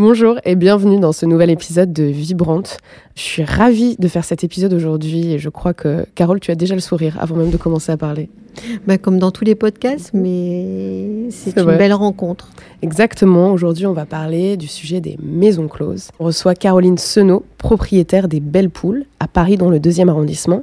Bonjour 0.00 0.38
et 0.44 0.54
bienvenue 0.54 1.00
dans 1.00 1.10
ce 1.10 1.26
nouvel 1.26 1.50
épisode 1.50 1.92
de 1.92 2.04
Vibrante. 2.04 2.76
Je 3.16 3.20
suis 3.20 3.42
ravie 3.42 3.96
de 3.98 4.06
faire 4.06 4.24
cet 4.24 4.44
épisode 4.44 4.72
aujourd'hui 4.72 5.32
et 5.32 5.40
je 5.40 5.48
crois 5.48 5.74
que 5.74 6.06
Carole, 6.14 6.38
tu 6.38 6.52
as 6.52 6.54
déjà 6.54 6.76
le 6.76 6.80
sourire 6.80 7.16
avant 7.18 7.34
même 7.34 7.50
de 7.50 7.56
commencer 7.56 7.90
à 7.90 7.96
parler. 7.96 8.30
Bah, 8.86 8.96
comme 8.96 9.18
dans 9.18 9.32
tous 9.32 9.44
les 9.44 9.56
podcasts, 9.56 10.14
mais 10.14 11.30
c'est 11.30 11.58
une 11.58 11.76
belle 11.76 11.94
rencontre. 11.94 12.48
Exactement, 12.80 13.50
aujourd'hui 13.50 13.86
on 13.86 13.92
va 13.92 14.06
parler 14.06 14.56
du 14.56 14.68
sujet 14.68 15.00
des 15.00 15.18
maisons 15.20 15.66
closes. 15.66 16.10
On 16.20 16.26
reçoit 16.26 16.54
Caroline 16.54 16.96
Senot, 16.96 17.44
propriétaire 17.58 18.28
des 18.28 18.38
Belles 18.38 18.70
Poules 18.70 19.04
à 19.18 19.26
Paris 19.26 19.56
dans 19.56 19.68
le 19.68 19.80
deuxième 19.80 20.08
arrondissement. 20.08 20.62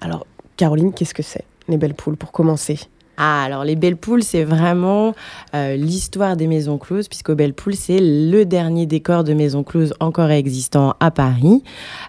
Alors 0.00 0.26
Caroline, 0.56 0.94
qu'est-ce 0.94 1.12
que 1.12 1.22
c'est 1.22 1.44
les 1.68 1.76
Belles 1.76 1.92
Poules 1.92 2.16
pour 2.16 2.32
commencer? 2.32 2.78
Ah, 3.16 3.44
alors 3.44 3.64
les 3.64 3.76
Belles 3.76 3.96
Poules, 3.96 4.22
c'est 4.22 4.44
vraiment 4.44 5.14
euh, 5.54 5.76
l'histoire 5.76 6.36
des 6.36 6.46
maisons 6.46 6.78
closes, 6.78 7.08
puisqu'au 7.08 7.34
Belles 7.34 7.54
Poules, 7.54 7.74
c'est 7.74 8.00
le 8.00 8.44
dernier 8.44 8.86
décor 8.86 9.22
de 9.22 9.34
maisons 9.34 9.62
closes 9.62 9.94
encore 10.00 10.30
existant 10.30 10.94
à 10.98 11.10
Paris. 11.10 11.62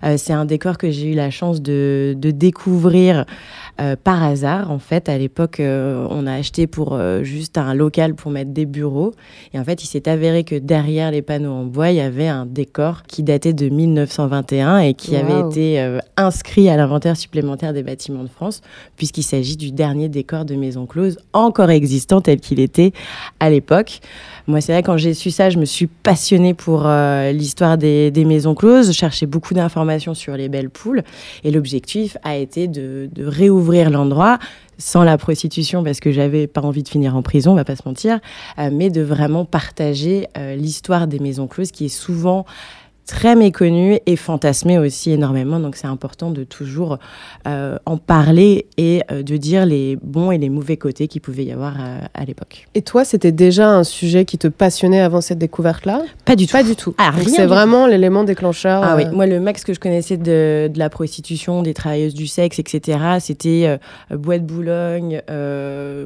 Euh, 0.04 0.16
c'est 0.18 0.34
un 0.34 0.46
décor 0.46 0.78
que 0.78 0.92
j'ai 0.92 1.12
eu 1.12 1.16
la 1.16 1.30
chance 1.30 1.62
de, 1.62 2.16
de 2.18 2.32
découvrir 2.32 3.26
euh, 3.82 3.96
par 4.02 4.22
hasard. 4.22 4.70
En 4.70 4.78
fait, 4.78 5.10
à 5.10 5.18
l'époque, 5.18 5.60
euh, 5.60 6.06
on 6.12 6.28
a 6.28 6.34
acheté 6.34 6.68
pour 6.68 6.94
euh, 6.94 7.24
juste 7.24 7.58
un 7.58 7.74
local 7.74 8.14
pour 8.14 8.30
mettre 8.30 8.52
des 8.52 8.68
bureaux. 8.68 9.14
Et 9.52 9.60
en 9.60 9.64
fait, 9.64 9.84
il 9.84 9.88
s'est 9.88 10.08
avéré 10.08 10.44
que 10.44 10.54
derrière 10.54 11.10
les 11.10 11.24
panneaux 11.24 11.54
en 11.54 11.64
bois, 11.66 11.90
il 11.90 11.96
y 11.96 12.02
avait 12.02 12.28
un 12.28 12.46
décor 12.46 13.02
qui 13.08 13.24
datait 13.24 13.54
de 13.54 13.70
1921 13.70 14.78
et 14.78 14.94
qui 14.94 15.16
avait 15.16 15.40
été 15.48 15.98
inscrit 16.18 16.70
à 16.70 16.78
l'inventaire 16.78 17.18
supplémentaire 17.18 17.74
des 17.74 17.82
bâtiments 17.82 18.24
de 18.24 18.30
France, 18.30 18.62
puisqu'il 18.96 19.24
s'agit 19.24 19.58
du 19.58 19.72
dernier 19.72 20.08
décor 20.08 20.46
de 20.46 20.54
maison 20.54 20.86
close 20.86 21.18
encore 21.34 21.72
existant 21.72 22.22
tel 22.22 22.40
qu'il 22.40 22.60
était 22.60 22.94
à 23.40 23.50
l'époque. 23.50 24.02
Moi, 24.46 24.60
c'est 24.60 24.74
vrai, 24.74 24.84
quand 24.84 24.98
j'ai 24.98 25.14
su 25.14 25.32
ça, 25.32 25.50
je 25.50 25.58
me 25.58 25.64
suis 25.64 25.88
passionnée 25.88 26.54
pour 26.54 26.86
l'histoire 27.32 27.78
des, 27.78 28.12
des, 28.12 28.26
maisons 28.26 28.56
closes. 28.56 28.92
Cherchais 28.92 29.26
beaucoup 29.26 29.54
d'informations 29.54 30.14
sur 30.14 30.36
les 30.36 30.50
belles 30.50 30.70
poules. 30.70 31.04
Et 31.46 31.52
l'objectif 31.52 32.18
a 32.24 32.36
été 32.36 32.68
de, 32.68 33.10
de 33.14 33.26
réouvrir 33.26 33.54
ouvrir 33.54 33.90
l'endroit 33.90 34.40
sans 34.78 35.04
la 35.04 35.18
prostitution 35.18 35.84
parce 35.84 36.00
que 36.00 36.12
j'avais 36.12 36.48
pas 36.48 36.62
envie 36.62 36.84
de 36.84 36.90
finir 36.90 37.16
en 37.16 37.22
prison, 37.22 37.52
on 37.52 37.56
va 37.56 37.64
pas 37.64 37.76
se 37.76 37.84
mentir, 37.86 38.20
euh, 38.58 38.70
mais 38.72 38.90
de 38.90 39.02
vraiment 39.02 39.46
partager 39.46 40.28
euh, 40.38 40.56
l'histoire 40.56 41.08
des 41.08 41.20
maisons 41.20 41.48
closes 41.48 41.72
qui 41.72 41.86
est 41.86 41.96
souvent 41.96 42.46
très 43.06 43.36
méconnu 43.36 44.00
et 44.06 44.16
fantasmé 44.16 44.78
aussi 44.78 45.12
énormément. 45.12 45.60
Donc 45.60 45.76
c'est 45.76 45.88
important 45.88 46.32
de 46.32 46.44
toujours 46.44 47.00
euh, 47.48 47.78
en 47.86 47.98
parler 47.98 48.68
et 48.78 49.02
euh, 49.12 49.24
de 49.24 49.38
dire 49.38 49.66
les 49.66 49.98
bons 50.02 50.32
et 50.32 50.38
les 50.38 50.50
mauvais 50.50 50.78
côtés 50.78 51.08
qu'il 51.08 51.22
pouvait 51.22 51.44
y 51.44 51.52
avoir 51.52 51.76
euh, 51.80 52.00
à, 52.14 52.26
l'époque. 52.26 52.68
Et 52.76 52.82
toi, 52.82 53.04
c'était 53.04 53.32
déjà 53.32 53.70
un 53.70 53.84
sujet 53.84 54.26
qui 54.26 54.38
te 54.38 54.48
passionnait 54.48 55.02
avant 55.02 55.22
cette 55.22 55.38
découverte-là? 55.38 56.02
Pas 56.26 56.36
du 56.36 56.48
tout. 56.48 56.54
Pas 56.54 56.64
du 56.64 56.76
tout. 56.76 56.96
Ah, 56.98 57.12
c'est 57.28 57.46
vraiment 57.46 57.88
l'élément 57.88 58.24
déclencheur. 58.24 58.84
Ah 58.84 58.96
oui, 58.96 59.06
moi 59.12 59.26
le 59.26 59.40
max 59.40 59.64
que 59.64 59.74
je 59.74 59.80
connaissais 59.80 60.18
de, 60.18 60.70
de, 60.74 60.80
la 60.80 60.90
prostitution, 60.90 61.62
des 61.62 61.74
travailleuses 61.74 62.14
du 62.14 62.28
sexe, 62.28 62.60
etc., 62.60 63.00
c'était 63.20 63.80
Bois 64.12 64.40
de 64.40 64.46
Boulogne, 64.46 65.22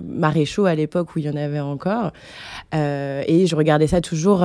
Maréchaux 0.04 0.66
à 0.66 0.76
l'époque 0.76 1.16
où 1.16 1.20
il 1.20 1.26
y 1.26 1.30
en 1.30 1.36
avait 1.36 1.60
encore. 1.60 2.12
et 2.74 3.46
je 3.48 3.56
regardais 3.56 3.88
ça 3.88 4.02
toujours 4.02 4.44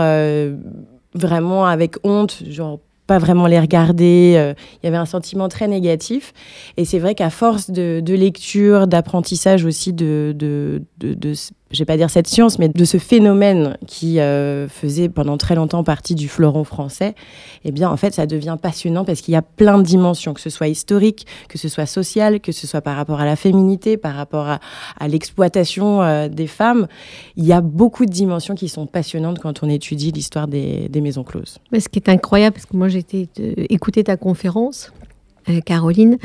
vraiment 1.15 1.67
avec 1.67 1.97
honte, 2.05 2.43
genre 2.49 2.81
pas 3.07 3.19
vraiment 3.19 3.47
les 3.47 3.59
regarder. 3.59 4.35
Euh, 4.37 4.55
il 4.83 4.87
y 4.87 4.89
avait 4.89 4.97
un 4.97 5.07
sentiment 5.07 5.49
très 5.49 5.69
négatif. 5.69 6.33
Et 6.77 6.85
c'est 6.85 6.99
vrai 6.99 7.15
qu'à 7.15 7.31
force 7.31 7.71
de, 7.71 8.01
de 8.01 8.15
lecture, 8.15 8.87
d'apprentissage 8.87 9.65
aussi 9.65 9.93
de, 9.93 10.35
de, 10.37 10.83
de 10.99 11.35
je 11.73 11.79
vais 11.79 11.85
pas 11.85 11.97
dire 11.97 12.11
cette 12.11 12.29
science, 12.29 12.59
mais 12.59 12.69
de 12.69 12.85
ce 12.85 12.99
phénomène 12.99 13.77
qui 13.87 14.21
euh, 14.21 14.69
faisait 14.69 15.09
pendant 15.09 15.37
très 15.39 15.55
longtemps 15.55 15.83
partie 15.83 16.15
du 16.15 16.29
fleuron 16.29 16.65
français, 16.65 17.15
eh 17.65 17.73
bien, 17.73 17.91
en 17.91 17.97
fait, 17.97 18.13
ça 18.15 18.27
devient 18.27 18.57
passionnant 18.61 19.05
parce 19.05 19.21
qu'il 19.23 19.33
y 19.33 19.37
a 19.37 19.43
plein 19.43 19.79
de 19.79 19.83
dimensions, 19.83 20.35
que 20.35 20.41
ce 20.41 20.51
soit 20.51 20.69
historique, 20.69 21.27
que 21.49 21.59
ce 21.59 21.69
soit 21.69 21.87
social, 21.87 22.41
que 22.41 22.53
ce 22.53 22.67
soit 22.67 22.83
par 22.83 22.97
rapport 22.97 23.21
à 23.21 23.25
la 23.25 23.37
féminité, 23.37 23.97
par 23.97 24.15
rapport 24.15 24.47
à, 24.47 25.09
l'exploitation 25.09 26.03
euh, 26.03 26.29
des 26.29 26.47
femmes. 26.47 26.87
Il 27.37 27.45
y 27.45 27.53
a 27.53 27.61
beaucoup 27.61 28.07
de 28.07 28.11
dimensions 28.11 28.55
qui 28.55 28.69
sont 28.69 28.87
passionnantes 28.87 29.39
quand 29.39 29.63
on 29.63 29.69
étudie 29.69 30.13
l'histoire 30.13 30.49
des, 30.49 30.89
maisons 31.03 31.25
closes. 31.25 31.59
Ce 31.73 31.89
qui 31.89 31.99
est 31.99 32.09
incroyable, 32.09 32.55
parce 32.55 32.67
que 32.67 32.77
moi, 32.77 32.89
j'ai 32.89 33.01
été 33.01 33.29
écouter 33.69 34.05
ta 34.05 34.17
conférence, 34.17 34.93
euh, 35.49 35.61
Caroline, 35.61 36.19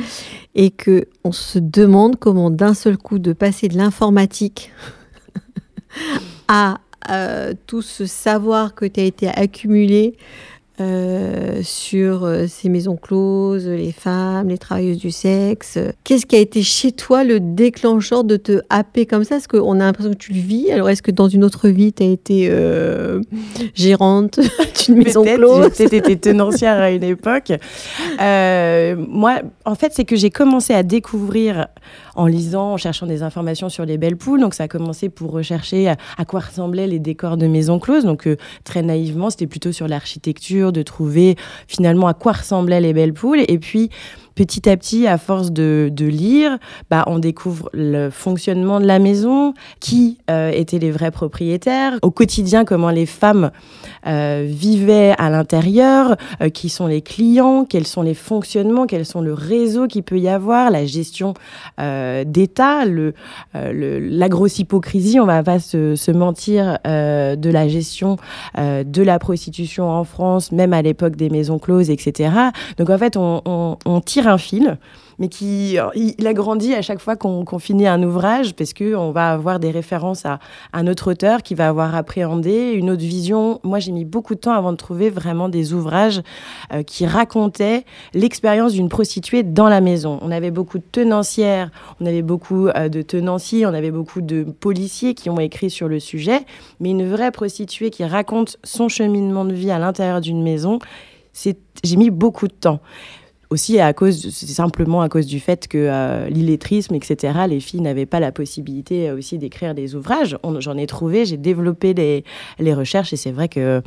et 0.53 0.69
que 0.69 1.08
on 1.24 1.31
se 1.31 1.58
demande 1.58 2.18
comment 2.18 2.52
d'un 2.52 2.75
seul 2.75 2.97
coup 2.97 3.18
de 3.18 3.34
passer 3.34 3.68
de 3.68 3.75
l'informatique 3.75 4.72
à 6.47 6.79
euh, 7.09 7.53
tout 7.67 7.81
ce 7.81 8.05
savoir 8.05 8.75
que 8.75 8.85
tu 8.85 8.99
as 8.99 9.03
été 9.03 9.27
accumulé 9.27 10.15
euh, 10.79 11.61
sur 11.63 12.23
euh, 12.23 12.45
ces 12.47 12.69
maisons 12.69 12.97
closes, 12.97 13.67
les 13.67 13.91
femmes, 13.91 14.49
les 14.49 14.59
travailleuses 14.59 14.99
du 14.99 15.09
sexe. 15.09 15.79
Qu'est-ce 16.03 16.27
qui 16.27 16.35
a 16.35 16.39
été 16.39 16.61
chez 16.61 16.91
toi 16.91 17.23
le 17.23 17.39
déclencheur 17.39 18.23
de 18.23 18.37
te 18.37 18.61
happer 18.69 19.07
comme 19.07 19.23
ça? 19.23 19.37
Est-ce 19.37 19.47
qu'on 19.47 19.79
a 19.79 19.85
l'impression 19.85 20.11
que 20.11 20.17
tu 20.17 20.33
le 20.33 20.39
vis? 20.39 20.71
Alors, 20.71 20.87
est-ce 20.91 21.01
que 21.01 21.09
dans 21.09 21.29
une 21.29 21.43
autre 21.43 21.67
vie, 21.69 21.93
tu 21.93 22.03
as 22.03 22.05
été 22.05 22.49
euh, 22.51 23.21
gérante 23.73 24.39
d'une 24.85 24.97
maison 24.97 25.23
close? 25.23 25.69
peut-être 25.69 25.93
été 25.93 26.15
tenancière 26.15 26.79
à 26.79 26.91
une 26.91 27.03
époque. 27.03 27.51
moi, 28.19 29.41
en 29.65 29.73
fait, 29.73 29.93
c'est 29.95 30.05
que 30.05 30.15
j'ai 30.15 30.29
commencé 30.29 30.75
à 30.75 30.83
découvrir 30.83 31.69
en 32.17 32.25
lisant, 32.25 32.73
en 32.73 32.78
cherchant 32.78 33.05
des 33.05 33.23
informations 33.23 33.69
sur 33.69 33.85
les 33.85 33.97
belles 33.97 34.17
poules. 34.17 34.41
Donc, 34.41 34.53
ça 34.53 34.63
a 34.63 34.67
commencé 34.67 35.07
pour 35.07 35.31
rechercher 35.31 35.88
à, 35.88 36.25
quoi 36.25 36.41
ressemblaient 36.41 36.88
les 36.88 37.00
décors 37.00 37.38
de 37.38 37.47
maisons 37.47 37.79
closes. 37.79 38.03
Donc, 38.03 38.28
très 38.66 38.81
naïvement, 38.81 39.29
c'était 39.29 39.47
plutôt 39.47 39.72
sur 39.72 39.88
l'architecture 39.88 40.72
de 40.72 40.81
trouver 40.81 41.38
finalement 41.67 42.07
à 42.07 42.13
quoi 42.13 42.33
ressemblaient 42.33 42.81
les 42.81 42.94
belles 42.94 43.13
poules. 43.13 43.39
Et 43.47 43.59
puis, 43.59 43.89
petit 44.37 44.69
à 44.69 44.77
petit, 44.77 45.07
à 45.07 45.17
force 45.17 45.51
de, 45.51 45.91
lire, 45.99 46.59
bah, 46.91 47.03
on 47.07 47.17
découvre 47.17 47.69
le 47.73 48.11
fonctionnement 48.11 48.79
de 48.79 48.85
la 48.85 48.99
maison, 48.99 49.55
qui 49.79 50.19
euh, 50.29 50.51
étaient 50.51 50.77
les 50.77 50.91
vrais 50.91 51.09
propriétaires, 51.09 51.93
au 52.03 52.11
quotidien 52.11 52.63
comment 52.63 52.91
les 52.91 53.07
femmes 53.07 53.49
euh, 54.05 54.45
vivaient 54.47 55.15
à 55.17 55.31
l'intérieur, 55.31 56.15
euh, 56.41 56.49
qui 56.49 56.69
sont 56.69 56.85
les 56.85 57.01
clients, 57.01 57.65
quels 57.65 57.87
sont 57.87 58.03
les 58.03 58.13
fonctionnements, 58.13 58.85
quels 58.85 59.07
sont 59.07 59.21
le 59.21 59.33
réseau 59.33 59.87
qu'il 59.87 60.03
peut 60.03 60.19
y 60.19 60.29
avoir, 60.29 60.69
la 60.69 60.85
gestion 60.85 61.33
d'État, 61.79 62.85
la 62.85 64.29
grosse 64.29 64.59
hypocrisie, 64.59 65.19
on 65.19 65.25
va 65.25 65.41
pas 65.41 65.59
se, 65.59 66.11
mentir, 66.11 66.77
de 66.85 67.49
la 67.49 67.67
gestion 67.67 68.17
de 68.55 69.01
la 69.01 69.17
prostitution 69.17 69.89
en 69.89 70.03
France, 70.03 70.51
même 70.51 70.73
à 70.73 70.83
l'époque 70.83 71.15
des 71.15 71.29
maisons 71.29 71.57
closes, 71.57 71.89
etc. 71.89 72.29
Donc 72.77 72.91
en 72.91 72.97
fait, 72.99 73.17
on 73.17 74.01
tire 74.05 74.26
un 74.27 74.38
fil, 74.38 74.77
mais 75.19 75.29
qui 75.29 75.77
il 75.95 76.27
a 76.27 76.33
grandi 76.33 76.73
à 76.75 76.81
chaque 76.81 76.99
fois 76.99 77.15
qu'on 77.15 77.59
finit 77.59 77.88
un 77.88 78.01
ouvrage, 78.03 78.55
parce 78.55 78.73
qu'on 78.73 79.11
va 79.11 79.31
avoir 79.31 79.59
des 79.59 79.71
références 79.71 80.25
à, 80.25 80.39
un 80.73 80.88
autre 80.88 81.11
auteur 81.11 81.41
qui 81.41 81.55
va 81.55 81.67
avoir 81.69 81.95
appréhendé 81.95 82.71
une 82.73 82.89
autre 82.89 83.01
vision. 83.01 83.59
Moi, 83.63 83.79
j'ai 83.79 83.91
mis 83.91 84.05
beaucoup 84.05 84.35
de 84.35 84.39
temps 84.39 84.53
avant 84.53 84.71
de 84.71 84.77
trouver 84.77 85.09
vraiment 85.09 85.49
des 85.49 85.73
ouvrages 85.73 86.21
euh, 86.73 86.83
qui 86.83 87.05
racontaient 87.05 87.85
l'expérience 88.13 88.73
d'une 88.73 88.90
prostituée 88.90 89.43
dans 89.43 89.69
la 89.69 89.81
maison. 89.81 90.19
On 90.22 90.31
avait 90.31 90.52
beaucoup 90.52 90.78
de 90.78 90.84
tenancières, 90.91 91.72
on 91.99 92.05
avait 92.05 92.22
beaucoup 92.22 92.67
euh, 92.67 92.90
de 92.90 93.02
tenanciers, 93.02 93.66
on 93.66 93.73
avait 93.73 93.91
beaucoup 93.91 94.22
de 94.22 94.43
policiers 94.43 95.13
qui 95.13 95.29
ont 95.29 95.40
écrit 95.40 95.69
sur 95.69 95.87
le 95.87 95.99
sujet, 95.99 96.41
mais 96.79 96.91
une 96.91 97.09
vraie 97.09 97.31
prostituée 97.31 97.90
qui 97.90 98.05
raconte 98.05 98.57
son 98.63 98.90
cheminement 98.90 99.46
de 99.46 99.53
vie 99.53 99.72
à 99.72 99.79
l'intérieur 99.79 100.22
d'une 100.22 100.43
maison, 100.43 100.79
j'ai 101.84 101.96
mis 101.96 102.09
beaucoup 102.09 102.47
de 102.47 102.53
temps 102.53 102.79
aussi 103.49 103.79
à 103.79 103.94
cause, 103.94 104.29
simplement 104.29 105.02
à 105.02 105.09
cause 105.09 105.26
du 105.26 105.40
fait 105.40 105.67
que 105.67 105.78
euh, 105.78 106.29
l'illettrisme, 106.29 106.96
etc., 106.96 107.40
les 107.47 107.59
filles 107.59 107.82
n'avaient 107.82 108.05
pas 108.05 108.20
la 108.20 108.32
possibilité 108.32 109.09
euh, 109.09 109.17
aussi 109.17 109.38
d'écrire 109.38 109.73
des 109.73 109.96
ouvrages. 109.96 110.38
J'en 110.59 110.78
ai 110.78 110.88
trouvé, 110.88 111.26
j'ai 111.26 111.38
développé 111.38 111.94
les, 111.94 112.23
les 112.59 112.73
recherches 112.73 113.14
et 113.14 113.17
c'est 113.17 113.32
vrai 113.32 113.47
que 113.47 113.82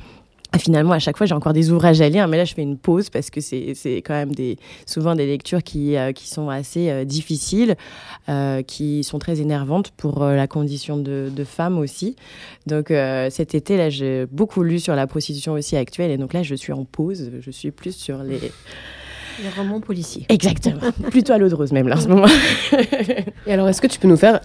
finalement, 0.59 0.93
à 0.93 0.99
chaque 0.99 1.17
fois, 1.17 1.27
j'ai 1.27 1.35
encore 1.35 1.53
des 1.53 1.71
ouvrages 1.71 2.01
à 2.01 2.09
lire, 2.09 2.27
mais 2.27 2.37
là, 2.37 2.45
je 2.45 2.55
fais 2.55 2.62
une 2.62 2.77
pause 2.77 3.09
parce 3.09 3.31
que 3.31 3.41
c'est 3.41 3.77
quand 4.05 4.15
même 4.15 4.35
des, 4.35 4.57
souvent 4.85 5.15
des 5.15 5.27
lectures 5.27 5.63
qui, 5.63 5.97
euh, 5.97 6.11
qui 6.11 6.29
sont 6.29 6.49
assez 6.49 7.05
difficiles, 7.05 7.77
qui 8.67 9.05
sont 9.05 9.19
très 9.19 9.41
énervantes 9.41 9.91
pour 9.97 10.25
la 10.25 10.47
condition 10.49 10.97
de, 10.97 11.31
de, 11.35 11.45
femme 11.45 11.79
aussi. 11.79 12.17
Donc, 12.67 12.93
cet 13.31 13.55
été, 13.55 13.77
là, 13.77 13.91
j'ai 13.91 14.27
beaucoup 14.27 14.63
lu 14.63 14.81
sur 14.81 14.97
la 14.97 15.06
prostitution 15.06 15.53
aussi 15.53 15.77
actuelle, 15.77 16.11
et 16.11 16.19
donc 16.19 16.33
là, 16.33 16.43
je 16.43 16.55
suis 16.56 16.73
en 16.73 16.85
pause, 16.85 17.31
je 17.41 17.51
suis 17.51 17.71
plus 17.71 17.95
sur 17.95 18.23
les... 18.25 18.41
Les 19.43 19.49
romans 19.57 19.81
policiers. 19.81 20.27
Exactement. 20.29 20.81
Plutôt 21.11 21.33
à 21.33 21.39
l'eau 21.39 21.49
de 21.49 21.55
rose 21.55 21.73
même 21.73 21.89
là 21.89 21.97
en 21.97 22.01
ce 22.01 22.09
moment. 22.09 22.27
et 23.47 23.53
alors, 23.53 23.69
est-ce 23.69 23.81
que 23.81 23.87
tu 23.87 23.99
peux 23.99 24.09
nous 24.09 24.17
faire 24.17 24.41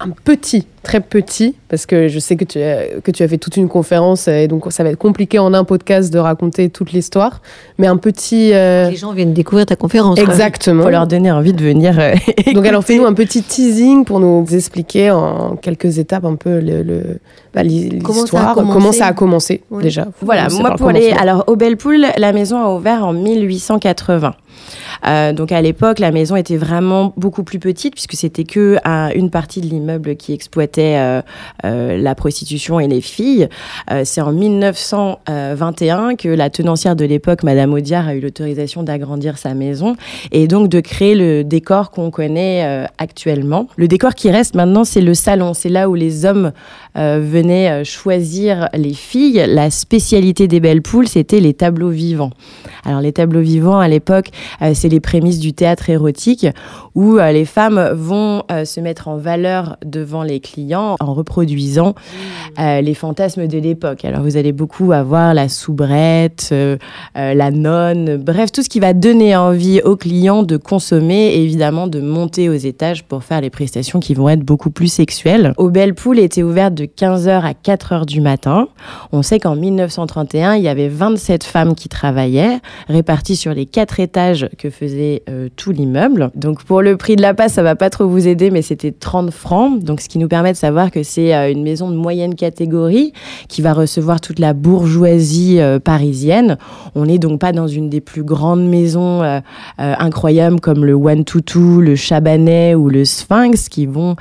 un 0.00 0.10
petit, 0.10 0.66
très 0.82 1.00
petit, 1.00 1.56
parce 1.68 1.84
que 1.84 2.08
je 2.08 2.18
sais 2.18 2.36
que 2.36 2.44
tu, 2.44 2.60
as, 2.60 3.00
que 3.02 3.10
tu 3.10 3.22
as 3.22 3.28
fait 3.28 3.38
toute 3.38 3.56
une 3.56 3.68
conférence 3.68 4.28
et 4.28 4.46
donc 4.46 4.70
ça 4.70 4.84
va 4.84 4.90
être 4.90 4.98
compliqué 4.98 5.38
en 5.38 5.52
un 5.54 5.64
podcast 5.64 6.12
de 6.12 6.18
raconter 6.18 6.68
toute 6.68 6.92
l'histoire, 6.92 7.42
mais 7.78 7.88
un 7.88 7.96
petit. 7.96 8.52
Euh, 8.52 8.90
Les 8.90 8.96
gens 8.96 9.12
viennent 9.12 9.34
découvrir 9.34 9.66
ta 9.66 9.76
conférence. 9.76 10.18
Exactement. 10.18 10.82
Pour 10.82 10.90
leur 10.90 11.06
donner 11.06 11.32
envie 11.32 11.52
de 11.52 11.62
venir. 11.62 11.98
Euh, 11.98 12.14
donc 12.54 12.64
alors 12.64 12.84
fais-nous 12.84 13.06
un 13.06 13.14
petit 13.14 13.42
teasing 13.42 14.04
pour 14.04 14.20
nous 14.20 14.46
expliquer 14.50 15.10
en 15.10 15.56
quelques 15.56 15.98
étapes 15.98 16.24
un 16.24 16.36
peu 16.36 16.60
le, 16.60 17.18
bah, 17.52 17.62
l'histoire, 17.62 18.54
comment, 18.54 18.92
ça 18.92 19.06
a 19.06 19.12
commencé 19.12 19.62
déjà. 19.82 20.06
Voilà, 20.20 20.48
moi 20.48 20.76
pour 20.76 20.90
les. 20.90 21.10
Alors 21.10 21.44
au 21.48 21.56
Bellepool, 21.56 22.06
la 22.16 22.32
maison 22.32 22.58
a 22.58 22.72
ouvert 22.74 23.04
en 23.04 23.12
1880. 23.12 24.34
Euh, 25.06 25.32
donc 25.32 25.52
à 25.52 25.62
l'époque, 25.62 25.98
la 25.98 26.10
maison 26.10 26.36
était 26.36 26.56
vraiment 26.56 27.12
beaucoup 27.16 27.42
plus 27.42 27.58
petite 27.58 27.94
puisque 27.94 28.14
c'était 28.14 28.44
que 28.44 28.78
une 29.14 29.30
partie 29.30 29.60
de 29.60 29.66
l'immeuble 29.66 30.16
qui 30.16 30.32
exploitait 30.32 30.96
euh, 30.98 31.22
euh, 31.64 31.98
la 31.98 32.14
prostitution 32.14 32.80
et 32.80 32.88
les 32.88 33.00
filles. 33.00 33.48
C'est 34.04 34.20
en 34.20 34.32
1921 34.32 36.16
que 36.16 36.28
la 36.28 36.50
tenancière 36.50 36.96
de 36.96 37.04
l'époque, 37.04 37.42
Madame 37.42 37.72
Audiard, 37.72 38.08
a 38.08 38.14
eu 38.14 38.20
l'autorisation 38.20 38.82
d'agrandir 38.82 39.38
sa 39.38 39.54
maison 39.54 39.96
et 40.32 40.46
donc 40.46 40.68
de 40.68 40.80
créer 40.80 41.14
le 41.14 41.44
décor 41.44 41.90
qu'on 41.90 42.10
connaît 42.10 42.86
actuellement. 42.98 43.68
Le 43.76 43.88
décor 43.88 44.14
qui 44.14 44.30
reste 44.30 44.54
maintenant, 44.54 44.84
c'est 44.84 45.00
le 45.00 45.14
salon. 45.14 45.54
C'est 45.54 45.68
là 45.68 45.88
où 45.88 45.94
les 45.94 46.24
hommes 46.24 46.52
venaient 46.94 47.84
choisir 47.84 48.68
les 48.74 48.94
filles. 48.94 49.44
La 49.48 49.70
spécialité 49.70 50.48
des 50.48 50.60
belles 50.60 50.82
poules, 50.82 51.08
c'était 51.08 51.40
les 51.40 51.54
tableaux 51.54 51.90
vivants. 51.90 52.30
Alors 52.84 53.00
les 53.00 53.12
tableaux 53.12 53.40
vivants 53.40 53.78
à 53.78 53.88
l'époque, 53.88 54.30
c'est 54.74 54.88
les 54.88 55.00
prémices 55.00 55.38
du 55.38 55.52
théâtre 55.52 55.90
érotique 55.90 56.46
où 56.94 57.18
euh, 57.18 57.30
les 57.32 57.44
femmes 57.44 57.90
vont 57.94 58.42
euh, 58.50 58.64
se 58.64 58.80
mettre 58.80 59.08
en 59.08 59.16
valeur 59.16 59.76
devant 59.84 60.22
les 60.22 60.40
clients 60.40 60.96
en 61.00 61.14
reproduisant 61.14 61.90
mmh. 61.90 62.60
euh, 62.60 62.80
les 62.80 62.94
fantasmes 62.94 63.46
de 63.46 63.58
l'époque. 63.58 64.04
Alors 64.04 64.22
vous 64.22 64.36
allez 64.36 64.52
beaucoup 64.52 64.92
avoir 64.92 65.34
la 65.34 65.48
soubrette, 65.48 66.52
la 67.14 67.50
nonne, 67.50 68.16
bref, 68.16 68.50
tout 68.52 68.62
ce 68.62 68.68
qui 68.68 68.80
va 68.80 68.92
donner 68.94 69.36
envie 69.36 69.80
aux 69.82 69.96
clients 69.96 70.42
de 70.42 70.56
consommer 70.56 71.28
et 71.28 71.42
évidemment 71.42 71.86
de 71.86 72.00
monter 72.00 72.48
aux 72.48 72.54
étages 72.54 73.04
pour 73.04 73.24
faire 73.24 73.40
les 73.40 73.50
prestations 73.50 74.00
qui 74.00 74.14
vont 74.14 74.28
être 74.28 74.42
beaucoup 74.42 74.70
plus 74.70 74.88
sexuelles. 74.88 75.52
Au 75.56 75.70
Belle 75.70 75.94
Poule 75.94 76.18
était 76.18 76.42
ouverte 76.42 76.74
de 76.74 76.84
15h 76.84 77.42
à 77.42 77.52
4h 77.52 78.06
du 78.06 78.20
matin. 78.20 78.68
On 79.12 79.22
sait 79.22 79.38
qu'en 79.38 79.56
1931, 79.56 80.56
il 80.56 80.62
y 80.62 80.68
avait 80.68 80.88
27 80.88 81.44
femmes 81.44 81.74
qui 81.74 81.88
travaillaient, 81.88 82.58
réparties 82.88 83.36
sur 83.36 83.54
les 83.54 83.66
quatre 83.66 84.00
étages 84.00 84.37
que 84.58 84.70
faisait 84.70 85.22
euh, 85.28 85.48
tout 85.56 85.72
l'immeuble. 85.72 86.30
Donc 86.34 86.64
pour 86.64 86.82
le 86.82 86.96
prix 86.96 87.16
de 87.16 87.22
la 87.22 87.34
passe, 87.34 87.54
ça 87.54 87.62
va 87.62 87.76
pas 87.76 87.90
trop 87.90 88.06
vous 88.06 88.28
aider, 88.28 88.50
mais 88.50 88.62
c'était 88.62 88.92
30 88.92 89.30
francs. 89.30 89.82
Donc 89.82 90.00
ce 90.00 90.08
qui 90.08 90.18
nous 90.18 90.28
permet 90.28 90.52
de 90.52 90.56
savoir 90.56 90.90
que 90.90 91.02
c'est 91.02 91.34
euh, 91.34 91.50
une 91.50 91.62
maison 91.62 91.90
de 91.90 91.96
moyenne 91.96 92.34
catégorie 92.34 93.12
qui 93.48 93.62
va 93.62 93.72
recevoir 93.72 94.20
toute 94.20 94.38
la 94.38 94.52
bourgeoisie 94.52 95.60
euh, 95.60 95.78
parisienne. 95.78 96.58
On 96.94 97.06
n'est 97.06 97.18
donc 97.18 97.40
pas 97.40 97.52
dans 97.52 97.68
une 97.68 97.88
des 97.88 98.00
plus 98.00 98.22
grandes 98.22 98.66
maisons 98.66 99.22
incroyables 99.78 100.60
comme 100.60 100.84
le 100.84 100.94
One 100.94 101.24
Tutu, 101.24 101.80
le 101.80 101.96
Chabanais 101.96 102.74
ou 102.74 102.88
le 102.88 103.04
Sphinx 103.04 103.68
qui 103.68 103.86
vont 103.86 104.16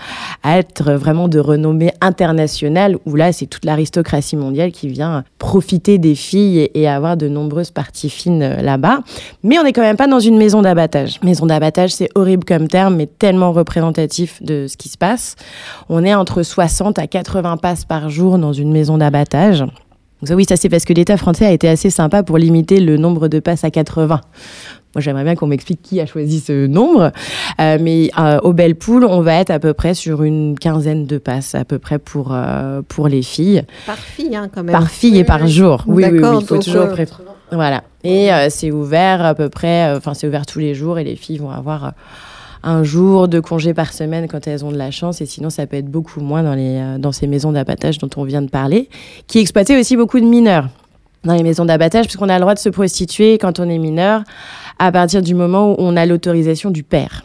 être 0.45 0.93
vraiment 0.93 1.27
de 1.27 1.39
renommée 1.39 1.91
internationale 2.01 2.97
où 3.05 3.15
là 3.15 3.31
c'est 3.31 3.47
toute 3.47 3.65
l'aristocratie 3.65 4.35
mondiale 4.35 4.71
qui 4.71 4.87
vient 4.87 5.23
profiter 5.39 5.97
des 5.97 6.15
filles 6.15 6.69
et 6.73 6.87
avoir 6.87 7.17
de 7.17 7.27
nombreuses 7.27 7.71
parties 7.71 8.09
fines 8.09 8.57
là-bas. 8.61 8.99
Mais 9.43 9.57
on 9.59 9.63
n'est 9.63 9.73
quand 9.73 9.81
même 9.81 9.97
pas 9.97 10.06
dans 10.07 10.19
une 10.19 10.37
maison 10.37 10.61
d'abattage. 10.61 11.19
Maison 11.23 11.45
d'abattage, 11.45 11.91
c'est 11.91 12.09
horrible 12.15 12.43
comme 12.43 12.67
terme, 12.67 12.95
mais 12.95 13.05
tellement 13.05 13.51
représentatif 13.51 14.41
de 14.41 14.67
ce 14.67 14.77
qui 14.77 14.89
se 14.89 14.97
passe. 14.97 15.35
On 15.89 16.03
est 16.03 16.15
entre 16.15 16.43
60 16.43 16.99
à 16.99 17.07
80 17.07 17.57
passes 17.57 17.85
par 17.85 18.09
jour 18.09 18.37
dans 18.37 18.53
une 18.53 18.71
maison 18.71 18.97
d'abattage. 18.97 19.63
oui, 20.29 20.45
ça 20.47 20.55
c'est 20.55 20.69
parce 20.69 20.85
que 20.85 20.93
l'État 20.93 21.17
français 21.17 21.45
a 21.45 21.51
été 21.51 21.67
assez 21.67 21.89
sympa 21.89 22.23
pour 22.23 22.37
limiter 22.37 22.79
le 22.79 22.97
nombre 22.97 23.27
de 23.27 23.39
passes 23.39 23.63
à 23.63 23.71
80. 23.71 24.21
Moi, 24.95 25.01
j'aimerais 25.01 25.23
bien 25.23 25.35
qu'on 25.35 25.47
m'explique 25.47 25.81
qui 25.83 25.99
a 26.01 26.05
choisi 26.05 26.39
ce 26.39 26.65
nombre. 26.65 27.11
Euh, 27.59 27.77
mais 27.79 28.09
euh, 28.17 28.39
au 28.41 28.53
Bellepool, 28.53 29.05
on 29.05 29.21
va 29.21 29.35
être 29.35 29.51
à 29.51 29.59
peu 29.59 29.73
près 29.73 29.93
sur 29.93 30.23
une 30.23 30.57
quinzaine 30.57 31.05
de 31.05 31.19
passes, 31.19 31.53
à 31.53 31.65
peu 31.65 31.77
près 31.77 31.99
pour, 31.99 32.29
euh, 32.31 32.81
pour 32.87 33.07
les 33.07 33.21
filles. 33.21 33.63
Par 33.85 33.97
fille, 33.97 34.35
hein, 34.35 34.49
quand 34.51 34.63
même. 34.63 34.73
Par 34.73 34.89
fille 34.89 35.19
et 35.19 35.23
par 35.23 35.45
jour. 35.45 35.83
Oui, 35.85 36.03
oui, 36.09 36.19
oui, 36.19 36.37
il 36.41 36.45
faut 36.47 36.57
toujours 36.57 36.87
Voilà. 37.51 37.83
Et 38.03 38.31
euh, 38.31 38.47
c'est 38.49 38.71
ouvert 38.71 39.25
à 39.25 39.33
peu 39.35 39.49
près, 39.49 39.87
euh, 39.87 39.97
enfin, 39.97 40.13
c'est 40.13 40.27
ouvert 40.27 40.45
tous 40.45 40.59
les 40.59 40.75
jours 40.75 40.99
et 40.99 41.03
les 41.03 41.15
filles 41.15 41.37
vont 41.37 41.49
avoir 41.49 41.85
euh, 41.85 41.89
un 42.63 42.83
jour 42.83 43.27
de 43.27 43.39
congé 43.39 43.73
par 43.73 43.93
semaine 43.93 44.27
quand 44.27 44.47
elles 44.47 44.65
ont 44.65 44.71
de 44.71 44.77
la 44.77 44.91
chance, 44.91 45.21
et 45.21 45.25
sinon 45.25 45.49
ça 45.49 45.65
peut 45.67 45.77
être 45.77 45.89
beaucoup 45.89 46.19
moins 46.19 46.43
dans, 46.43 46.55
les, 46.55 46.97
dans 46.97 47.11
ces 47.11 47.27
maisons 47.27 47.51
d'abattage 47.51 47.99
dont 47.99 48.09
on 48.17 48.23
vient 48.23 48.41
de 48.41 48.49
parler, 48.49 48.89
qui 49.27 49.39
exploitaient 49.39 49.79
aussi 49.79 49.95
beaucoup 49.95 50.19
de 50.19 50.25
mineurs 50.25 50.67
dans 51.23 51.33
les 51.33 51.43
maisons 51.43 51.65
d'abattage, 51.65 52.05
puisqu'on 52.05 52.29
a 52.29 52.35
le 52.35 52.41
droit 52.41 52.55
de 52.55 52.59
se 52.59 52.69
prostituer 52.69 53.37
quand 53.37 53.59
on 53.59 53.69
est 53.69 53.77
mineur 53.77 54.23
à 54.79 54.91
partir 54.91 55.21
du 55.21 55.35
moment 55.35 55.71
où 55.71 55.75
on 55.77 55.95
a 55.95 56.05
l'autorisation 56.05 56.71
du 56.71 56.83
père. 56.83 57.23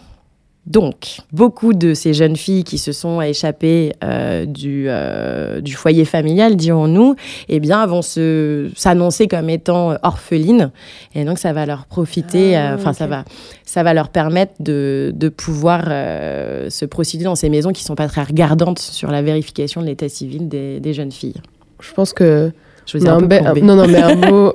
Donc, 0.66 1.18
beaucoup 1.32 1.72
de 1.72 1.92
ces 1.92 2.14
jeunes 2.14 2.36
filles 2.36 2.62
qui 2.62 2.78
se 2.78 2.92
sont 2.92 3.20
échappées 3.20 3.94
euh, 4.04 4.46
du, 4.46 4.84
euh, 4.86 5.60
du, 5.60 5.74
foyer 5.74 6.04
familial, 6.04 6.54
dirons-nous, 6.54 7.16
eh 7.48 7.58
bien, 7.58 7.84
vont 7.84 8.00
s'annoncer 8.02 9.26
comme 9.26 9.50
étant 9.50 9.96
orphelines. 10.04 10.70
Et 11.16 11.24
donc, 11.24 11.40
ça 11.40 11.52
va 11.52 11.66
leur 11.66 11.86
profiter, 11.86 12.54
ah, 12.54 12.72
euh, 12.72 12.74
enfin, 12.76 12.92
ça, 12.92 13.08
va, 13.08 13.24
ça 13.64 13.82
va 13.82 13.92
leur 13.92 14.08
permettre 14.08 14.52
de, 14.60 15.12
de 15.16 15.28
pouvoir 15.28 15.86
se 15.86 16.84
prostituer 16.84 17.24
dans 17.24 17.34
ces 17.34 17.48
maisons 17.48 17.72
qui 17.72 17.82
ne 17.82 17.86
sont 17.86 17.96
pas 17.96 18.06
très 18.06 18.22
regardantes 18.22 18.78
sur 18.78 19.10
la 19.10 19.20
vérification 19.20 19.80
de 19.80 19.86
l'état 19.86 20.08
civil 20.08 20.48
des, 20.48 20.78
des, 20.78 20.94
jeunes 20.94 21.12
filles. 21.12 21.42
Je 21.80 21.92
pense 21.92 22.12
que. 22.12 22.52
Je 22.86 22.98
vous 22.98 23.08
un, 23.08 23.18
un 23.18 23.54
non, 23.62 23.76
non, 23.76 23.86
mais 23.88 24.02
un 24.02 24.16
beau, 24.30 24.52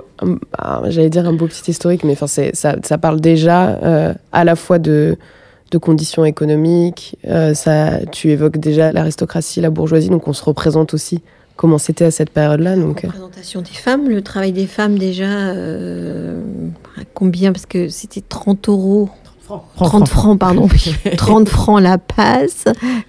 ah, 0.57 0.83
j'allais 0.88 1.10
dire 1.10 1.27
un 1.27 1.33
beau 1.33 1.48
petit 1.48 1.69
historique, 1.69 2.06
mais 2.06 2.13
enfin, 2.13 2.27
ça, 2.27 2.75
ça 2.81 2.98
parle 2.98 3.19
déjà 3.19 4.15
à 4.31 4.44
la 4.45 4.56
fois 4.56 4.80
de 4.80 5.18
de 5.71 5.77
conditions 5.77 6.25
économiques. 6.25 7.17
Euh, 7.27 7.53
ça, 7.53 8.05
tu 8.11 8.29
évoques 8.31 8.57
déjà 8.57 8.91
l'aristocratie, 8.91 9.61
la 9.61 9.69
bourgeoisie, 9.69 10.09
donc 10.09 10.27
on 10.27 10.33
se 10.33 10.43
représente 10.43 10.93
aussi 10.93 11.21
comment 11.55 11.77
c'était 11.77 12.05
à 12.05 12.11
cette 12.11 12.29
période-là. 12.29 12.75
Donc... 12.75 13.03
La 13.03 13.09
euh. 13.09 13.11
représentation 13.11 13.61
des 13.61 13.71
femmes, 13.71 14.09
le 14.09 14.21
travail 14.21 14.51
des 14.53 14.67
femmes 14.67 14.97
déjà, 14.97 15.49
euh, 15.49 16.39
combien 17.13 17.51
Parce 17.51 17.65
que 17.65 17.89
c'était 17.89 18.21
30 18.21 18.69
euros 18.69 19.09
30 19.77 20.08
francs, 20.08 20.38
pardon. 20.38 20.68
30 21.16 21.50
francs 21.50 21.82
la 21.82 21.98
passe. 21.98 22.66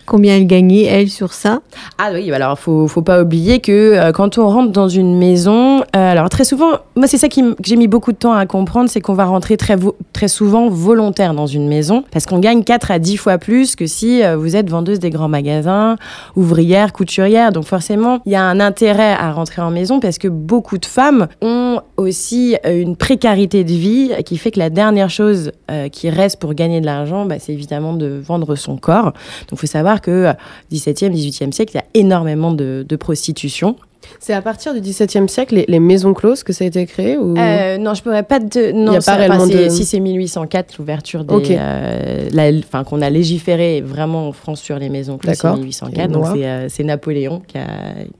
Combien 0.06 0.36
elle 0.36 0.46
gagnait, 0.46 0.84
elle, 0.84 1.08
sur 1.08 1.32
ça? 1.32 1.60
Ah 1.98 2.10
oui, 2.12 2.30
alors 2.32 2.56
il 2.58 2.62
faut, 2.62 2.86
faut 2.86 3.02
pas 3.02 3.22
oublier 3.22 3.60
que 3.60 3.72
euh, 3.72 4.12
quand 4.12 4.38
on 4.38 4.48
rentre 4.48 4.72
dans 4.72 4.88
une 4.88 5.18
maison, 5.18 5.80
euh, 5.80 5.82
alors 5.94 6.28
très 6.28 6.44
souvent, 6.44 6.70
moi 6.96 7.06
c'est 7.06 7.18
ça 7.18 7.28
qui 7.28 7.42
que 7.42 7.56
j'ai 7.64 7.76
mis 7.76 7.88
beaucoup 7.88 8.12
de 8.12 8.16
temps 8.16 8.32
à 8.32 8.46
comprendre, 8.46 8.88
c'est 8.88 9.00
qu'on 9.00 9.14
va 9.14 9.24
rentrer 9.24 9.56
très, 9.56 9.76
très 10.12 10.28
souvent 10.28 10.68
volontaire 10.68 11.34
dans 11.34 11.46
une 11.46 11.66
maison, 11.66 12.04
parce 12.12 12.26
qu'on 12.26 12.38
gagne 12.38 12.62
4 12.62 12.90
à 12.90 12.98
10 12.98 13.16
fois 13.16 13.38
plus 13.38 13.74
que 13.74 13.86
si 13.86 14.22
euh, 14.22 14.36
vous 14.36 14.54
êtes 14.54 14.70
vendeuse 14.70 14.98
des 14.98 15.10
grands 15.10 15.28
magasins, 15.28 15.96
ouvrière, 16.36 16.92
couturière. 16.92 17.52
Donc 17.52 17.64
forcément, 17.64 18.20
il 18.26 18.32
y 18.32 18.36
a 18.36 18.42
un 18.42 18.60
intérêt 18.60 19.12
à 19.12 19.32
rentrer 19.32 19.62
en 19.62 19.70
maison, 19.70 19.98
parce 20.00 20.18
que 20.18 20.28
beaucoup 20.28 20.78
de 20.78 20.86
femmes 20.86 21.26
ont 21.42 21.80
aussi 21.96 22.56
une 22.64 22.96
précarité 22.96 23.64
de 23.64 23.72
vie 23.72 24.12
qui 24.24 24.36
fait 24.36 24.50
que 24.50 24.58
la 24.58 24.70
dernière 24.70 25.10
chose 25.10 25.52
qui 25.92 26.10
reste 26.10 26.27
pour 26.36 26.54
gagner 26.54 26.80
de 26.80 26.86
l'argent, 26.86 27.26
bah, 27.26 27.38
c'est 27.38 27.52
évidemment 27.52 27.92
de 27.92 28.06
vendre 28.06 28.56
son 28.56 28.76
corps. 28.76 29.12
Donc 29.12 29.52
il 29.52 29.58
faut 29.58 29.66
savoir 29.66 30.00
que 30.00 30.32
17e, 30.72 31.12
18e 31.12 31.52
siècle, 31.52 31.72
il 31.74 31.76
y 31.76 31.80
a 31.80 31.86
énormément 31.94 32.52
de 32.52 32.96
prostitution. 32.96 33.76
C'est 34.20 34.32
à 34.32 34.42
partir 34.42 34.74
du 34.74 34.80
XVIIe 34.80 35.28
siècle, 35.28 35.64
les, 35.66 35.80
maisons 35.80 36.14
closes, 36.14 36.42
que 36.42 36.52
ça 36.52 36.64
a 36.64 36.66
été 36.66 36.86
créé 36.86 37.16
ou... 37.16 37.36
Euh, 37.36 37.78
non, 37.78 37.94
je 37.94 38.02
pourrais 38.02 38.22
pas 38.22 38.40
te. 38.40 38.72
Non, 38.72 38.92
a 38.92 39.00
pas 39.00 39.46
de... 39.46 39.68
Si 39.68 39.84
c'est 39.84 40.00
1804, 40.00 40.78
l'ouverture 40.78 41.24
des. 41.24 41.56
Euh, 41.58 42.60
enfin, 42.64 42.84
qu'on 42.84 43.00
a 43.02 43.10
légiféré 43.10 43.80
vraiment 43.80 44.28
en 44.28 44.32
France 44.32 44.60
sur 44.60 44.78
les 44.78 44.88
maisons 44.88 45.18
closes, 45.18 45.38
c'est 45.40 45.52
1804. 45.52 46.10
Donc, 46.10 46.26
euh, 46.36 46.66
c'est 46.68 46.84
Napoléon 46.84 47.42
qui 47.46 47.58
a, 47.58 47.66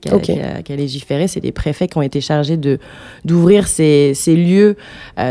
qui, 0.01 0.09
a, 0.31 0.61
qui, 0.61 0.73
a, 0.73 0.75
légiféré. 0.75 1.27
C'est 1.27 1.39
des 1.39 1.51
préfets 1.51 1.87
qui 1.87 1.97
ont 1.97 2.01
été 2.01 2.21
chargés 2.21 2.57
d'ouvrir 3.25 3.67
ces, 3.67 4.13
ces, 4.15 4.35
lieux 4.35 4.75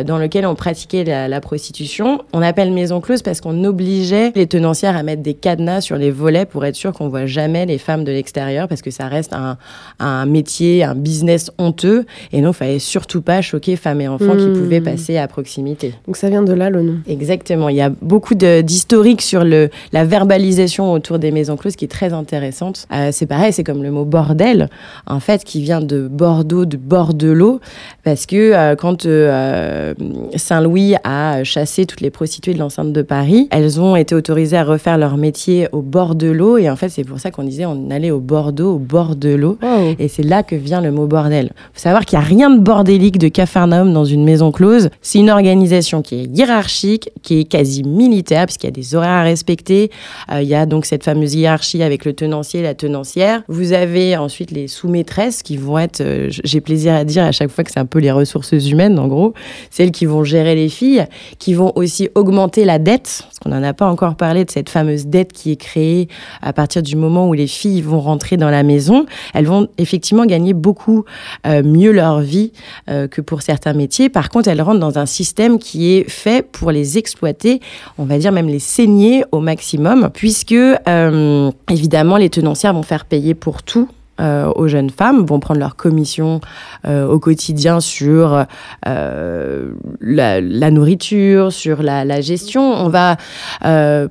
dans 0.06 0.18
lesquels 0.18 0.46
on 0.46 0.54
pratiquait 0.54 1.04
la, 1.04 1.28
la, 1.28 1.40
prostitution. 1.40 2.22
On 2.32 2.42
appelle 2.42 2.72
maison 2.72 3.00
close 3.00 3.22
parce 3.22 3.40
qu'on 3.40 3.64
obligeait 3.64 4.32
les 4.34 4.46
tenancières 4.46 4.96
à 4.96 5.02
mettre 5.02 5.22
des 5.22 5.34
cadenas 5.34 5.80
sur 5.80 5.96
les 5.96 6.10
volets 6.10 6.46
pour 6.46 6.64
être 6.64 6.76
sûr 6.76 6.92
qu'on 6.92 7.08
voit 7.08 7.26
jamais 7.26 7.66
les 7.66 7.78
femmes 7.78 8.04
de 8.04 8.12
l'extérieur 8.12 8.68
parce 8.68 8.82
que 8.82 8.90
ça 8.90 9.08
reste 9.08 9.32
un, 9.32 9.56
un 9.98 10.26
métier, 10.38 10.73
un 10.85 10.95
business 11.11 11.50
honteux. 11.59 12.00
Et 12.33 12.40
non, 12.40 12.50
il 12.50 12.54
fallait 12.62 12.78
surtout 12.95 13.23
pas 13.23 13.40
choquer 13.50 13.75
femmes 13.76 14.00
et 14.00 14.09
enfants 14.16 14.37
qui 14.37 14.49
Hmm. 14.49 14.59
pouvaient 14.61 14.80
passer 14.92 15.14
à 15.18 15.26
proximité. 15.37 15.87
Donc 16.07 16.16
ça 16.16 16.28
vient 16.33 16.42
de 16.50 16.54
là 16.61 16.71
le 16.71 16.80
nom. 16.88 16.97
Exactement. 17.16 17.68
Il 17.68 17.76
y 17.76 17.80
a 17.88 17.90
beaucoup 18.12 18.35
d'historique 18.35 19.23
sur 19.23 19.42
le, 19.45 19.68
la 19.92 20.04
verbalisation 20.04 20.85
autour 20.92 21.18
des 21.18 21.30
maisons 21.38 21.57
closes 21.61 21.76
qui 21.76 21.85
est 21.85 21.95
très 22.00 22.12
intéressante. 22.12 22.87
Euh, 22.92 23.11
c'est 23.12 23.26
pareil, 23.26 23.52
c'est 23.52 23.64
comme 23.68 23.83
le 23.83 23.90
mot 23.90 24.04
bordel, 24.04 24.68
en 25.07 25.21
fait, 25.21 25.40
qui 25.45 25.61
vient 25.68 25.80
de 25.80 25.99
Bordeaux, 26.09 26.64
de 26.64 26.76
Bordelot, 26.76 27.61
parce 28.04 28.25
que 28.26 28.37
euh, 28.54 28.75
quand 28.76 29.07
euh, 29.07 29.95
Saint-Louis 30.37 30.95
a 31.04 31.42
chassé 31.45 31.85
toutes 31.87 32.00
les 32.00 32.11
prostituées 32.11 32.54
de 32.54 32.59
l'enceinte 32.59 32.92
de 32.92 33.02
Paris, 33.02 33.49
elles 33.50 33.80
ont 33.80 33.97
été 33.97 34.14
autorisées 34.14 34.57
à 34.57 34.64
refaire 34.64 34.99
leur 34.99 35.16
métier 35.16 35.68
au 35.73 35.83
bord 35.83 36.14
de 36.14 36.28
l'eau. 36.28 36.59
Et 36.59 36.68
en 36.71 36.76
fait, 36.76 36.88
c'est 36.88 37.04
pour 37.04 37.18
ça 37.18 37.30
qu'on 37.30 37.45
disait 37.45 37.66
on 37.66 37.90
allait 37.90 38.11
au 38.11 38.21
Bordeaux, 38.21 38.75
au 38.76 38.78
bord 38.78 39.16
de 39.16 39.30
l'eau. 39.35 39.59
Wow. 39.62 39.95
Et 39.99 40.09
c'est 40.09 40.23
là 40.28 40.42
que 40.42 40.54
vient 40.54 40.80
le 40.80 40.92
mot 40.92 41.06
bordel. 41.06 41.50
faut 41.73 41.80
savoir 41.80 42.04
qu'il 42.04 42.18
n'y 42.18 42.25
a 42.25 42.28
rien 42.28 42.50
de 42.50 42.61
bordélique 42.61 43.18
de 43.18 43.28
Capharnaüm 43.28 43.92
dans 43.92 44.04
une 44.04 44.25
maison 44.25 44.52
close. 44.52 44.90
C'est 45.02 45.18
une 45.18 45.30
organisation 45.30 46.02
qui 46.02 46.16
est 46.16 46.25
hiérarchique, 46.25 47.11
qui 47.23 47.40
est 47.40 47.44
quasi 47.44 47.82
militaire, 47.82 48.47
puisqu'il 48.47 48.66
y 48.66 48.68
a 48.68 48.73
des 48.73 48.94
horaires 48.94 49.11
à 49.11 49.23
respecter. 49.23 49.90
Euh, 50.30 50.42
il 50.42 50.49
y 50.49 50.54
a 50.54 50.66
donc 50.66 50.85
cette 50.85 51.04
fameuse 51.04 51.35
hiérarchie 51.35 51.82
avec 51.82 52.04
le 52.04 52.12
tenancier 52.12 52.61
et 52.61 52.62
la 52.62 52.75
tenancière. 52.75 53.42
Vous 53.49 53.73
avez 53.73 54.16
ensuite 54.16 54.50
les 54.50 54.68
sous-maîtresses 54.68 55.42
qui 55.42 55.56
vont 55.56 55.78
être, 55.78 56.00
euh, 56.02 56.28
j'ai 56.30 56.61
plaisir 56.61 56.94
à 56.94 57.04
dire 57.04 57.25
à 57.25 57.32
chaque 57.32 57.50
fois 57.50 57.64
que 57.64 57.70
c'est 57.70 57.80
un 57.80 57.87
peu 57.87 57.99
les 57.99 58.11
ressources 58.11 58.52
humaines, 58.52 58.99
en 58.99 59.08
gros, 59.08 59.35
celles 59.70 59.90
qui 59.90 60.06
vont 60.06 60.25
gérer 60.25 60.54
les 60.54 60.68
filles, 60.68 61.06
qui 61.38 61.54
vont 61.54 61.73
aussi 61.75 62.11
augmenter 62.14 62.64
la 62.64 62.78
dette, 62.78 63.23
parce 63.25 63.38
qu'on 63.38 63.50
n'en 63.50 63.62
a 63.62 63.73
pas 63.73 63.87
encore 63.87 64.16
parlé 64.16 64.44
de 64.44 64.50
cette 64.50 64.68
fameuse 64.68 65.06
dette 65.06 65.32
qui 65.32 65.52
est 65.52 65.56
créée 65.56 66.08
à 66.42 66.52
partir 66.52 66.82
du 66.82 66.97
moment 66.97 67.28
où 67.28 67.32
les 67.32 67.47
filles 67.47 67.80
vont 67.80 68.00
rentrer 68.00 68.37
dans 68.37 68.50
la 68.50 68.62
maison. 68.62 69.06
Elles 69.35 69.47
vont 69.47 69.68
effectivement 69.78 70.17
gagner 70.26 70.54
beaucoup 70.54 71.04
euh, 71.46 71.62
mieux 71.62 71.92
leur 71.92 72.20
vie 72.20 72.52
euh, 72.88 73.08
que 73.08 73.20
pour 73.20 73.42
certains 73.42 73.72
métiers. 73.72 74.08
Par 74.08 74.30
contre, 74.30 74.48
elles 74.48 74.62
rentrent 74.62 74.80
dans 74.80 74.98
un 74.98 75.06
système 75.06 75.58
qui 75.58 75.92
est 75.92 76.08
fait 76.08 76.46
pour 76.46 76.70
les 76.70 76.98
exploiter, 76.98 77.60
on 77.98 78.04
va 78.04 78.18
dire 78.18 78.32
même 78.32 78.48
les 78.48 78.58
saigner 78.58 79.25
au 79.32 79.40
maximum, 79.40 80.10
puisque 80.12 80.52
euh, 80.52 81.50
évidemment 81.70 82.16
les 82.16 82.30
tenancières 82.30 82.75
vont 82.75 82.82
faire 82.82 83.04
payer 83.04 83.34
pour 83.34 83.62
tout 83.62 83.88
euh, 84.20 84.52
aux 84.56 84.66
jeunes 84.66 84.90
femmes, 84.90 85.25
vont 85.25 85.38
prendre 85.38 85.60
leur 85.60 85.76
commission 85.76 86.40
euh, 86.88 87.06
au 87.06 87.20
quotidien 87.20 87.78
sur 87.78 88.46
euh, 88.87 89.70
la, 90.00 90.70
nourriture, 90.72 91.52
sur 91.52 91.82
la, 91.82 92.20
gestion. 92.20 92.62
On 92.62 92.88
va 92.88 93.16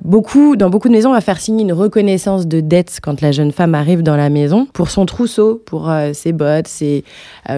beaucoup, 0.02 0.56
dans 0.56 0.70
beaucoup 0.70 0.88
de 0.88 0.94
maisons, 0.94 1.10
on 1.10 1.14
va 1.14 1.20
faire 1.20 1.38
signer 1.38 1.62
une 1.62 1.74
reconnaissance 1.74 2.46
de 2.46 2.60
dette 2.60 3.00
quand 3.02 3.20
la 3.20 3.32
jeune 3.32 3.52
femme 3.52 3.74
arrive 3.74 4.02
dans 4.02 4.16
la 4.16 4.30
maison 4.30 4.66
pour 4.72 4.88
son 4.88 5.04
trousseau, 5.04 5.62
pour 5.66 5.92
ses 6.14 6.32
bottes, 6.32 6.68
ses 6.68 7.04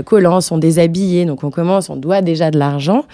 collants, 0.04 0.40
son 0.40 0.58
déshabillé. 0.58 1.26
Donc 1.26 1.44
on 1.44 1.50
commence, 1.50 1.88
on 1.88 1.96
doit 1.96 2.20
déjà 2.20 2.50
de 2.50 2.58
l'argent. 2.58 3.04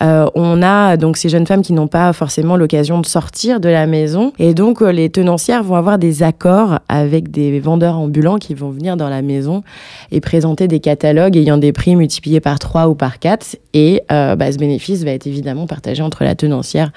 On 0.00 0.62
a 0.62 0.96
donc 0.96 1.18
ces 1.18 1.28
jeunes 1.28 1.46
femmes 1.46 1.62
qui 1.62 1.74
n'ont 1.74 1.88
pas 1.88 2.12
forcément 2.14 2.56
l'occasion 2.56 3.00
de 3.00 3.06
sortir 3.06 3.60
de 3.60 3.68
la 3.68 3.86
maison. 3.86 4.32
Et 4.38 4.54
donc 4.54 4.80
les 4.80 5.10
tenancières 5.10 5.62
vont 5.62 5.76
avoir 5.76 5.98
des 5.98 6.22
accords 6.22 6.78
avec 6.88 7.30
des 7.30 7.60
vendeurs 7.60 7.98
ambulants 7.98 8.38
qui 8.38 8.54
vont 8.54 8.70
venir 8.70 8.85
dans 8.94 9.08
la 9.08 9.22
maison 9.22 9.64
et 10.12 10.20
présenter 10.20 10.68
des 10.68 10.78
catalogues 10.78 11.36
ayant 11.36 11.58
des 11.58 11.72
prix 11.72 11.96
multipliés 11.96 12.38
par 12.38 12.60
3 12.60 12.86
ou 12.86 12.94
par 12.94 13.18
4. 13.18 13.56
Et 13.74 14.02
euh, 14.12 14.36
bah, 14.36 14.52
ce 14.52 14.58
bénéfice 14.58 15.02
va 15.02 15.10
être 15.10 15.26
évidemment 15.26 15.66
partagé 15.66 16.02
entre 16.02 16.22
la 16.22 16.36
tenancière 16.36 16.92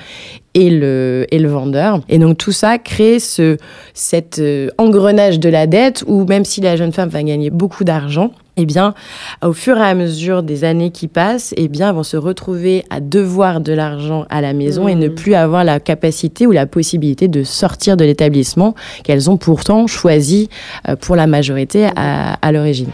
et 0.53 0.69
le, 0.69 1.25
et 1.31 1.39
le 1.39 1.49
vendeur. 1.49 2.01
Et 2.09 2.19
donc 2.19 2.37
tout 2.37 2.51
ça 2.51 2.77
crée 2.77 3.19
ce, 3.19 3.57
cet 3.93 4.37
euh, 4.39 4.69
engrenage 4.77 5.39
de 5.39 5.49
la 5.49 5.65
dette 5.65 6.03
où 6.05 6.25
même 6.25 6.45
si 6.45 6.61
la 6.61 6.75
jeune 6.75 6.91
femme 6.91 7.09
va 7.09 7.23
gagner 7.23 7.49
beaucoup 7.49 7.83
d'argent, 7.83 8.31
eh 8.59 8.65
bien, 8.65 8.93
au 9.41 9.53
fur 9.53 9.77
et 9.77 9.81
à 9.81 9.95
mesure 9.95 10.43
des 10.43 10.65
années 10.65 10.91
qui 10.91 11.07
passent, 11.07 11.53
eh 11.55 11.69
bien, 11.69 11.93
vont 11.93 12.03
se 12.03 12.17
retrouver 12.17 12.83
à 12.89 12.99
devoir 12.99 13.61
de 13.61 13.71
l'argent 13.71 14.25
à 14.29 14.41
la 14.41 14.53
maison 14.53 14.87
et 14.87 14.95
ne 14.95 15.07
plus 15.07 15.33
avoir 15.33 15.63
la 15.63 15.79
capacité 15.79 16.45
ou 16.45 16.51
la 16.51 16.65
possibilité 16.65 17.27
de 17.27 17.43
sortir 17.43 17.95
de 17.95 18.03
l'établissement 18.03 18.75
qu'elles 19.03 19.29
ont 19.29 19.37
pourtant 19.37 19.87
choisi 19.87 20.49
euh, 20.87 20.95
pour 20.97 21.15
la 21.15 21.25
majorité 21.25 21.87
à, 21.95 22.33
à 22.33 22.51
l'origine. 22.51 22.89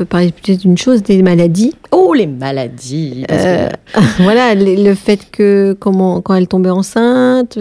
Peut 0.00 0.06
parler 0.06 0.32
peut-être 0.32 0.60
d'une 0.60 0.78
chose, 0.78 1.02
des 1.02 1.22
maladies. 1.22 1.74
Oh, 1.90 2.14
les 2.14 2.26
maladies 2.26 3.24
parce 3.28 3.42
que- 3.42 3.48
Euh, 3.48 3.68
voilà, 4.20 4.54
le, 4.54 4.82
le 4.82 4.94
fait 4.94 5.30
que 5.30 5.76
comment, 5.78 6.22
quand 6.22 6.34
elle 6.34 6.48
tombait 6.48 6.70
enceinte, 6.70 7.58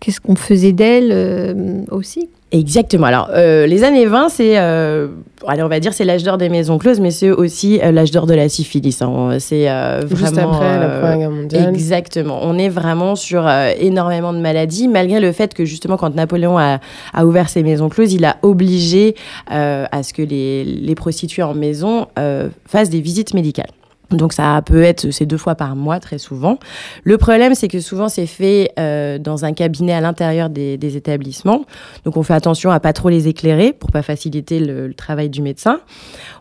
qu'est-ce 0.00 0.20
qu'on 0.20 0.34
faisait 0.34 0.72
d'elle 0.72 1.10
euh, 1.12 1.54
aussi. 1.92 2.28
Exactement. 2.50 3.06
Alors, 3.06 3.28
euh, 3.34 3.66
les 3.66 3.84
années 3.84 4.06
20, 4.06 4.30
c'est, 4.30 4.58
euh, 4.58 5.08
allez, 5.46 5.62
on 5.62 5.68
va 5.68 5.80
dire, 5.80 5.92
c'est 5.92 6.04
l'âge 6.06 6.22
d'or 6.22 6.38
des 6.38 6.48
maisons 6.48 6.78
closes, 6.78 6.98
mais 6.98 7.10
c'est 7.10 7.30
aussi 7.30 7.78
euh, 7.82 7.92
l'âge 7.92 8.10
d'or 8.10 8.26
de 8.26 8.32
la 8.32 8.48
syphilis. 8.48 9.02
hein. 9.02 9.36
C'est 9.38 9.68
euh, 9.68 10.00
vraiment. 10.06 10.26
Juste 10.26 10.38
après 10.38 10.78
la 10.78 10.84
euh, 10.84 11.00
Première 11.00 11.18
Guerre 11.18 11.30
mondiale. 11.30 11.68
Exactement. 11.68 12.40
On 12.42 12.56
est 12.56 12.70
vraiment 12.70 13.16
sur 13.16 13.46
énormément 13.78 14.32
de 14.32 14.38
maladies, 14.38 14.88
malgré 14.88 15.20
le 15.20 15.32
fait 15.32 15.52
que 15.52 15.66
justement, 15.66 15.98
quand 15.98 16.14
Napoléon 16.14 16.56
a, 16.56 16.80
a 17.12 17.26
ouvert 17.26 17.50
ses 17.50 17.62
maisons 17.62 17.90
closes, 17.90 18.14
il 18.14 18.24
a 18.24 18.36
obligé 18.42 19.14
euh, 19.52 19.84
à 19.92 20.02
ce 20.02 20.14
que 20.14 20.22
les, 20.22 20.64
les 20.64 20.94
prostituées 20.94 21.42
en 21.42 21.52
maison 21.54 22.06
euh, 22.18 22.48
fassent 22.66 22.90
des 22.90 23.00
visites 23.02 23.34
médicales. 23.34 23.68
Donc 24.10 24.32
ça 24.32 24.62
peut 24.64 24.82
être 24.82 25.10
c'est 25.10 25.26
deux 25.26 25.36
fois 25.36 25.54
par 25.54 25.76
mois 25.76 26.00
très 26.00 26.16
souvent. 26.16 26.58
Le 27.04 27.18
problème 27.18 27.54
c'est 27.54 27.68
que 27.68 27.80
souvent 27.80 28.08
c'est 28.08 28.26
fait 28.26 28.72
euh, 28.78 29.18
dans 29.18 29.44
un 29.44 29.52
cabinet 29.52 29.92
à 29.92 30.00
l'intérieur 30.00 30.48
des, 30.48 30.78
des 30.78 30.96
établissements. 30.96 31.66
Donc 32.04 32.16
on 32.16 32.22
fait 32.22 32.34
attention 32.34 32.70
à 32.70 32.80
pas 32.80 32.94
trop 32.94 33.10
les 33.10 33.28
éclairer 33.28 33.74
pour 33.74 33.90
pas 33.90 34.02
faciliter 34.02 34.60
le, 34.60 34.86
le 34.86 34.94
travail 34.94 35.28
du 35.28 35.42
médecin. 35.42 35.80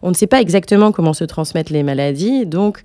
On 0.01 0.09
ne 0.09 0.15
sait 0.15 0.27
pas 0.27 0.39
exactement 0.39 0.93
comment 0.93 1.13
se 1.13 1.25
transmettent 1.25 1.69
les 1.69 1.83
maladies. 1.83 2.45
Donc 2.45 2.81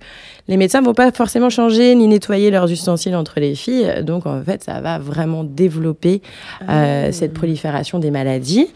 les 0.49 0.57
médecins 0.57 0.81
vont 0.81 0.93
pas 0.93 1.11
forcément 1.13 1.49
changer 1.49 1.95
ni 1.95 2.09
nettoyer 2.09 2.51
leurs 2.51 2.69
ustensiles 2.69 3.15
entre 3.15 3.39
les 3.39 3.55
filles. 3.55 4.03
Donc 4.03 4.25
en 4.25 4.41
fait 4.43 4.63
ça 4.63 4.81
va 4.81 4.99
vraiment 4.99 5.45
développer 5.45 6.21
euh, 6.69 7.11
cette 7.13 7.33
prolifération 7.33 7.99
des 7.99 8.11
maladies. 8.11 8.67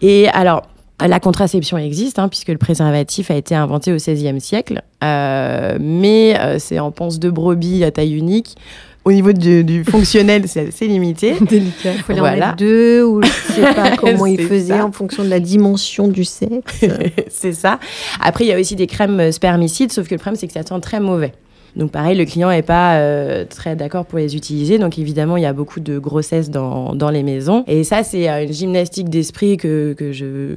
Et 0.00 0.28
alors 0.28 0.62
la 1.08 1.20
contraception 1.20 1.78
existe, 1.78 2.18
hein, 2.18 2.28
puisque 2.28 2.48
le 2.48 2.58
préservatif 2.58 3.30
a 3.30 3.34
été 3.34 3.54
inventé 3.54 3.92
au 3.92 3.96
XVIe 3.96 4.40
siècle, 4.40 4.82
Euh, 5.02 5.78
mais 5.80 6.38
euh, 6.38 6.60
c'est 6.60 6.78
en 6.78 6.92
ponce 6.92 7.18
de 7.18 7.28
brebis 7.28 7.82
à 7.82 7.90
taille 7.90 8.14
unique. 8.14 8.56
Au 9.04 9.10
niveau 9.10 9.32
du, 9.32 9.64
du 9.64 9.82
fonctionnel, 9.90 10.44
c'est 10.46 10.68
assez 10.68 10.86
limité. 10.86 11.34
Délicat. 11.40 11.94
Il 11.96 12.02
fallait 12.02 12.20
en 12.20 12.30
mettre 12.30 12.56
deux, 12.56 13.02
ou 13.02 13.20
je 13.20 13.28
sais 13.28 13.74
pas 13.74 13.96
comment 13.96 14.26
ils 14.26 14.40
faisaient 14.42 14.78
ça. 14.78 14.86
en 14.86 14.92
fonction 14.92 15.24
de 15.24 15.28
la 15.28 15.40
dimension 15.40 16.06
du 16.06 16.24
sexe. 16.24 16.84
c'est 17.28 17.52
ça. 17.52 17.80
Après, 18.20 18.44
il 18.44 18.48
y 18.48 18.52
a 18.52 18.60
aussi 18.60 18.76
des 18.76 18.86
crèmes 18.86 19.32
spermicides, 19.32 19.90
sauf 19.90 20.06
que 20.06 20.14
le 20.14 20.18
problème, 20.20 20.38
c'est 20.38 20.46
que 20.46 20.52
ça 20.52 20.62
sent 20.62 20.80
très 20.80 21.00
mauvais. 21.00 21.32
Donc 21.76 21.90
pareil, 21.90 22.16
le 22.16 22.24
client 22.24 22.50
n'est 22.50 22.62
pas 22.62 22.96
euh, 22.96 23.44
très 23.48 23.76
d'accord 23.76 24.04
pour 24.04 24.18
les 24.18 24.36
utiliser. 24.36 24.78
Donc 24.78 24.98
évidemment, 24.98 25.36
il 25.36 25.42
y 25.42 25.46
a 25.46 25.52
beaucoup 25.52 25.80
de 25.80 25.98
grossesse 25.98 26.50
dans, 26.50 26.94
dans 26.94 27.10
les 27.10 27.22
maisons. 27.22 27.64
Et 27.66 27.82
ça, 27.84 28.02
c'est 28.02 28.28
euh, 28.28 28.44
une 28.44 28.52
gymnastique 28.52 29.08
d'esprit 29.08 29.56
que, 29.56 29.94
que 29.94 30.12
je 30.12 30.56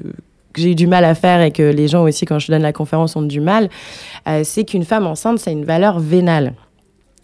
que 0.56 0.62
j'ai 0.62 0.72
eu 0.72 0.76
du 0.76 0.88
mal 0.88 1.04
à 1.06 1.14
faire 1.14 1.42
et 1.42 1.52
que 1.52 1.62
les 1.62 1.88
gens 1.88 2.04
aussi, 2.04 2.26
quand 2.26 2.40
je 2.40 2.52
donne 2.52 2.62
la 2.64 2.74
conférence, 2.74 3.16
ont 3.16 3.22
du 3.22 3.42
mal, 3.42 3.70
euh, 4.28 4.42
c'est 4.44 4.64
qu'une 4.64 4.86
femme 4.86 5.06
enceinte, 5.06 5.40
ça 5.40 5.52
a 5.52 5.54
une 5.54 5.66
valeur 5.66 6.00
vénale. 6.00 6.54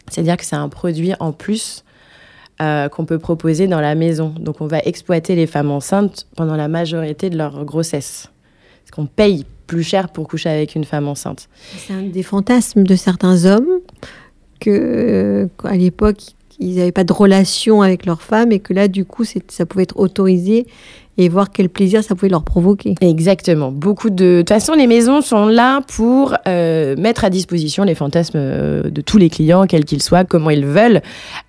C'est-à-dire 0.09 0.37
que 0.37 0.45
c'est 0.45 0.57
un 0.57 0.69
produit 0.69 1.13
en 1.19 1.31
plus 1.31 1.83
euh, 2.61 2.89
qu'on 2.89 3.05
peut 3.05 3.17
proposer 3.17 3.67
dans 3.67 3.79
la 3.79 3.95
maison. 3.95 4.35
Donc 4.37 4.61
on 4.61 4.67
va 4.67 4.79
exploiter 4.79 5.35
les 5.35 5.47
femmes 5.47 5.71
enceintes 5.71 6.27
pendant 6.35 6.55
la 6.55 6.67
majorité 6.67 7.29
de 7.29 7.37
leur 7.37 7.63
grossesse. 7.65 8.29
Parce 8.83 8.91
qu'on 8.91 9.05
paye 9.05 9.45
plus 9.67 9.83
cher 9.83 10.09
pour 10.09 10.27
coucher 10.27 10.49
avec 10.49 10.75
une 10.75 10.83
femme 10.83 11.07
enceinte. 11.07 11.47
C'est 11.77 11.93
un 11.93 12.03
des 12.03 12.23
fantasmes 12.23 12.83
de 12.83 12.95
certains 12.95 13.45
hommes 13.45 13.79
que, 14.59 14.69
euh, 14.69 15.47
à 15.63 15.77
l'époque, 15.77 16.21
ils 16.59 16.75
n'avaient 16.75 16.91
pas 16.91 17.05
de 17.05 17.13
relation 17.13 17.81
avec 17.81 18.05
leur 18.05 18.21
femme 18.21 18.51
et 18.51 18.59
que 18.59 18.73
là, 18.73 18.87
du 18.87 19.05
coup, 19.05 19.23
ça 19.23 19.65
pouvait 19.65 19.83
être 19.83 19.97
autorisé 19.97 20.67
et 21.17 21.29
voir 21.29 21.51
quel 21.51 21.69
plaisir 21.69 22.03
ça 22.03 22.15
pouvait 22.15 22.29
leur 22.29 22.43
provoquer. 22.43 22.95
Exactement. 23.01 23.71
Beaucoup 23.71 24.09
de... 24.09 24.15
De 24.21 24.37
toute 24.39 24.49
façon, 24.49 24.73
les 24.73 24.87
maisons 24.87 25.21
sont 25.21 25.45
là 25.45 25.81
pour 25.95 26.35
euh, 26.47 26.95
mettre 26.97 27.25
à 27.25 27.29
disposition 27.29 27.83
les 27.83 27.95
fantasmes 27.95 28.37
euh, 28.37 28.89
de 28.89 29.01
tous 29.01 29.17
les 29.17 29.29
clients, 29.29 29.65
quels 29.67 29.85
qu'ils 29.85 30.01
soient, 30.01 30.23
comment 30.23 30.49
ils 30.49 30.65
veulent. 30.65 31.01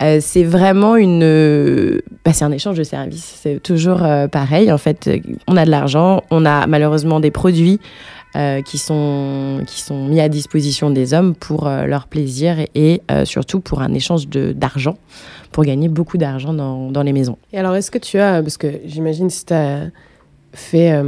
Euh, 0.02 0.18
c'est 0.20 0.44
vraiment 0.44 0.96
une... 0.96 2.00
bah, 2.24 2.32
c'est 2.32 2.44
un 2.44 2.52
échange 2.52 2.76
de 2.76 2.84
services. 2.84 3.38
C'est 3.42 3.62
toujours 3.62 4.02
pareil. 4.30 4.72
En 4.72 4.78
fait, 4.78 5.10
on 5.46 5.56
a 5.56 5.64
de 5.64 5.70
l'argent, 5.70 6.22
on 6.30 6.44
a 6.44 6.66
malheureusement 6.66 7.20
des 7.20 7.30
produits 7.30 7.80
euh, 8.34 8.62
qui, 8.62 8.78
sont, 8.78 9.60
qui 9.66 9.82
sont 9.82 10.06
mis 10.06 10.18
à 10.18 10.30
disposition 10.30 10.88
des 10.88 11.12
hommes 11.12 11.34
pour 11.34 11.66
euh, 11.66 11.84
leur 11.84 12.06
plaisir 12.06 12.56
et, 12.74 13.02
euh, 13.10 13.26
surtout 13.26 13.60
pour 13.60 13.82
un 13.82 13.92
échange 13.92 14.26
d'argent, 14.26 14.96
pour 15.50 15.64
gagner 15.64 15.88
beaucoup 15.88 16.16
d'argent 16.16 16.54
dans, 16.54 16.90
dans 16.90 17.02
les 17.02 17.12
maisons. 17.12 17.36
Et 17.52 17.58
alors, 17.58 17.76
est-ce 17.76 17.90
que 17.90 17.98
tu 17.98 18.18
as, 18.18 18.42
parce 18.42 18.56
que 18.56 18.68
j'imagine 18.86 19.28
si 19.28 19.44
tu 19.44 19.52
as 19.52 19.90
fait 20.54 20.98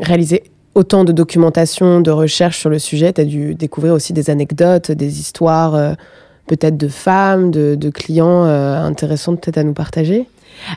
réaliser 0.00 0.42
autant 0.74 1.04
de 1.04 1.12
documentation, 1.12 2.00
de 2.00 2.10
recherche 2.10 2.58
sur 2.58 2.70
le 2.70 2.80
sujet, 2.80 3.12
tu 3.12 3.20
as 3.20 3.24
dû 3.24 3.54
découvrir 3.54 3.92
aussi 3.94 4.12
des 4.12 4.28
anecdotes, 4.28 4.90
des 4.90 5.20
histoires 5.20 5.96
peut-être 6.48 6.76
de 6.76 6.88
femmes, 6.88 7.52
de, 7.52 7.76
de 7.76 7.90
clients 7.90 8.42
intéressants 8.44 9.36
peut-être 9.36 9.58
à 9.58 9.64
nous 9.64 9.74
partager? 9.74 10.26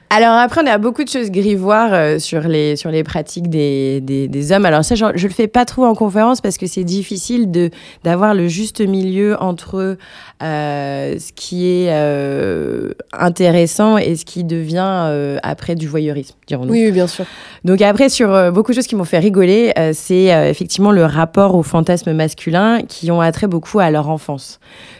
Alors 0.10 0.34
après, 0.36 0.62
on 0.63 0.67
a 0.67 0.77
beaucoup 0.77 1.03
de 1.03 1.10
choses 1.10 1.31
grivoires 1.31 1.93
euh, 1.93 2.19
sur, 2.19 2.41
les, 2.41 2.75
sur 2.75 2.91
les 2.91 3.03
pratiques 3.03 3.50
des, 3.50 4.01
des, 4.01 4.51
hommes. 4.51 4.65
Alors 4.65 4.84
ça, 4.84 4.96
je, 4.96 5.05
ne 5.05 5.12
le 5.12 5.29
fais 5.29 5.48
pas 5.48 5.65
trop 5.65 5.86
en 5.86 5.96
conférence 5.96 6.41
parce 6.41 6.57
que 6.57 6.67
c'est 6.67 6.84
difficile 6.84 7.51
de, 7.51 7.69
d'avoir 8.03 8.34
le 8.34 8.48
juste 8.48 8.81
milieu 8.81 9.36
entre 9.41 9.98
euh, 10.43 11.19
ce 11.19 11.31
qui 11.34 11.67
est 11.67 11.88
euh, 11.89 12.91
intéressant 13.13 13.98
et 13.98 14.15
ce 14.15 14.25
qui 14.25 14.43
devient 14.43 15.38
après 15.43 15.75
du 15.75 15.88
voyeurisme, 15.88 16.36
dirons-nous. 16.48 16.72
Oui, 16.72 16.91
bien 16.91 17.07
sûr. 17.07 17.25
Donc 17.63 17.81
après, 17.81 18.10
sur 18.10 18.51
beaucoup 18.51 18.72
de 18.72 18.75
choses 18.75 18.88
qui 18.88 18.96
m'ont 18.96 19.03
fait 19.03 19.19
rigoler, 19.19 19.74
c'est 19.93 20.25
effectivement 20.50 20.91
le 20.91 21.05
rapport 21.05 21.55
au 21.55 21.63
fantasme 21.63 22.13
masculin 22.13 22.81
qui 22.88 23.12
ont 23.12 23.22
attrait 23.22 23.48
beaucoup 23.48 23.79
à 23.79 23.89
leur 23.91 24.10
enfance. 24.10 24.60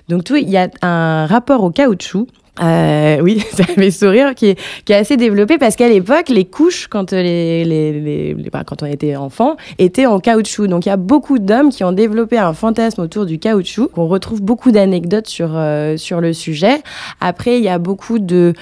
Donc 0.10 0.24
tout, 0.24 0.36
il 0.36 0.50
y 0.50 0.58
a 0.58 0.70
un 0.82 1.26
rapport 1.26 1.64
au 1.64 1.70
caoutchouc 1.70 2.28
euh, 2.62 3.20
oui, 3.22 3.40
ça 3.52 3.64
fait 3.64 3.92
sourire, 3.92 4.36
qui 4.36 4.48
est, 4.48 4.60
qui 4.86 4.94
est 4.94 4.98
assez 4.98 5.18
développé 5.18 5.58
parce 5.58 5.76
qu'à 5.76 5.90
l'époque, 5.90 6.30
les 6.30 6.46
couches, 6.46 6.88
quand, 6.88 7.12
les, 7.12 7.64
les, 7.64 7.94
les, 8.00 8.50
bah, 8.52 8.64
quand 8.66 8.84
on 8.84 8.86
était 8.86 9.16
enfant, 9.16 9.58
étaient 9.78 10.06
en 10.06 10.20
caoutchouc. 10.20 10.68
Donc 10.68 10.86
il 10.86 10.90
y 10.90 10.92
a 10.92 10.98
beaucoup 10.98 11.40
d'hommes 11.40 11.70
qui 11.70 11.84
ont 11.84 11.92
développé 11.92 12.38
un 12.38 12.54
fantasme 12.54 13.02
autour 13.02 13.26
du 13.26 13.40
caoutchouc. 13.40 13.90
On 13.96 14.08
retrouve 14.08 14.42
beaucoup 14.42 14.72
d'anecdotes 14.72 15.28
sur, 15.28 15.52
euh, 15.54 15.98
sur 15.98 16.22
le 16.22 16.34
sujet. 16.34 16.82
Après, 17.22 17.58
il 17.58 17.64
y 17.64 17.70
a 17.70 17.80
beaucoup 17.80 18.20
de... 18.20 18.54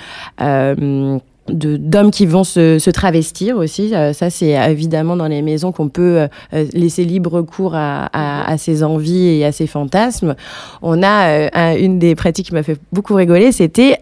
Euh, 0.42 1.18
d'hommes 1.50 2.12
qui 2.12 2.26
vont 2.26 2.44
se, 2.44 2.80
se, 2.80 2.90
travestir 2.90 3.58
aussi. 3.58 3.94
Euh, 3.94 4.14
ça, 4.14 4.30
c'est 4.30 4.52
évidemment 4.72 5.16
dans 5.16 5.28
les 5.28 5.42
maisons 5.42 5.72
qu'on 5.72 5.90
peut 5.90 6.28
euh, 6.54 6.66
laisser 6.74 7.06
libre 7.06 7.42
cours 7.42 7.76
à, 7.76 8.06
à, 8.14 8.52
à, 8.52 8.58
ses 8.58 8.84
envies 8.84 9.28
et 9.28 9.46
à 9.46 9.52
ses 9.52 9.68
fantasmes. 9.68 10.36
On 10.82 11.04
a 11.04 11.28
euh, 11.28 11.78
une 11.78 12.00
des 12.00 12.16
pratiques 12.16 12.48
qui 12.48 12.54
m'a 12.54 12.64
fait 12.64 12.80
beaucoup 12.92 13.14
rigoler, 13.14 13.52
c'était 13.52 14.00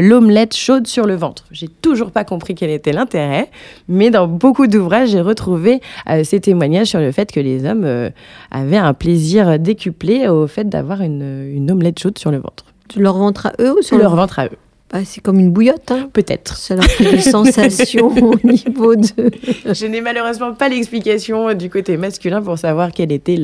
l'omelette 0.00 0.54
chaude 0.54 0.86
sur 0.86 1.06
le 1.06 1.14
ventre. 1.14 1.44
J'ai 1.50 1.68
toujours 1.68 2.10
pas 2.10 2.24
compris 2.24 2.54
quel 2.54 2.70
était 2.70 2.92
l'intérêt, 2.92 3.50
mais 3.88 4.10
dans 4.10 4.26
beaucoup 4.26 4.66
d'ouvrages, 4.66 5.10
j'ai 5.10 5.20
retrouvé 5.20 5.80
ces 6.24 6.40
témoignages 6.40 6.88
sur 6.88 7.00
le 7.00 7.12
fait 7.12 7.30
que 7.32 7.40
les 7.40 7.64
hommes 7.64 8.10
avaient 8.50 8.76
un 8.76 8.94
plaisir 8.94 9.58
décuplé 9.58 10.28
au 10.28 10.46
fait 10.46 10.68
d'avoir 10.68 11.02
une, 11.02 11.48
une 11.52 11.70
omelette 11.70 11.98
chaude 11.98 12.18
sur 12.18 12.30
le 12.30 12.38
ventre. 12.38 12.64
Leur 12.96 13.16
ventre 13.18 13.46
à 13.46 13.52
eux 13.60 13.74
ou 13.78 13.82
sur 13.82 13.98
leur 13.98 14.14
ventre 14.14 14.38
à 14.38 14.46
eux 14.46 14.58
bah, 14.92 15.00
c'est 15.04 15.20
comme 15.20 15.40
une 15.40 15.50
bouillotte. 15.50 15.90
Hein. 15.90 16.08
Peut-être. 16.12 16.56
Ça 16.56 16.76
leur 16.76 16.84
fait 16.84 17.10
des 17.10 17.20
sensations 17.20 18.08
au 18.08 18.36
niveau 18.44 18.94
de. 18.94 19.30
Je 19.64 19.86
n'ai 19.86 20.00
malheureusement 20.00 20.54
pas 20.54 20.68
l'explication 20.68 21.54
du 21.54 21.70
côté 21.70 21.96
masculin 21.96 22.40
pour 22.40 22.58
savoir 22.58 22.92
quel 22.92 23.10
était 23.10 23.36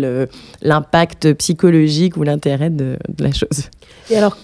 l'impact 0.63 1.35
psychologique 1.35 2.17
ou 2.17 2.23
l'intérêt 2.23 2.71
de, 2.71 2.97
la 3.19 3.33
chose. 3.33 3.71
Et 4.11 4.17
alors, 4.17 4.37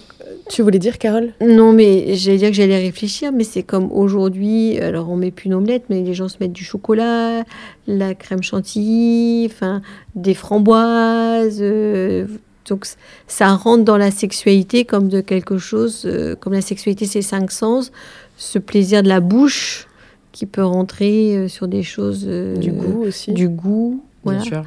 tu 0.49 0.61
voulais 0.61 0.79
dire, 0.79 0.97
Carole? 0.97 1.31
Non, 1.41 1.71
mais 1.71 2.15
j'allais 2.15 2.37
dire 2.37 2.49
que 2.49 2.55
j'allais 2.55 2.79
réfléchir, 2.79 3.31
mais 3.31 3.45
c'est 3.45 3.63
comme 3.63 3.91
aujourd'hui, 3.93 4.77
alors 4.79 5.09
on 5.09 5.15
met 5.15 5.31
plus 5.31 5.45
une 5.45 5.53
omelette, 5.53 5.83
mais 5.89 6.01
les 6.01 6.13
gens 6.13 6.27
se 6.27 6.37
mettent 6.41 6.53
du 6.53 6.65
chocolat, 6.65 7.43
la 7.87 8.13
crème 8.13 8.43
chantilly, 8.43 9.45
enfin 9.45 9.81
des 10.15 10.33
framboises. 10.33 11.59
Euh, 11.61 12.27
donc 12.69 12.85
ça 13.27 13.53
rentre 13.53 13.83
dans 13.83 13.97
la 13.97 14.11
sexualité 14.11 14.85
comme 14.85 15.09
de 15.09 15.21
quelque 15.21 15.57
chose, 15.57 16.03
euh, 16.05 16.35
comme 16.35 16.53
la 16.53 16.61
sexualité 16.61 17.05
c'est 17.05 17.21
cinq 17.21 17.51
sens, 17.51 17.91
ce 18.37 18.59
plaisir 18.59 19.03
de 19.03 19.09
la 19.09 19.19
bouche 19.19 19.87
qui 20.31 20.45
peut 20.45 20.63
rentrer 20.63 21.35
euh, 21.35 21.47
sur 21.47 21.67
des 21.67 21.83
choses... 21.83 22.25
Euh, 22.27 22.55
du 22.55 22.71
goût 22.71 23.03
aussi. 23.03 23.33
Du 23.33 23.49
goût. 23.49 24.03
Voilà. 24.23 24.41
Bien 24.41 24.47
sûr. 24.47 24.63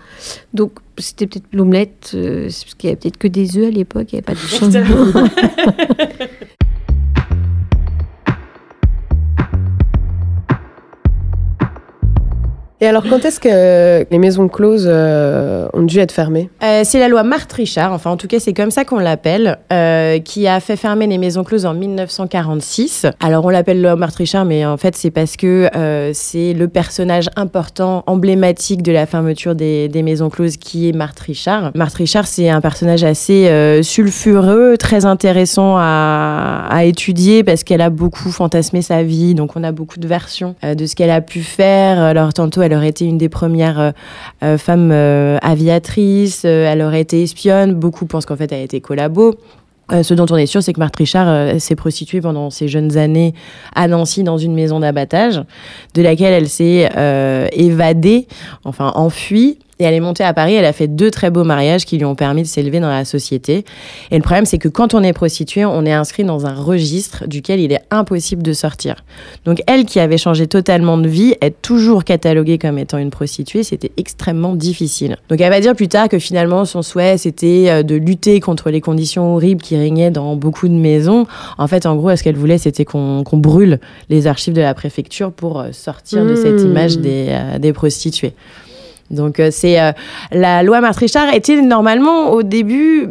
Donc 0.53 0.73
c'était 0.99 1.27
peut-être 1.27 1.47
l'omelette, 1.53 2.11
parce 2.13 2.65
qu'il 2.75 2.89
n'y 2.89 2.93
avait 2.93 2.97
peut-être 2.97 3.19
que 3.19 3.29
des 3.29 3.57
œufs 3.57 3.69
à 3.69 3.71
l'époque, 3.71 4.13
il 4.13 4.17
n'y 4.17 4.19
avait 4.19 4.23
pas 4.23 4.35
de 4.35 4.39
changement. 4.47 5.29
Et 12.83 12.87
alors, 12.89 13.05
quand 13.09 13.25
est-ce 13.25 13.39
que 13.39 14.05
les 14.11 14.19
maisons 14.19 14.49
closes 14.49 14.89
euh, 14.91 15.69
ont 15.73 15.83
dû 15.83 16.01
être 16.01 16.11
fermées? 16.11 16.51
Euh, 16.65 16.81
C'est 16.83 16.99
la 16.99 17.07
loi 17.07 17.23
Marthe-Richard, 17.23 17.93
enfin 17.93 18.11
en 18.11 18.17
tout 18.17 18.27
cas 18.27 18.41
c'est 18.41 18.55
comme 18.55 18.73
ça 18.73 18.85
qu'on 18.85 18.99
l'appelle, 18.99 19.59
euh, 19.73 20.19
qui 20.19 20.49
a 20.49 20.59
fait 20.59 20.75
fermer 20.75 21.07
les 21.07 21.17
maisons 21.17 21.45
closes 21.45 21.65
en 21.65 21.75
1946. 21.75 23.07
Alors 23.21 23.45
on 23.45 23.51
l'appelle 23.51 23.81
loi 23.81 23.95
Marthe-Richard, 23.95 24.47
mais 24.47 24.67
en 24.67 24.79
fait 24.79 24.97
c'est 24.97 25.13
parce 25.13 25.37
que 25.37 25.71
c'est 26.13 26.55
le 26.55 26.67
personnage 26.67 27.29
important, 27.37 28.03
emblématique 28.09 28.83
de 28.83 28.91
la 28.91 29.07
fermeture 29.07 29.55
des, 29.55 29.89
maisons 30.03 30.29
closes 30.29 30.57
qui 30.57 30.89
est 30.89 30.93
Marthe 30.93 31.21
Richard. 31.21 31.71
Marthe 31.77 31.95
Richard, 31.95 32.27
c'est 32.27 32.49
un 32.49 32.61
personnage 32.61 33.05
assez 33.05 33.49
sulfureux, 33.85 34.75
très 34.77 35.05
intéressant 35.05 35.77
à, 35.77 36.67
à 36.69 36.83
étudier 36.83 37.45
parce 37.45 37.63
qu'elle 37.63 37.81
a 37.81 37.91
beaucoup 37.91 38.33
fantasmé 38.33 38.83
sa 38.83 39.05
vie, 39.05 39.37
donc 39.37 39.55
on 39.55 39.63
a 39.63 39.71
beaucoup 39.71 40.01
de 40.01 40.09
versions 40.09 40.57
de 40.65 40.85
ce 40.85 40.97
qu'elle 40.97 41.11
a 41.11 41.21
pu 41.21 41.43
faire. 41.43 42.01
Alors 42.01 42.33
tantôt 42.33 42.61
elle 42.63 42.72
elle 42.73 42.79
aurait 42.79 42.89
été 42.89 43.05
une 43.05 43.19
des 43.19 43.29
premières 43.29 43.79
euh, 43.79 43.91
euh, 44.43 44.59
femmes 44.59 44.91
euh, 44.93 45.39
aviatrices, 45.43 46.45
elle 46.45 46.81
aurait 46.83 47.03
été 47.03 47.23
espionne. 47.23 47.75
Beaucoup 47.75 48.07
pensent 48.07 48.27
qu'en 48.27 48.37
fait, 48.37 48.51
elle 48.51 48.61
a 48.61 48.65
été 48.65 48.81
collabo. 48.81 49.35
ce 49.91 50.15
dont 50.15 50.27
on 50.31 50.37
est 50.37 50.47
sûr, 50.47 50.63
c'est 50.63 50.73
que 50.73 50.81
Marthe 50.81 50.97
Richard 50.97 51.61
s'est 51.61 51.77
prostituée 51.77 52.23
pendant 52.23 52.49
ses 52.49 52.67
jeunes 52.67 52.97
années 52.97 53.35
à 53.75 53.89
Nancy 53.89 54.23
dans 54.23 54.39
une 54.39 54.55
maison 54.55 54.81
d'abattage, 54.81 55.43
de 55.95 56.03
laquelle 56.03 56.33
elle 56.33 56.49
s'est 56.49 56.89
évadée, 57.53 58.27
enfin 58.65 58.93
enfuie, 58.95 59.59
et 59.83 59.85
elle 59.85 59.95
est 59.95 60.01
montée 60.01 60.23
à 60.23 60.33
Paris, 60.33 60.55
elle 60.55 60.65
a 60.65 60.73
fait 60.73 60.87
deux 60.87 61.11
très 61.11 61.31
beaux 61.31 61.43
mariages 61.43 61.85
qui 61.85 61.99
lui 61.99 62.05
ont 62.05 62.15
permis 62.15 62.43
de 62.43 62.47
s'élever 62.47 62.79
dans 62.79 62.89
la 62.89 63.05
société. 63.05 63.65
Et 64.13 64.17
le 64.17 64.23
problème, 64.23 64.47
c'est 64.47 64.59
que 64.59 64.69
quand 64.69 64.95
on 64.95 65.03
est 65.03 65.13
prostituée, 65.13 65.65
on 65.65 65.85
est 65.85 65.93
inscrit 65.93 66.23
dans 66.23 66.47
un 66.47 66.55
registre 66.55 67.27
duquel 67.27 67.59
il 67.59 67.73
est 67.73 67.83
impossible 67.91 68.43
de 68.43 68.53
sortir. 68.53 69.05
Donc 69.45 69.61
elle, 69.67 69.85
qui 69.85 69.99
avait 69.99 70.19
changé 70.19 70.47
totalement 70.47 70.99
de 70.99 71.09
vie, 71.09 71.35
être 71.41 71.61
toujours 71.63 72.05
cataloguée 72.05 72.59
comme 72.59 72.79
étant 72.79 72.99
une 72.99 73.11
prostituée, 73.11 73.65
c'était 73.65 73.91
extrêmement 73.97 74.55
difficile. 74.55 75.17
Donc 75.29 75.41
elle 75.41 75.51
va 75.51 75.61
dire 75.61 75.75
plus 75.75 75.89
tard 75.89 76.09
que 76.09 76.21
finalement, 76.21 76.65
son 76.65 76.83
souhait, 76.83 77.19
c'était 77.19 77.67
euh, 77.69 77.83
de 77.83 77.97
lutter 77.97 78.39
contre 78.39 78.71
les 78.71 78.81
conditions 78.81 79.35
horribles 79.35 79.63
qui 79.63 79.77
régnaient 79.77 80.13
dans 80.13 80.37
beaucoup 80.37 80.69
de 80.69 80.75
maisons. 80.75 81.27
En 81.59 81.67
fait, 81.67 81.87
en 81.87 81.97
gros, 81.97 82.15
ce 82.15 82.23
qu'elle 82.23 82.37
voulait, 82.37 82.59
c'était 82.59 82.85
qu'on 82.85 83.25
brûle 83.33 83.81
les 84.09 84.29
archives 84.29 84.55
de 84.55 84.61
la 84.61 84.75
préfecture 84.75 85.33
pour 85.33 85.61
euh, 85.61 85.73
sortir 85.73 86.25
de 86.25 86.37
cette 86.37 86.61
mmh. 86.61 86.71
image 86.71 86.99
des, 86.99 87.27
euh, 87.31 87.59
des 87.59 87.73
prostituées. 87.73 88.35
Donc 89.11 89.41
euh, 89.41 89.49
c'est 89.51 89.81
euh, 89.81 89.93
la 90.31 90.63
loi 90.63 90.81
Maastricht-Richard 90.81 91.35
était 91.35 91.61
normalement 91.61 92.31
au 92.31 92.43
début 92.43 93.09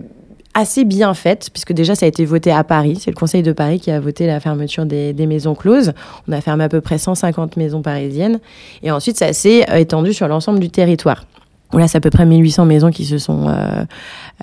assez 0.53 0.83
bien 0.83 1.13
faite, 1.13 1.49
puisque 1.53 1.73
déjà 1.73 1.95
ça 1.95 2.05
a 2.05 2.09
été 2.09 2.25
voté 2.25 2.51
à 2.51 2.63
Paris. 2.63 2.97
C'est 2.99 3.11
le 3.11 3.15
Conseil 3.15 3.43
de 3.43 3.51
Paris 3.51 3.79
qui 3.79 3.91
a 3.91 3.99
voté 3.99 4.27
la 4.27 4.39
fermeture 4.39 4.85
des, 4.85 5.13
maisons 5.27 5.55
closes. 5.55 5.93
On 6.27 6.31
a 6.33 6.41
fermé 6.41 6.63
à 6.63 6.69
peu 6.69 6.81
près 6.81 6.97
150 6.97 7.57
maisons 7.57 7.81
parisiennes. 7.81 8.39
Et 8.83 8.91
ensuite, 8.91 9.17
ça 9.17 9.33
s'est 9.33 9.69
euh, 9.69 9.77
étendu 9.77 10.13
sur 10.13 10.27
l'ensemble 10.27 10.59
du 10.59 10.69
territoire. 10.69 11.25
Là, 11.73 11.87
c'est 11.87 11.97
à 11.97 12.01
peu 12.01 12.09
près 12.09 12.25
1800 12.25 12.65
maisons 12.65 12.89
qui 12.89 13.05
se 13.05 13.17
sont 13.17 13.47
euh, 13.47 13.83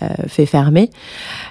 euh, 0.02 0.06
fait 0.26 0.46
fermer. 0.46 0.90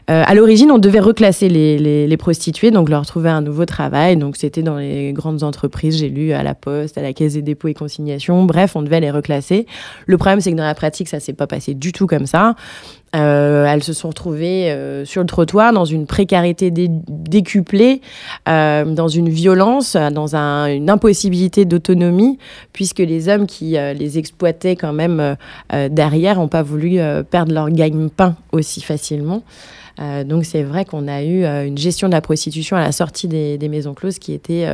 Euh, 0.10 0.24
à 0.26 0.34
l'origine, 0.34 0.72
on 0.72 0.80
devait 0.80 1.00
reclasser 1.00 1.50
les, 1.50 1.78
les, 1.78 2.08
les, 2.08 2.18
prostituées, 2.18 2.72
donc 2.72 2.90
leur 2.90 3.06
trouver 3.06 3.30
un 3.30 3.42
nouveau 3.42 3.66
travail. 3.66 4.18
Donc, 4.18 4.38
c'était 4.38 4.64
dans 4.64 4.78
les 4.78 5.14
grandes 5.14 5.44
entreprises, 5.44 5.98
j'ai 5.98 6.10
lu 6.10 6.32
à 6.34 6.44
la 6.44 6.56
Poste, 6.56 6.98
à 6.98 7.02
la 7.02 7.14
Caisse 7.14 7.34
des 7.34 7.42
dépôts 7.42 7.68
et 7.68 7.74
consignations. 7.74 8.44
Bref, 8.46 8.76
on 8.76 8.82
devait 8.82 9.00
les 9.00 9.12
reclasser. 9.12 9.68
Le 10.06 10.18
problème, 10.18 10.42
c'est 10.42 10.52
que 10.52 10.58
dans 10.58 10.66
la 10.66 10.76
pratique, 10.76 11.08
ça 11.08 11.20
s'est 11.20 11.34
pas 11.34 11.48
passé 11.48 11.74
du 11.74 11.92
tout 11.92 12.08
comme 12.08 12.26
ça. 12.26 12.56
Euh, 13.16 13.66
elles 13.66 13.84
se 13.84 13.94
sont 13.94 14.10
retrouvées 14.10 14.70
euh, 14.70 15.06
sur 15.06 15.22
le 15.22 15.28
trottoir 15.28 15.72
dans 15.72 15.86
une 15.86 16.06
précarité 16.06 16.72
décuplée, 16.72 18.02
euh, 18.50 18.84
dans 18.84 19.08
une 19.08 19.30
violence, 19.30 19.96
dans 19.96 20.36
un, 20.36 20.68
une 20.68 20.90
impossibilité 20.90 21.64
d'autonomie, 21.66 22.38
puisque 22.74 23.00
les 23.00 23.30
hommes 23.30 23.48
qui 23.48 23.72
les 23.72 24.18
exploitaient 24.18 24.76
quand 24.76 24.94
même 24.94 25.36
derrière 25.90 26.38
n'ont 26.38 26.48
pas 26.48 26.64
voulu 26.64 27.00
perdre 27.30 27.54
leur 27.54 27.70
gagne-pain 27.70 28.36
aussi 28.52 28.82
facilement. 28.82 29.44
donc 30.26 30.46
c'est 30.46 30.64
vrai 30.64 30.86
qu'on 30.86 31.08
a 31.08 31.24
eu 31.24 31.46
une 31.46 31.78
gestion 31.78 32.08
de 32.08 32.14
la 32.14 32.22
prostitution 32.22 32.78
à 32.78 32.82
la 32.82 32.92
sortie 32.92 33.28
des, 33.28 33.58
des 33.58 33.70
maisons 33.70 33.94
closes 33.94 34.20
qui 34.20 34.34
était 34.34 34.68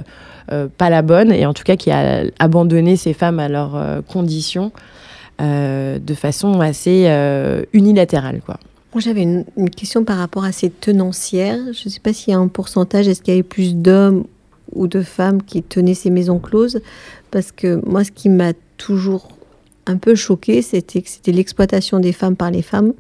pas 0.48 0.90
la 0.90 1.02
bonne, 1.02 1.32
et 1.32 1.46
en 1.46 1.54
tout 1.54 1.64
cas 1.64 1.76
qui 1.76 1.92
a 1.92 2.24
abandonné 2.40 2.96
ces 2.96 3.14
femmes 3.14 3.40
à 3.40 3.50
leurs 3.50 4.04
conditions. 4.08 4.72
Euh, 5.42 5.98
de 5.98 6.14
façon 6.14 6.60
assez 6.62 7.06
euh, 7.08 7.64
unilatérale. 7.74 8.42
Quoi. 8.46 8.60
Moi, 8.94 9.02
j'avais 9.02 9.24
une, 9.24 9.46
question 9.76 10.04
par 10.04 10.18
rapport 10.18 10.44
à 10.44 10.52
ces 10.52 10.70
tenancières. 10.70 11.60
Je 11.74 11.82
ne 11.86 11.90
sais 11.90 12.00
pas 12.00 12.14
s'il 12.14 12.32
y 12.32 12.36
a 12.36 12.40
un 12.40 12.48
pourcentage, 12.48 13.08
est-ce 13.08 13.24
qu'il 13.24 13.34
y 13.34 13.38
avait 13.38 13.44
plus 13.44 13.76
d'hommes 13.76 14.26
ou 14.74 14.86
de 14.86 15.02
femmes 15.02 15.42
qui 15.42 15.64
tenaient 15.64 15.96
ces 15.96 16.12
maisons 16.12 16.38
closes? 16.38 16.82
Parce 17.32 17.52
que 17.52 17.82
moi, 17.84 18.04
ce 18.04 18.12
qui 18.12 18.30
m'a 18.30 18.54
toujours 18.78 19.30
un 19.88 19.98
peu 19.98 20.14
choqué, 20.14 20.62
c'était 20.62 21.02
que 21.02 21.10
c'était 21.10 21.32
l'exploitation 21.32 22.00
des 22.00 22.14
femmes 22.14 22.36
par 22.36 22.52
les 22.52 22.62
femmes, 22.62 22.94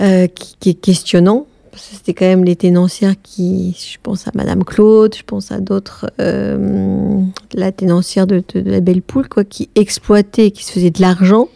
euh, 0.00 0.26
qui, 0.26 0.70
est 0.70 0.74
questionnant. 0.74 1.46
C'était 1.74 2.12
quand 2.12 2.26
même 2.26 2.44
les 2.44 2.56
ténancières 2.56 3.14
qui, 3.22 3.76
je 3.78 3.96
pense 4.02 4.28
à 4.28 4.30
Madame 4.34 4.64
Claude, 4.64 5.14
je 5.14 5.22
pense 5.22 5.52
à 5.52 5.58
d'autres, 5.58 6.10
euh, 6.20 7.20
la 7.54 7.72
ténancière 7.72 8.26
de, 8.26 8.42
la 8.54 8.80
Belle 8.80 9.02
Poule, 9.02 9.28
quoi, 9.28 9.44
qui 9.44 9.70
exploitait, 9.74 10.50
qui 10.50 10.64
se 10.64 10.72
faisait 10.72 10.90
de 10.90 11.00
l'argent 11.00 11.48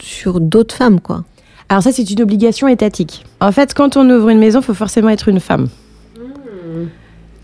sur 0.00 0.40
d'autres 0.40 0.74
femmes, 0.74 1.00
quoi. 1.00 1.24
Alors 1.68 1.82
ça, 1.82 1.92
c'est 1.92 2.10
une 2.10 2.22
obligation 2.22 2.68
étatique. 2.68 3.24
En 3.40 3.52
fait, 3.52 3.74
quand 3.74 3.96
on 3.96 4.08
ouvre 4.08 4.28
une 4.28 4.38
maison, 4.38 4.60
il 4.60 4.64
faut 4.64 4.74
forcément 4.74 5.08
être 5.08 5.28
une 5.28 5.40
femme. 5.40 5.68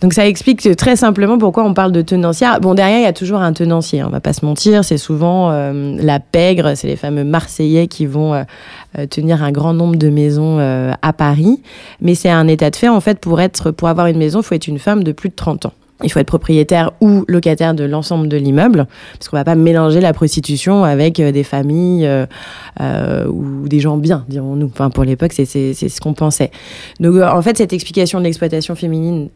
Donc 0.00 0.14
ça 0.14 0.26
explique 0.26 0.76
très 0.76 0.96
simplement 0.96 1.36
pourquoi 1.36 1.64
on 1.64 1.74
parle 1.74 1.92
de 1.92 2.00
tenancière. 2.00 2.58
Bon, 2.60 2.74
derrière, 2.74 2.98
il 2.98 3.02
y 3.02 3.06
a 3.06 3.12
toujours 3.12 3.40
un 3.40 3.52
tenancier, 3.52 4.00
hein, 4.00 4.06
on 4.08 4.10
va 4.10 4.20
pas 4.20 4.32
se 4.32 4.44
mentir. 4.44 4.82
C'est 4.82 4.96
souvent 4.96 5.50
euh, 5.50 5.96
la 6.00 6.20
pègre, 6.20 6.74
c'est 6.74 6.86
les 6.86 6.96
fameux 6.96 7.24
Marseillais 7.24 7.86
qui 7.86 8.06
vont 8.06 8.32
euh, 8.32 8.42
euh, 8.98 9.06
tenir 9.06 9.42
un 9.42 9.52
grand 9.52 9.74
nombre 9.74 9.96
de 9.96 10.08
maisons 10.08 10.58
à 10.60 11.12
Paris. 11.12 11.60
Mais 12.00 12.14
c'est 12.14 12.30
un 12.30 12.48
état 12.48 12.70
de 12.70 12.76
fait, 12.76 12.88
en 12.88 13.00
fait, 13.00 13.18
pour, 13.18 13.40
être, 13.40 13.70
pour 13.70 13.88
avoir 13.88 14.06
une 14.06 14.18
maison, 14.18 14.40
il 14.40 14.44
faut 14.44 14.54
être 14.54 14.68
une 14.68 14.78
femme 14.78 15.04
de 15.04 15.12
plus 15.12 15.28
de 15.28 15.34
30 15.34 15.66
ans. 15.66 15.72
Il 16.02 16.10
faut 16.10 16.18
être 16.18 16.26
propriétaire 16.26 16.92
ou 17.02 17.24
locataire 17.28 17.74
de 17.74 17.84
l'ensemble 17.84 18.28
de 18.28 18.38
l'immeuble, 18.38 18.86
parce 19.12 19.28
qu'on 19.28 19.36
va 19.36 19.44
pas 19.44 19.54
mélanger 19.54 20.00
la 20.00 20.14
prostitution 20.14 20.82
avec 20.82 21.20
des 21.20 21.44
familles 21.44 22.08
ou 22.80 23.68
des 23.68 23.80
gens 23.80 23.98
bien, 23.98 24.24
dirons-nous. 24.28 24.70
Enfin, 24.72 24.88
pour 24.88 25.04
l'époque, 25.04 25.34
c'est 25.34 25.44
ce 25.44 26.00
qu'on 26.00 26.14
pensait. 26.14 26.50
Donc, 27.00 27.20
en 27.20 27.42
fait, 27.42 27.58
cette 27.58 27.74
explication 27.74 28.18
de 28.18 28.24
l'exploitation 28.24 28.74
féminine 28.74 29.28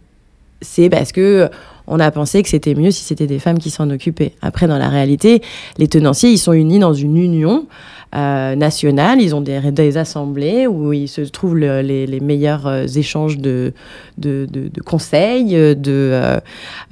c'est 0.61 0.89
parce 0.89 1.13
que 1.13 1.49
on 1.87 2.01
a 2.01 2.11
pensé 2.11 2.43
que 2.43 2.49
c'était 2.49 2.75
mieux 2.75 2.91
si 2.91 3.03
c'était 3.03 3.27
des 3.27 3.39
femmes 3.39 3.59
qui 3.59 3.71
s'en 3.71 3.91
occupaient. 3.91 4.33
Après, 4.41 4.67
dans 4.67 4.79
la 4.79 4.89
réalité, 4.89 5.43
les 5.77 5.89
tenanciers, 5.89 6.31
ils 6.31 6.39
sont 6.39 6.53
unis 6.53 6.79
dans 6.79 6.95
une 6.95 7.17
union 7.17 7.67
euh, 8.15 8.55
nationale. 8.55 9.21
Ils 9.21 9.35
ont 9.35 9.43
des, 9.43 9.97
assemblées 9.99 10.67
où 10.67 10.93
ils 10.93 11.09
se 11.09 11.21
trouvent 11.21 11.59
les, 11.59 12.21
meilleurs 12.21 12.67
euh, 12.67 12.87
échanges 12.87 13.39
de, 13.39 13.75
de, 14.17 14.71
conseils. 14.85 15.53
De, 15.53 16.31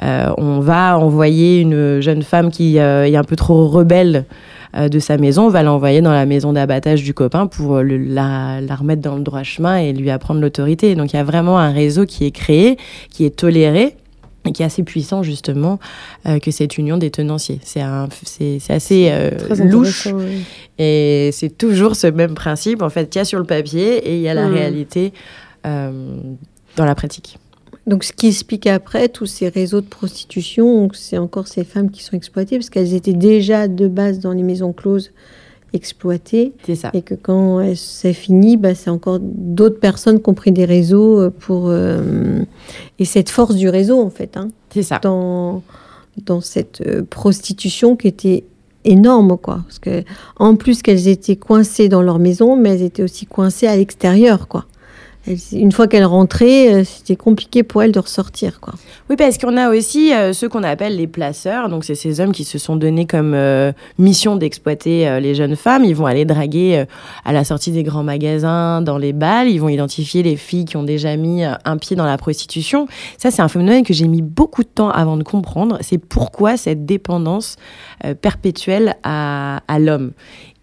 euh, 0.02 0.28
on 0.36 0.60
va 0.60 0.98
envoyer 0.98 1.60
une 1.60 2.00
jeune 2.00 2.22
femme 2.22 2.50
qui 2.50 2.76
est 2.76 3.16
un 3.16 3.24
peu 3.24 3.36
trop 3.36 3.68
rebelle 3.68 4.26
de 4.74 4.98
sa 4.98 5.18
maison, 5.18 5.46
on 5.46 5.50
va 5.50 5.62
l'envoyer 5.62 6.00
dans 6.00 6.12
la 6.12 6.24
maison 6.24 6.52
d'abattage 6.52 7.02
du 7.02 7.12
copain 7.12 7.46
pour 7.46 7.82
la, 7.82 8.60
la, 8.60 8.74
remettre 8.74 9.02
dans 9.02 9.16
le 9.16 9.22
droit 9.22 9.42
chemin 9.42 9.76
et 9.76 9.92
lui 9.92 10.10
apprendre 10.10 10.40
l'autorité. 10.40 10.94
Donc 10.94 11.12
il 11.12 11.16
y 11.16 11.18
a 11.18 11.24
vraiment 11.24 11.58
un 11.58 11.72
réseau 11.72 12.06
qui 12.06 12.24
est 12.24 12.30
créé, 12.30 12.78
qui 13.10 13.24
est 13.24 13.36
toléré 13.36 13.96
et 14.44 14.52
qui 14.52 14.62
est 14.62 14.66
assez 14.66 14.82
puissant 14.82 15.22
justement 15.22 15.78
euh, 16.26 16.38
que 16.38 16.50
cette 16.50 16.78
union 16.78 16.98
des 16.98 17.10
tenanciers. 17.10 17.60
C'est 17.62 17.80
assez 18.70 19.08
euh, 19.10 19.30
louche 19.64 20.08
et 20.78 21.30
c'est 21.32 21.56
toujours 21.56 21.96
ce 21.96 22.06
même 22.06 22.34
principe. 22.34 22.82
En 22.82 22.90
fait, 22.90 23.14
il 23.14 23.18
y 23.18 23.20
a 23.20 23.24
sur 23.24 23.38
le 23.38 23.44
papier 23.44 23.96
et 23.96 24.16
il 24.16 24.22
y 24.22 24.28
a 24.28 24.34
la 24.34 24.48
hmm. 24.48 24.54
réalité 24.54 25.12
euh, 25.66 26.16
dans 26.76 26.84
la 26.84 26.94
pratique. 26.94 27.38
Donc, 27.86 28.04
ce 28.04 28.12
qui 28.12 28.28
explique 28.28 28.66
après 28.66 29.08
tous 29.08 29.26
ces 29.26 29.48
réseaux 29.48 29.80
de 29.80 29.86
prostitution, 29.86 30.88
c'est 30.92 31.18
encore 31.18 31.48
ces 31.48 31.64
femmes 31.64 31.90
qui 31.90 32.02
sont 32.02 32.16
exploitées 32.16 32.56
parce 32.56 32.70
qu'elles 32.70 32.94
étaient 32.94 33.12
déjà 33.12 33.66
de 33.66 33.88
base 33.88 34.20
dans 34.20 34.32
les 34.32 34.44
maisons 34.44 34.72
closes 34.72 35.10
exploitées. 35.72 36.52
C'est 36.64 36.76
ça. 36.76 36.90
Et 36.94 37.02
que 37.02 37.14
quand 37.14 37.74
c'est 37.74 38.12
fini, 38.12 38.56
bah, 38.56 38.74
c'est 38.74 38.90
encore 38.90 39.18
d'autres 39.20 39.80
personnes 39.80 40.22
qui 40.22 40.30
ont 40.30 40.34
pris 40.34 40.52
des 40.52 40.64
réseaux 40.64 41.20
euh, 41.20 41.30
pour. 41.30 41.68
Euh, 41.68 42.44
et 42.98 43.04
cette 43.04 43.30
force 43.30 43.56
du 43.56 43.68
réseau, 43.68 44.00
en 44.00 44.10
fait. 44.10 44.36
Hein, 44.36 44.48
c'est 44.70 44.82
ça. 44.82 45.00
Dans, 45.02 45.62
dans 46.24 46.40
cette 46.40 46.82
euh, 46.86 47.02
prostitution 47.02 47.96
qui 47.96 48.06
était 48.06 48.44
énorme, 48.84 49.36
quoi. 49.38 49.62
Parce 49.66 49.78
que, 49.80 50.04
en 50.36 50.54
plus 50.54 50.82
qu'elles 50.82 51.08
étaient 51.08 51.36
coincées 51.36 51.88
dans 51.88 52.02
leur 52.02 52.20
maison, 52.20 52.56
mais 52.56 52.70
elles 52.70 52.82
étaient 52.82 53.02
aussi 53.02 53.26
coincées 53.26 53.66
à 53.66 53.76
l'extérieur, 53.76 54.46
quoi 54.46 54.66
une 55.52 55.70
fois 55.70 55.86
qu'elle 55.86 56.04
rentrait, 56.04 56.74
euh, 56.74 56.84
c'était 56.84 57.14
compliqué 57.14 57.62
pour 57.62 57.82
elle 57.82 57.92
de 57.92 58.00
ressortir. 58.00 58.60
Quoi. 58.60 58.74
Oui, 59.08 59.16
parce 59.16 59.38
qu'on 59.38 59.56
a 59.56 59.70
aussi 59.70 60.12
euh, 60.12 60.32
ceux 60.32 60.48
qu'on 60.48 60.64
appelle 60.64 60.96
les 60.96 61.06
placeurs. 61.06 61.68
Donc, 61.68 61.84
c'est 61.84 61.94
ces 61.94 62.20
hommes 62.20 62.32
qui 62.32 62.44
se 62.44 62.58
sont 62.58 62.74
donnés 62.74 63.06
comme 63.06 63.32
euh, 63.34 63.72
mission 63.98 64.34
d'exploiter 64.34 65.20
les 65.20 65.34
jeunes 65.34 65.54
femmes. 65.54 65.84
Ils 65.84 65.94
vont 65.94 66.06
aller 66.06 66.24
draguer 66.24 66.84
à 67.24 67.32
la 67.32 67.44
sortie 67.44 67.70
des 67.70 67.82
grands 67.82 68.02
magasins, 68.02 68.82
dans 68.82 68.98
les 68.98 69.12
balles. 69.12 69.48
Ils 69.48 69.58
vont 69.58 69.68
identifier 69.68 70.22
les 70.22 70.36
filles 70.36 70.64
qui 70.64 70.76
ont 70.76 70.82
déjà 70.82 71.16
mis 71.16 71.44
un 71.44 71.76
pied 71.76 71.94
dans 71.96 72.04
la 72.04 72.16
prostitution. 72.16 72.88
Ça, 73.18 73.30
c'est 73.30 73.42
un 73.42 73.48
phénomène 73.48 73.84
que 73.84 73.94
j'ai 73.94 74.08
mis 74.08 74.22
beaucoup 74.22 74.62
de 74.62 74.68
temps 74.68 74.90
avant 74.90 75.16
de 75.16 75.22
comprendre. 75.22 75.78
C'est 75.82 75.98
pourquoi 75.98 76.56
cette 76.56 76.84
dépendance 76.84 77.56
perpétuelle 78.20 78.96
à 79.02 79.60
l'homme. 79.78 80.12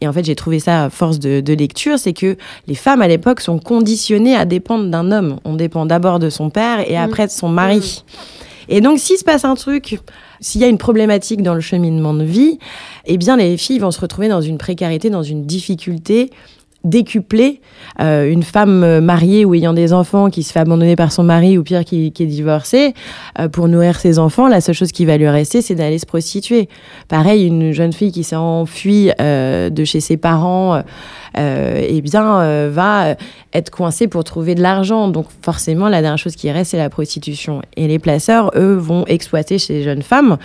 Et 0.02 0.08
en 0.08 0.14
fait, 0.14 0.24
j'ai 0.24 0.36
trouvé 0.36 0.60
ça 0.60 0.86
à 0.86 0.90
force 0.90 1.20
de, 1.20 1.54
lecture, 1.54 2.00
c'est 2.00 2.14
que 2.14 2.38
les 2.68 2.76
femmes 2.76 3.02
à 3.02 3.08
l'époque 3.08 3.42
sont 3.42 3.60
conditionnées 3.60 4.36
à 4.36 4.46
dépendre 4.46 4.90
d'un 4.90 5.12
homme. 5.12 5.40
On 5.44 5.56
dépend 5.56 5.86
d'abord 5.86 6.20
de 6.20 6.30
son 6.30 6.50
père 6.50 6.80
et 6.90 6.94
mmh. 6.94 7.02
après 7.02 7.28
de 7.28 7.32
son 7.32 7.50
mari. 7.50 8.04
Mmh. 8.06 8.72
Et 8.72 8.82
donc, 8.82 9.00
s'il 9.00 9.18
se 9.18 9.24
passe 9.24 9.44
un 9.44 9.56
truc, 9.56 10.00
s'il 10.40 10.62
y 10.62 10.64
a 10.64 10.68
une 10.68 10.78
problématique 10.78 11.42
dans 11.42 11.56
le 11.56 11.60
cheminement 11.60 12.14
de 12.14 12.24
vie, 12.24 12.60
eh 13.06 13.18
bien, 13.18 13.36
les 13.36 13.58
filles 13.58 13.80
vont 13.80 13.92
se 13.92 14.00
retrouver 14.00 14.30
dans 14.30 14.42
une 14.42 14.58
précarité, 14.58 15.10
dans 15.10 15.24
une 15.24 15.46
difficulté 15.46 16.30
décuplé. 16.84 17.62
Euh, 18.00 18.32
une 18.32 18.44
femme 18.44 19.00
mariée 19.00 19.46
ou 19.46 19.54
ayant 19.54 19.74
des 19.74 19.94
enfants 19.94 20.30
qui 20.30 20.44
se 20.44 20.52
fait 20.52 20.60
abandonner 20.60 20.96
par 20.96 21.12
son 21.12 21.24
mari 21.24 21.58
ou 21.58 21.63
pire 21.63 21.84
qui, 21.84 22.08
est 22.08 22.26
divorcée, 22.26 22.94
euh, 23.39 23.48
pour 23.50 23.68
nourrir 23.68 24.00
ses 24.00 24.20
enfants, 24.20 24.48
la 24.48 24.62
seule 24.62 24.76
chose 24.76 24.92
qui 24.92 25.06
va 25.06 25.18
lui 25.18 25.28
rester, 25.28 25.62
c'est 25.62 25.76
d'aller 25.76 26.00
se 26.00 26.06
prostituer. 26.06 26.70
Pareil, 27.08 27.46
une 27.46 27.72
jeune 27.72 27.94
fille 27.94 28.12
qui 28.12 28.24
s'est 28.24 28.36
enfuie 28.36 29.12
euh, 29.20 29.70
de 29.70 29.84
chez 29.84 30.00
ses 30.00 30.18
parents 30.18 30.76
euh, 30.76 30.82
eh 31.36 32.02
bien, 32.02 32.42
euh, 32.42 32.70
va 32.72 33.15
être 33.54 33.70
coincé 33.70 34.08
pour 34.08 34.24
trouver 34.24 34.56
de 34.56 34.62
l'argent. 34.62 35.08
Donc 35.08 35.28
forcément, 35.42 35.89
la 35.89 36.02
dernière 36.02 36.18
chose 36.18 36.36
qui 36.36 36.52
reste, 36.52 36.72
c'est 36.72 36.78
la 36.78 36.89
prostitution. 36.89 37.62
Et 37.76 37.88
les 37.88 38.00
placeurs, 38.00 38.52
eux, 38.56 38.76
vont 38.76 39.06
exploiter 39.06 39.60
ces 39.60 39.84
jeunes 39.84 40.02
femmes 40.02 40.38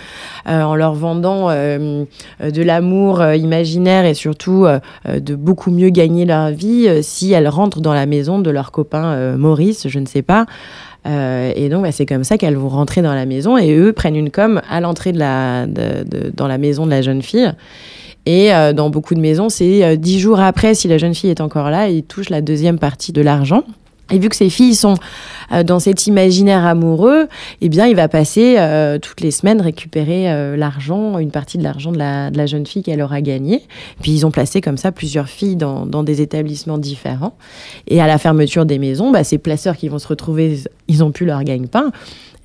euh, 0.47 0.63
en 0.63 0.75
leur 0.75 0.93
vendant 0.93 1.49
de 1.49 2.61
l'amour 2.63 3.23
imaginaire 3.33 4.05
et 4.05 4.13
surtout 4.13 4.65
de 5.05 5.35
beaucoup 5.35 5.71
mieux 5.71 5.89
gagner 5.89 6.25
leur 6.25 6.51
vie 6.51 7.03
si 7.03 7.31
elles 7.33 7.47
rentrent 7.47 7.81
dans 7.81 7.93
la 7.93 8.05
maison 8.05 8.39
de 8.39 8.49
leur 8.49 8.71
copain 8.71 9.35
Maurice, 9.37 9.87
je 9.87 9.99
ne 9.99 10.05
sais 10.05 10.21
pas. 10.21 10.45
et 11.05 11.69
donc, 11.69 11.83
bah, 11.83 11.91
c'est 11.91 12.05
comme 12.05 12.23
ça 12.23 12.37
qu'elles 12.37 12.57
vont 12.57 12.69
rentrer 12.69 13.01
dans 13.01 13.13
la 13.13 13.25
maison 13.25 13.57
et 13.57 13.75
eux 13.75 13.93
prennent 13.93 14.15
une 14.15 14.31
com 14.31 14.61
à 14.69 14.79
l'entrée 14.81 15.11
de 15.11 15.19
la, 15.19 15.65
dans 16.33 16.47
la 16.47 16.57
maison 16.57 16.85
de 16.85 16.91
la 16.91 17.01
jeune 17.01 17.21
fille. 17.21 17.51
Et 18.25 18.53
euh, 18.53 18.73
dans 18.73 18.89
beaucoup 18.89 19.15
de 19.15 19.19
maisons, 19.19 19.49
c'est 19.49 19.83
euh, 19.83 19.95
dix 19.95 20.19
jours 20.19 20.39
après, 20.39 20.73
si 20.73 20.87
la 20.87 20.97
jeune 20.97 21.13
fille 21.13 21.29
est 21.29 21.41
encore 21.41 21.69
là, 21.69 21.89
ils 21.89 22.03
touchent 22.03 22.29
la 22.29 22.41
deuxième 22.41 22.79
partie 22.79 23.11
de 23.11 23.21
l'argent. 23.21 23.63
Et 24.11 24.19
vu 24.19 24.29
que 24.29 24.35
ces 24.35 24.51
filles 24.51 24.75
sont 24.75 24.95
euh, 25.51 25.63
dans 25.63 25.79
cet 25.79 26.05
imaginaire 26.05 26.63
amoureux, 26.63 27.27
eh 27.61 27.69
bien, 27.69 27.87
il 27.87 27.95
va 27.95 28.07
passer 28.07 28.57
toutes 29.01 29.21
les 29.21 29.31
semaines 29.31 29.61
récupérer 29.61 30.55
l'argent, 30.57 31.17
une 31.17 31.31
partie 31.31 31.57
de 31.57 31.63
l'argent 31.63 31.91
de 31.91 31.97
la, 31.97 32.45
jeune 32.45 32.67
fille 32.67 32.83
qu'elle 32.83 33.01
aura 33.01 33.21
gagné. 33.21 33.63
Puis 34.01 34.11
ils 34.11 34.25
ont 34.25 34.31
placé 34.31 34.61
comme 34.61 34.77
ça 34.77 34.91
plusieurs 34.91 35.27
filles 35.27 35.55
dans, 35.55 35.87
dans 35.87 36.03
des 36.03 36.21
établissements 36.21 36.77
différents. 36.77 37.35
Et 37.87 37.99
à 37.99 38.05
la 38.05 38.19
fermeture 38.19 38.67
des 38.67 38.77
maisons, 38.77 39.09
bah, 39.09 39.23
ces 39.23 39.39
placeurs 39.39 39.75
qui 39.75 39.87
vont 39.87 39.99
se 39.99 40.07
retrouver, 40.07 40.59
ils 40.87 41.03
ont 41.03 41.11
plus 41.11 41.25
leur 41.25 41.43
gagne-pain 41.43 41.91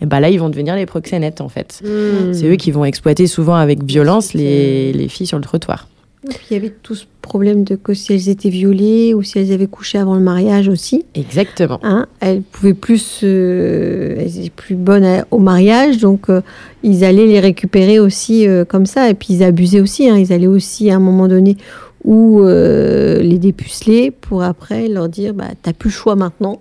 et 0.00 0.06
bah 0.06 0.20
là, 0.20 0.30
ils 0.30 0.38
vont 0.40 0.48
devenir 0.48 0.76
les 0.76 0.86
proxénètes, 0.86 1.40
en 1.40 1.48
fait. 1.48 1.82
Hmm. 1.84 2.32
C'est 2.32 2.46
eux 2.46 2.56
qui 2.56 2.70
vont 2.70 2.84
exploiter 2.84 3.26
souvent 3.26 3.56
avec 3.56 3.82
violence 3.82 4.32
les, 4.34 4.92
les 4.92 5.08
filles 5.08 5.26
sur 5.26 5.38
le 5.38 5.44
trottoir. 5.44 5.88
Et 6.24 6.34
puis 6.34 6.46
il 6.50 6.54
y 6.54 6.56
avait 6.56 6.74
tout 6.82 6.94
ce 6.94 7.06
problème 7.22 7.64
de 7.64 7.76
que 7.76 7.94
si 7.94 8.12
elles 8.12 8.28
étaient 8.28 8.50
violées 8.50 9.14
ou 9.14 9.22
si 9.22 9.38
elles 9.38 9.52
avaient 9.52 9.66
couché 9.66 9.96
avant 9.96 10.14
le 10.14 10.20
mariage 10.20 10.68
aussi. 10.68 11.06
Exactement. 11.14 11.80
Hein, 11.82 12.06
elles 12.20 12.42
pouvaient 12.42 12.74
plus, 12.74 13.22
elles 13.22 14.38
étaient 14.38 14.50
plus 14.50 14.74
bonnes 14.74 15.24
au 15.30 15.38
mariage, 15.38 15.96
donc 15.96 16.28
euh, 16.28 16.42
ils 16.82 17.04
allaient 17.04 17.26
les 17.26 17.40
récupérer 17.40 17.98
aussi 17.98 18.46
euh, 18.46 18.66
comme 18.66 18.84
ça. 18.84 19.08
Et 19.08 19.14
puis 19.14 19.28
ils 19.30 19.42
abusaient 19.42 19.80
aussi. 19.80 20.10
Hein, 20.10 20.18
ils 20.18 20.30
allaient 20.30 20.46
aussi 20.46 20.90
à 20.90 20.96
un 20.96 21.00
moment 21.00 21.26
donné 21.26 21.56
ou 22.04 22.42
euh, 22.42 23.20
les 23.20 23.38
dépuceler 23.38 24.10
pour 24.10 24.42
après 24.42 24.88
leur 24.88 25.08
dire 25.08 25.34
bah 25.34 25.48
t'as 25.62 25.72
plus 25.72 25.88
le 25.90 25.94
choix 25.94 26.16
maintenant 26.16 26.60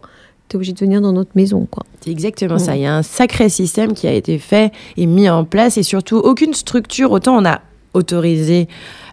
tu 0.49 0.55
es 0.55 0.57
obligé 0.57 0.73
de 0.73 0.79
venir 0.79 0.99
dans 0.99 1.13
notre 1.13 1.31
maison. 1.35 1.67
quoi. 1.69 1.83
C'est 2.01 2.11
exactement 2.11 2.57
ça. 2.57 2.75
Il 2.75 2.81
y 2.81 2.85
a 2.85 2.95
un 2.95 3.03
sacré 3.03 3.49
système 3.49 3.93
qui 3.93 4.07
a 4.07 4.13
été 4.13 4.37
fait 4.39 4.71
et 4.97 5.05
mis 5.05 5.29
en 5.29 5.45
place 5.45 5.77
et 5.77 5.83
surtout 5.83 6.17
aucune 6.17 6.53
structure. 6.53 7.11
Autant 7.11 7.37
on 7.37 7.45
a 7.45 7.61
autorisé 7.93 8.67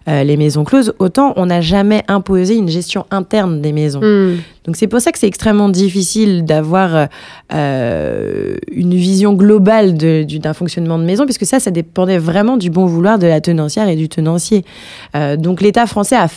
euh, 0.07 0.23
les 0.23 0.37
maisons 0.37 0.63
closes, 0.63 0.93
autant 0.99 1.33
on 1.35 1.47
n'a 1.47 1.61
jamais 1.61 2.03
imposé 2.07 2.55
une 2.55 2.69
gestion 2.69 3.05
interne 3.11 3.61
des 3.61 3.73
maisons. 3.73 3.99
Hmm. 4.01 4.37
Donc 4.65 4.77
c'est 4.77 4.87
pour 4.87 5.01
ça 5.01 5.11
que 5.11 5.19
c'est 5.19 5.27
extrêmement 5.27 5.67
difficile 5.67 6.45
d'avoir 6.45 7.07
euh, 7.53 8.55
une 8.71 8.93
vision 8.93 9.33
globale 9.33 9.95
d'un 9.95 10.53
fonctionnement 10.53 10.97
de 10.97 11.03
maison, 11.03 11.25
puisque 11.25 11.45
ça, 11.45 11.59
ça 11.59 11.71
dépendait 11.71 12.19
vraiment 12.19 12.55
du 12.55 12.69
bon 12.69 12.85
vouloir 12.85 13.19
de 13.19 13.27
la 13.27 13.41
tenancière 13.41 13.89
et 13.89 13.95
du 13.95 14.07
tenancier. 14.07 14.63
Euh, 15.15 15.35
donc 15.35 15.61
l'État 15.61 15.87
français 15.87 16.15
a 16.15 16.29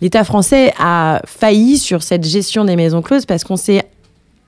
l'État 0.00 0.24
français 0.24 0.72
a 0.78 1.20
failli 1.26 1.78
sur 1.78 2.02
cette 2.02 2.24
gestion 2.24 2.64
des 2.64 2.76
maisons 2.76 3.02
closes 3.02 3.26
parce 3.26 3.44
qu'on 3.44 3.56
s'est 3.56 3.82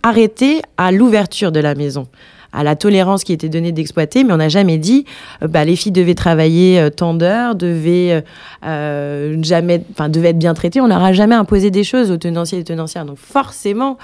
arrêté 0.03 0.63
à 0.77 0.93
l'ouverture 0.93 1.53
de 1.53 1.61
la 1.61 1.75
maison 1.75 2.07
à 2.53 2.63
la 2.63 2.77
tolérance 2.77 3.25
qui 3.25 3.33
était 3.33 3.49
donnée 3.49 3.73
d'exploiter, 3.73 4.25
mais 4.25 4.33
on 4.33 4.37
n'a 4.37 4.49
jamais 4.49 4.79
dit 4.79 5.07
euh, 5.43 5.49
bah, 5.49 5.65
les 5.65 5.77
filles 5.77 5.93
devaient 5.93 6.15
travailler 6.15 6.79
euh, 6.79 6.91
tant 6.91 7.15
d'heures, 7.15 7.55
devaient 7.55 8.23
euh, 8.65 9.37
jamais, 9.43 9.83
enfin 9.93 10.09
devaient 10.09 10.31
être 10.31 10.39
bien 10.39 10.55
traitées. 10.55 10.81
On 10.81 10.87
leur 10.87 11.03
a 11.03 11.13
jamais 11.13 11.35
imposé 11.35 11.71
des 11.71 11.85
choses 11.85 12.11
aux 12.11 12.19
tenanciers 12.19 12.59
et 12.59 12.65
tenancières. 12.65 13.05
Donc 13.05 13.17
forcément 13.17 13.97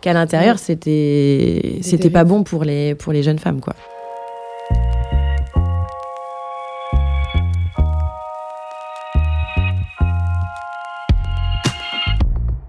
qu'à 0.00 0.12
l'intérieur 0.12 0.60
c'était 0.60 1.80
c'était 1.82 2.10
pas 2.10 2.22
bon 2.22 2.44
pour 2.44 2.62
les 2.62 2.94
pour 2.94 3.12
les 3.12 3.24
jeunes 3.24 3.40
femmes 3.40 3.60
quoi. 3.60 3.74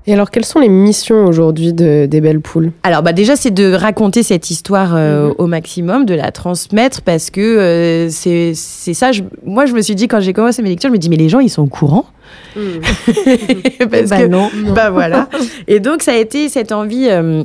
Et 0.10 0.14
alors, 0.14 0.32
quelles 0.32 0.44
sont 0.46 0.60
les 0.60 0.70
missions 0.70 1.28
aujourd'hui 1.28 1.72
de, 1.72 2.08
des 2.08 2.20
Belles 2.20 2.42
Poules? 2.42 2.72
Alors, 2.82 3.04
bah 3.04 3.14
déjà, 3.14 3.36
c'est 3.36 3.52
de 3.52 3.72
raconter 3.74 4.24
cette 4.24 4.50
histoire 4.50 4.96
euh, 4.96 5.28
Mhm. 5.28 5.36
au 5.38 5.46
maximum, 5.46 6.06
de 6.08 6.16
la 6.16 6.32
transmettre, 6.32 7.04
parce 7.04 7.30
que 7.30 7.40
euh, 7.42 8.10
c'est 8.10 8.56
ça. 8.56 9.12
je- 9.12 9.22
moi, 9.46 9.68
je 9.68 9.74
me 9.76 9.82
suis 9.84 9.94
dit, 9.94 10.08
quand 10.08 10.20
j'ai 10.20 10.34
commencé 10.34 10.64
mes 10.64 10.70
lectures, 10.70 10.90
je 10.90 10.94
me 10.94 10.98
dis, 10.98 11.12
mais 11.12 11.16
les 11.16 11.30
gens, 11.30 11.40
ils 11.40 11.50
sont 11.50 11.62
au 11.62 11.68
courant. 11.68 12.06
parce 13.92 14.10
Bah 14.10 14.18
que, 14.24 14.26
non. 14.28 14.50
bah 14.74 14.90
voilà. 14.90 15.30
Et 15.68 15.80
donc, 15.80 16.02
ça 16.02 16.14
a 16.14 16.16
été 16.18 16.50
cette 16.50 16.72
envie. 16.72 17.08
euh, 17.10 17.44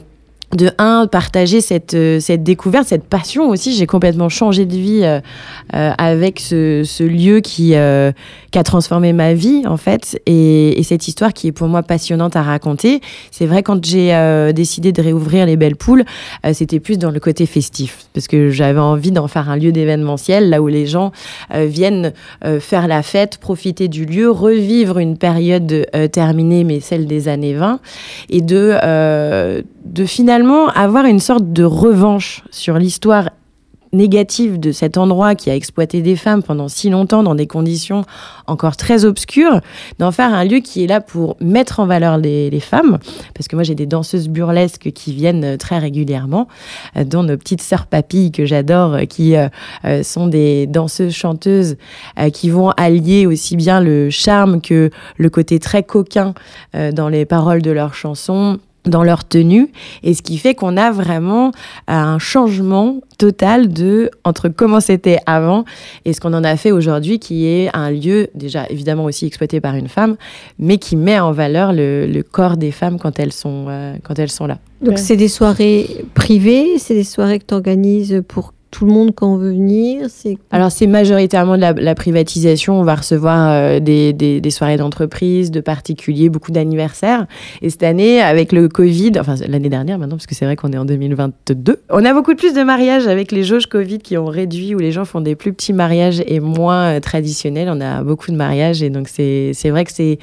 de 0.54 0.70
un, 0.78 1.06
partager 1.06 1.60
cette, 1.60 1.94
euh, 1.94 2.20
cette 2.20 2.42
découverte, 2.42 2.88
cette 2.88 3.04
passion 3.04 3.48
aussi. 3.48 3.74
J'ai 3.74 3.86
complètement 3.86 4.28
changé 4.28 4.66
de 4.66 4.74
vie 4.74 5.00
euh, 5.02 5.20
euh, 5.74 5.92
avec 5.98 6.40
ce, 6.40 6.82
ce 6.84 7.02
lieu 7.02 7.40
qui, 7.40 7.74
euh, 7.74 8.12
qui 8.50 8.58
a 8.58 8.62
transformé 8.62 9.12
ma 9.12 9.34
vie, 9.34 9.62
en 9.66 9.76
fait. 9.76 10.20
Et, 10.26 10.78
et 10.78 10.82
cette 10.82 11.08
histoire 11.08 11.32
qui 11.32 11.48
est 11.48 11.52
pour 11.52 11.68
moi 11.68 11.82
passionnante 11.82 12.36
à 12.36 12.42
raconter. 12.42 13.00
C'est 13.30 13.46
vrai, 13.46 13.62
quand 13.62 13.84
j'ai 13.84 14.14
euh, 14.14 14.52
décidé 14.52 14.92
de 14.92 15.02
réouvrir 15.02 15.46
les 15.46 15.56
Belles 15.56 15.76
Poules, 15.76 16.04
c'était 16.52 16.80
plus 16.80 16.98
dans 16.98 17.10
le 17.10 17.20
côté 17.20 17.46
festif. 17.46 18.06
Parce 18.12 18.28
que 18.28 18.50
j'avais 18.50 18.80
envie 18.80 19.10
d'en 19.10 19.28
faire 19.28 19.50
un 19.50 19.56
lieu 19.56 19.72
d'événementiel, 19.72 20.50
là 20.50 20.62
où 20.62 20.68
les 20.68 20.86
gens 20.86 21.12
viennent 21.52 22.12
faire 22.60 22.86
la 22.86 23.02
fête, 23.02 23.38
profiter 23.38 23.88
du 23.88 24.04
lieu, 24.04 24.30
revivre 24.30 24.98
une 24.98 25.16
période 25.16 25.86
terminée, 26.12 26.64
mais 26.64 26.80
celle 26.80 27.06
des 27.06 27.28
années 27.28 27.54
20, 27.54 27.80
et 28.30 28.40
de, 28.40 29.64
de 29.84 30.04
finalement 30.04 30.68
avoir 30.68 31.04
une 31.04 31.20
sorte 31.20 31.52
de 31.52 31.64
revanche 31.64 32.42
sur 32.50 32.78
l'histoire 32.78 33.28
négative 33.94 34.60
de 34.60 34.72
cet 34.72 34.98
endroit 34.98 35.34
qui 35.34 35.50
a 35.50 35.54
exploité 35.54 36.02
des 36.02 36.16
femmes 36.16 36.42
pendant 36.42 36.68
si 36.68 36.90
longtemps 36.90 37.22
dans 37.22 37.34
des 37.34 37.46
conditions 37.46 38.04
encore 38.46 38.76
très 38.76 39.04
obscures, 39.04 39.60
d'en 39.98 40.12
faire 40.12 40.34
un 40.34 40.44
lieu 40.44 40.58
qui 40.58 40.84
est 40.84 40.86
là 40.86 41.00
pour 41.00 41.36
mettre 41.40 41.80
en 41.80 41.86
valeur 41.86 42.18
les, 42.18 42.60
femmes, 42.60 42.98
parce 43.34 43.48
que 43.48 43.56
moi 43.56 43.62
j'ai 43.62 43.74
des 43.74 43.86
danseuses 43.86 44.28
burlesques 44.28 44.90
qui 44.92 45.14
viennent 45.14 45.44
euh, 45.44 45.56
très 45.56 45.78
régulièrement, 45.78 46.48
euh, 46.96 47.04
dont 47.04 47.22
nos 47.22 47.36
petites 47.36 47.62
sœurs 47.62 47.86
papilles 47.86 48.32
que 48.32 48.44
j'adore, 48.44 48.94
euh, 48.94 49.04
qui 49.04 49.34
sont 50.02 50.26
des 50.26 50.66
danseuses 50.66 51.12
chanteuses 51.12 51.76
qui 52.32 52.50
vont 52.50 52.70
allier 52.70 53.26
aussi 53.26 53.54
bien 53.54 53.80
le 53.80 54.10
charme 54.10 54.60
que 54.60 54.90
le 55.16 55.30
côté 55.30 55.60
très 55.60 55.84
coquin 55.84 56.34
dans 56.72 57.08
les 57.08 57.24
paroles 57.24 57.62
de 57.62 57.70
leurs 57.70 57.94
chansons 57.94 58.58
dans 58.84 59.02
leur 59.02 59.24
tenue 59.26 59.70
et 60.02 60.14
ce 60.14 60.22
qui 60.22 60.38
fait 60.38 60.54
qu'on 60.54 60.76
a 60.76 60.90
vraiment 60.90 61.52
un 61.88 62.18
changement 62.18 63.00
total 63.18 63.72
de 63.72 64.10
entre 64.24 64.48
comment 64.48 64.80
c'était 64.80 65.18
avant 65.26 65.64
et 66.04 66.12
ce 66.12 66.20
qu'on 66.20 66.34
en 66.34 66.44
a 66.44 66.56
fait 66.56 66.72
aujourd'hui 66.72 67.18
qui 67.18 67.46
est 67.46 67.70
un 67.74 67.90
lieu 67.90 68.28
déjà 68.34 68.66
évidemment 68.68 69.04
aussi 69.04 69.26
exploité 69.26 69.60
par 69.60 69.74
une 69.74 69.88
femme 69.88 70.16
mais 70.58 70.78
qui 70.78 70.96
met 70.96 71.18
en 71.20 71.32
valeur 71.32 71.72
le, 71.72 72.06
le 72.06 72.22
corps 72.22 72.56
des 72.56 72.72
femmes 72.72 72.98
quand 72.98 73.18
elles 73.18 73.32
sont 73.32 73.66
euh, 73.68 73.94
quand 74.02 74.18
elles 74.18 74.30
sont 74.30 74.46
là. 74.46 74.58
Donc 74.82 74.92
Ouais. 74.94 74.96
c'est 74.98 75.16
des 75.16 75.28
soirées 75.28 76.04
privées, 76.14 76.78
c'est 76.78 76.94
des 76.94 77.04
soirées 77.04 77.38
que 77.38 77.46
tu 77.46 77.54
organises 77.54 78.22
pour 78.28 78.52
tout 78.74 78.86
le 78.86 78.92
monde 78.92 79.12
quand 79.14 79.32
on 79.32 79.36
veut 79.36 79.52
venir. 79.52 80.08
Alors 80.50 80.72
c'est 80.72 80.88
majoritairement 80.88 81.56
de 81.56 81.60
la, 81.60 81.94
privatisation. 81.94 82.80
On 82.80 82.82
va 82.82 82.96
recevoir 82.96 83.52
euh, 83.52 83.78
des, 83.78 84.12
des- 84.12 84.50
soirées 84.50 84.76
d'entreprise, 84.76 85.52
de 85.52 85.60
particuliers, 85.60 86.28
beaucoup 86.28 86.50
d'anniversaires. 86.50 87.26
Et 87.62 87.70
cette 87.70 87.84
année, 87.84 88.20
avec 88.20 88.50
le 88.50 88.68
Covid, 88.68 89.12
enfin 89.20 89.36
l'année 89.46 89.68
dernière 89.68 89.96
maintenant, 89.96 90.16
parce 90.16 90.26
que 90.26 90.34
c'est 90.34 90.44
vrai 90.44 90.56
qu'on 90.56 90.72
est 90.72 90.76
en 90.76 90.84
2022, 90.84 91.82
on 91.88 92.04
a 92.04 92.12
beaucoup 92.12 92.34
plus 92.34 92.52
de 92.52 92.62
mariages 92.64 93.06
avec 93.06 93.30
les 93.30 93.44
jauges 93.44 93.66
Covid 93.66 93.98
qui 93.98 94.18
ont 94.18 94.26
réduit, 94.26 94.74
où 94.74 94.78
les 94.78 94.90
gens 94.90 95.04
font 95.04 95.20
des 95.20 95.36
plus 95.36 95.52
petits 95.52 95.72
mariages 95.72 96.20
et 96.26 96.40
moins 96.40 96.96
euh, 96.96 97.00
traditionnels. 97.00 97.68
On 97.70 97.80
a 97.80 98.02
beaucoup 98.02 98.32
de 98.32 98.36
mariages 98.36 98.82
et 98.82 98.90
donc 98.90 99.06
c'est 99.08 99.52
vrai 99.70 99.84
que 99.84 99.92
c'est 99.92 100.18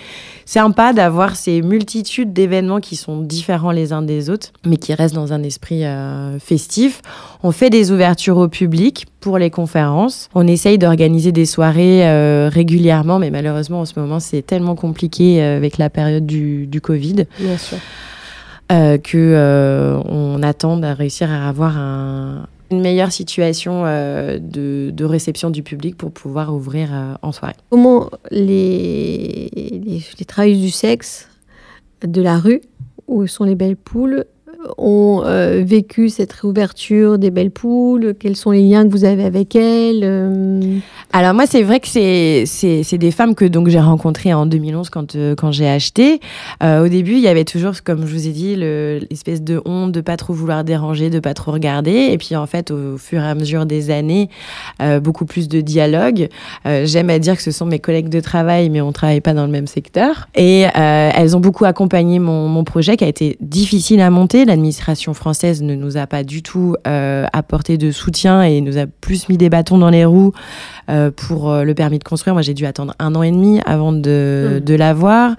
sympa 0.46 0.92
d'avoir 0.92 1.38
ces 1.38 1.62
multitudes 1.62 2.34
d'événements 2.34 2.82
qui 2.82 2.98
sont 2.98 3.22
différents 3.22 3.72
les 3.72 3.94
uns 3.94 4.02
des 4.02 4.30
autres, 4.30 4.52
mais 4.66 4.76
qui 4.76 4.94
restent 4.94 5.16
dans 5.16 5.32
un 5.32 5.42
esprit 5.44 5.86
euh, 5.86 6.38
festif. 6.40 7.02
On 7.44 7.52
fait 7.52 7.70
des 7.70 7.92
ouvertures 7.94 8.40
au 8.41 8.47
public 8.47 9.06
pour 9.19 9.38
les 9.38 9.49
conférences. 9.49 10.30
On 10.36 10.47
essaye 10.47 10.77
d'organiser 10.77 11.32
des 11.32 11.45
soirées 11.45 12.08
euh, 12.08 12.49
régulièrement, 12.51 13.19
mais 13.19 13.30
malheureusement 13.30 13.82
en 13.82 13.86
ce 13.86 13.99
moment 13.99 14.19
c'est 14.19 14.41
tellement 14.41 14.75
compliqué 14.75 15.41
euh, 15.41 15.58
avec 15.58 15.77
la 15.77 15.89
période 15.89 16.25
du, 16.25 16.67
du 16.67 16.82
Covid 16.82 17.25
Bien 17.39 17.58
sûr. 17.58 17.77
euh, 18.71 18.97
que 18.97 19.17
euh, 19.17 19.99
on 20.06 20.41
attend 20.43 20.77
de 20.77 20.88
réussir 20.88 21.32
à 21.32 21.47
avoir 21.49 21.77
un- 21.77 22.47
une 22.71 22.80
meilleure 22.82 23.12
situation 23.12 23.84
euh, 23.86 24.39
de, 24.39 24.91
de 24.91 25.06
réception 25.06 25.49
du 25.49 25.62
public 25.62 25.97
pour 25.97 26.12
pouvoir 26.12 26.56
ouvrir 26.56 26.89
en 27.21 27.34
soirée. 27.34 27.56
comment 27.69 28.10
les, 28.32 29.49
les, 29.54 30.01
les 30.17 30.25
travailleuses 30.25 30.62
du 30.62 30.69
sexe 30.71 31.27
de 32.06 32.21
la 32.21 32.38
rue, 32.39 32.62
où 33.08 33.27
sont 33.27 33.43
les 33.43 33.56
belles 33.56 33.75
poules, 33.75 34.23
ont 34.78 35.24
euh, 35.26 35.63
vécu 35.65 36.10
cette 36.10 36.32
réouverture 36.34 37.17
des 37.17 37.32
belles 37.32 37.52
poules? 37.52 38.13
Quels 38.19 38.36
sont 38.36 38.52
les 38.52 38.62
liens 38.63 38.86
que 38.86 38.91
vous 38.91 39.06
avez 39.06 39.24
avec 39.24 39.56
elles 39.56 40.02
euh, 40.04 40.60
Alors 41.13 41.34
moi, 41.34 41.45
c'est 41.47 41.63
vrai 41.63 41.80
que 41.80 41.88
c'est 41.88 42.43
c'est 42.45 42.84
c'est 42.84 42.97
des 42.97 43.12
femmes 43.12 43.36
que 43.36 43.45
donc 43.45 43.67
j'ai 43.69 43.80
rencontrées 43.80 44.34
en 44.34 44.45
2011 44.45 44.89
quand 44.89 45.15
euh, 45.15 45.36
quand 45.36 45.52
j'ai 45.52 45.67
acheté. 45.67 46.19
Au 46.63 46.88
début, 46.88 47.13
il 47.13 47.19
y 47.21 47.28
avait 47.28 47.43
toujours, 47.45 47.74
comme 47.84 48.06
je 48.06 48.13
vous 48.13 48.28
ai 48.28 48.32
dit, 48.32 48.56
le- 48.56 49.00
l'espèce 49.10 49.41
de 49.41 49.62
honte 49.65 49.91
de 49.91 50.02
pas 50.02 50.17
trop 50.17 50.34
vouloir 50.34 50.63
déranger, 50.63 51.10
de 51.10 51.19
pas 51.19 51.34
trop 51.34 51.52
regarder. 51.52 52.10
Et 52.12 52.17
puis 52.17 52.36
en 52.36 52.45
fait, 52.45 52.71
au 52.71 52.97
fur 52.97 53.21
et 53.21 53.28
à 53.28 53.36
mesure 53.36 53.65
des 53.65 53.89
années, 53.89 54.30
beaucoup 55.02 55.26
plus 55.26 55.47
de 55.47 55.62
dialogue. 55.62 56.30
J'aime 56.65 57.10
à 57.10 57.19
dire 57.19 57.36
que 57.36 57.41
ce 57.43 57.52
sont 57.52 57.65
mes 57.65 57.80
collègues 57.80 58.10
de 58.10 58.19
travail, 58.19 58.69
mais 58.69 58.82
on 58.82 58.91
travaille 58.91 59.21
pas 59.21 59.34
dans 59.34 59.45
le 59.45 59.52
même 59.52 59.67
secteur. 59.67 60.28
Et 60.36 60.65
elles 60.76 61.36
ont 61.36 61.39
beaucoup 61.39 61.65
accompagné 61.65 62.19
mon, 62.19 62.47
mon 62.47 62.63
projet 62.63 62.97
qui 62.97 63.04
a 63.04 63.08
été 63.08 63.38
difficile 63.41 64.02
à 64.02 64.10
monter. 64.10 64.45
L'administration 64.52 65.14
française 65.14 65.62
ne 65.62 65.76
nous 65.76 65.96
a 65.96 66.08
pas 66.08 66.24
du 66.24 66.44
tout 66.44 66.76
euh, 66.86 67.26
apporté 67.32 67.78
de 67.78 67.90
soutien 67.92 68.44
et 68.44 68.60
nous 68.60 68.78
a 68.78 68.86
plus 68.86 69.30
mis 69.30 69.38
des 69.38 69.50
bâtons 69.50 69.78
dans 69.78 69.90
les 69.90 70.04
roues 70.04 70.34
euh, 70.90 71.10
pour 71.10 71.50
euh, 71.50 71.64
le 71.64 71.74
permis 71.74 72.00
de 72.00 72.04
construire. 72.04 72.34
Moi, 72.34 72.42
j'ai 72.42 72.54
dû 72.54 72.66
attendre 72.66 72.94
un 73.00 73.16
an 73.16 73.24
et 73.24 73.32
demi 73.32 73.62
avant 73.66 73.94
de, 73.94 74.62
de 74.64 74.76
l'avoir. 74.76 75.36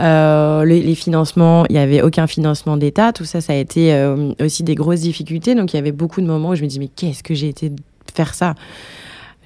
Euh, 0.00 0.64
les, 0.64 0.82
les 0.82 0.94
financements, 0.96 1.66
il 1.68 1.74
n'y 1.74 1.78
avait 1.78 2.02
aucun 2.02 2.26
financement 2.26 2.76
d'État. 2.76 3.12
Tout 3.12 3.24
ça, 3.24 3.40
ça 3.40 3.52
a 3.52 3.56
été 3.56 3.94
aussi 4.40 4.64
des 4.64 4.74
grosses 4.74 5.02
difficultés. 5.02 5.54
Donc, 5.54 5.72
il 5.72 5.76
y 5.76 5.78
avait 5.78 5.92
beaucoup 5.92 6.20
de 6.20 6.26
moments 6.26 6.50
où 6.50 6.54
je 6.56 6.62
me 6.62 6.68
dis, 6.68 6.80
mais 6.80 6.88
qu'est-ce 6.88 7.22
que 7.22 7.34
j'ai 7.34 7.48
été 7.48 7.70
faire 8.12 8.34
ça? 8.34 8.54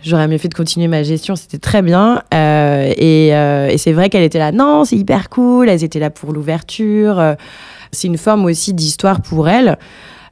J'aurais 0.03 0.27
mieux 0.27 0.39
fait 0.39 0.49
de 0.49 0.55
continuer 0.55 0.89
ma 0.89 1.05
gestion, 1.05 1.37
c'était 1.37 1.59
très 1.59 1.81
bien. 1.81 2.23
Euh, 2.35 2.93
et 2.97 3.37
euh, 3.37 3.69
et 3.69 3.79
c'est 3.79 3.93
vrai 3.93 4.09
qu'elle 4.11 4.25
était 4.25 4.41
là, 4.41 4.51
non, 4.51 4.85
c'est 4.85 4.97
hyper 4.97 5.29
cool, 5.29 5.69
elles 5.69 5.85
étaient 5.85 6.01
là 6.01 6.11
pour 6.11 6.33
l'ouverture. 6.33 7.37
C'est 7.93 8.09
une 8.09 8.19
forme 8.19 8.45
aussi 8.47 8.73
d'histoire 8.75 9.21
pour 9.21 9.49
elles. 9.49 9.79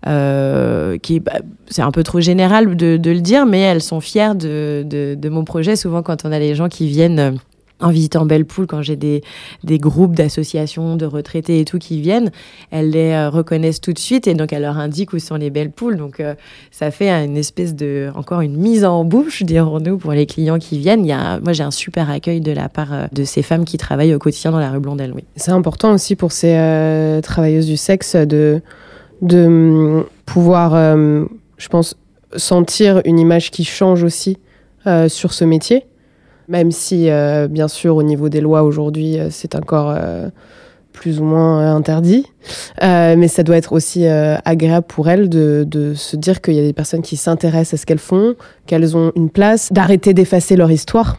euh, 0.07 0.97
qui 0.99 1.21
bah, 1.21 1.41
c'est 1.69 1.83
un 1.83 1.91
peu 1.91 2.03
trop 2.03 2.21
général 2.21 2.75
de, 2.77 2.97
de 2.97 3.11
le 3.11 3.21
dire, 3.21 3.47
mais 3.47 3.61
elles 3.61 3.83
sont 3.83 4.01
fières 4.01 4.35
de, 4.35 4.83
de, 4.87 5.15
de 5.15 5.29
mon 5.29 5.45
projet. 5.45 5.77
Souvent, 5.77 6.03
quand 6.03 6.25
on 6.25 6.33
a 6.33 6.39
les 6.39 6.55
gens 6.55 6.69
qui 6.69 6.87
viennent 6.89 7.19
euh, 7.19 7.33
en 7.81 7.91
visitant 7.91 8.27
Belle 8.27 8.45
Poule, 8.45 8.67
quand 8.67 8.83
j'ai 8.83 8.97
des, 8.97 9.23
des 9.65 9.79
groupes 9.79 10.15
d'associations, 10.15 10.97
de 10.97 11.07
retraités 11.07 11.61
et 11.61 11.65
tout 11.65 11.79
qui 11.79 12.01
viennent, 12.01 12.31
elles 12.71 12.91
les 12.91 13.13
euh, 13.13 13.31
reconnaissent 13.31 13.81
tout 13.81 13.93
de 13.93 13.99
suite 13.99 14.27
et 14.27 14.35
donc 14.35 14.53
elles 14.53 14.63
leur 14.63 14.79
indiquent 14.79 15.13
où 15.13 15.19
sont 15.19 15.37
les 15.37 15.51
belles 15.51 15.71
poules. 15.71 15.97
Donc 15.97 16.21
euh, 16.21 16.35
ça 16.71 16.91
fait 16.91 17.11
une 17.11 17.37
espèce 17.37 17.75
de, 17.75 18.11
encore 18.15 18.41
une 18.41 18.57
mise 18.57 18.85
en 18.85 19.05
bouche, 19.05 19.43
dirons-nous, 19.43 19.99
pour 19.99 20.13
les 20.13 20.27
clients 20.27 20.59
qui 20.59 20.79
viennent. 20.79 21.05
Il 21.05 21.09
y 21.09 21.13
a, 21.13 21.41
moi, 21.41 21.53
j'ai 21.53 21.63
un 21.63 21.71
super 21.71 22.11
accueil 22.11 22.41
de 22.41 22.53
la 22.53 22.69
part 22.69 22.93
euh, 22.93 23.07
de 23.13 23.25
ces 23.25 23.43
femmes 23.43 23.65
qui 23.65 23.79
travaillent 23.79 24.15
au 24.15 24.19
quotidien 24.19 24.51
dans 24.51 24.61
la 24.61 24.71
rue 24.71 24.81
Blondel. 24.81 25.13
Oui. 25.15 25.25
C'est 25.37 25.53
important 25.53 25.93
aussi 25.95 26.17
pour 26.17 26.33
ces 26.33 27.21
travailleuses 27.23 27.67
du 27.67 27.77
sexe 27.77 28.17
de, 28.17 28.61
de 29.23 29.47
hum, 29.47 30.05
pouvoir, 30.27 30.73
je 30.73 31.69
pense, 31.69 31.97
sentir 32.37 33.01
une 33.05 33.19
image 33.19 33.51
qui 33.51 33.65
change 33.65 34.03
aussi 34.03 34.39
sur 35.09 35.33
ce 35.33 35.45
métier. 35.45 35.85
Même 36.51 36.73
si, 36.73 37.09
euh, 37.09 37.47
bien 37.47 37.69
sûr, 37.69 37.95
au 37.95 38.03
niveau 38.03 38.29
des 38.29 38.41
lois 38.41 38.65
aujourd'hui, 38.65 39.21
euh, 39.21 39.29
c'est 39.31 39.55
encore 39.55 39.95
euh, 39.97 40.29
plus 40.93 41.21
ou 41.21 41.25
moins 41.25 41.77
interdit. 41.77 42.27
Mais 42.83 43.29
ça 43.29 43.45
doit 43.45 43.57
être 43.57 43.73
aussi 43.73 44.05
agréable 44.07 44.87
pour 44.89 45.09
elles 45.09 45.29
de, 45.29 45.65
de 45.67 45.95
se 45.95 46.17
dire 46.17 46.41
qu'il 46.41 46.55
y 46.55 46.59
a 46.59 46.63
des 46.63 46.73
personnes 46.73 47.03
qui 47.03 47.17
s'intéressent 47.17 47.75
à 47.75 47.77
ce 47.81 47.87
qu'elles 47.87 47.99
font, 47.99 48.35
qu'elles 48.67 48.97
ont 48.97 49.13
une 49.15 49.31
place, 49.31 49.73
d'arrêter 49.73 50.13
d'effacer 50.13 50.57
leur 50.57 50.73
histoire. 50.73 51.19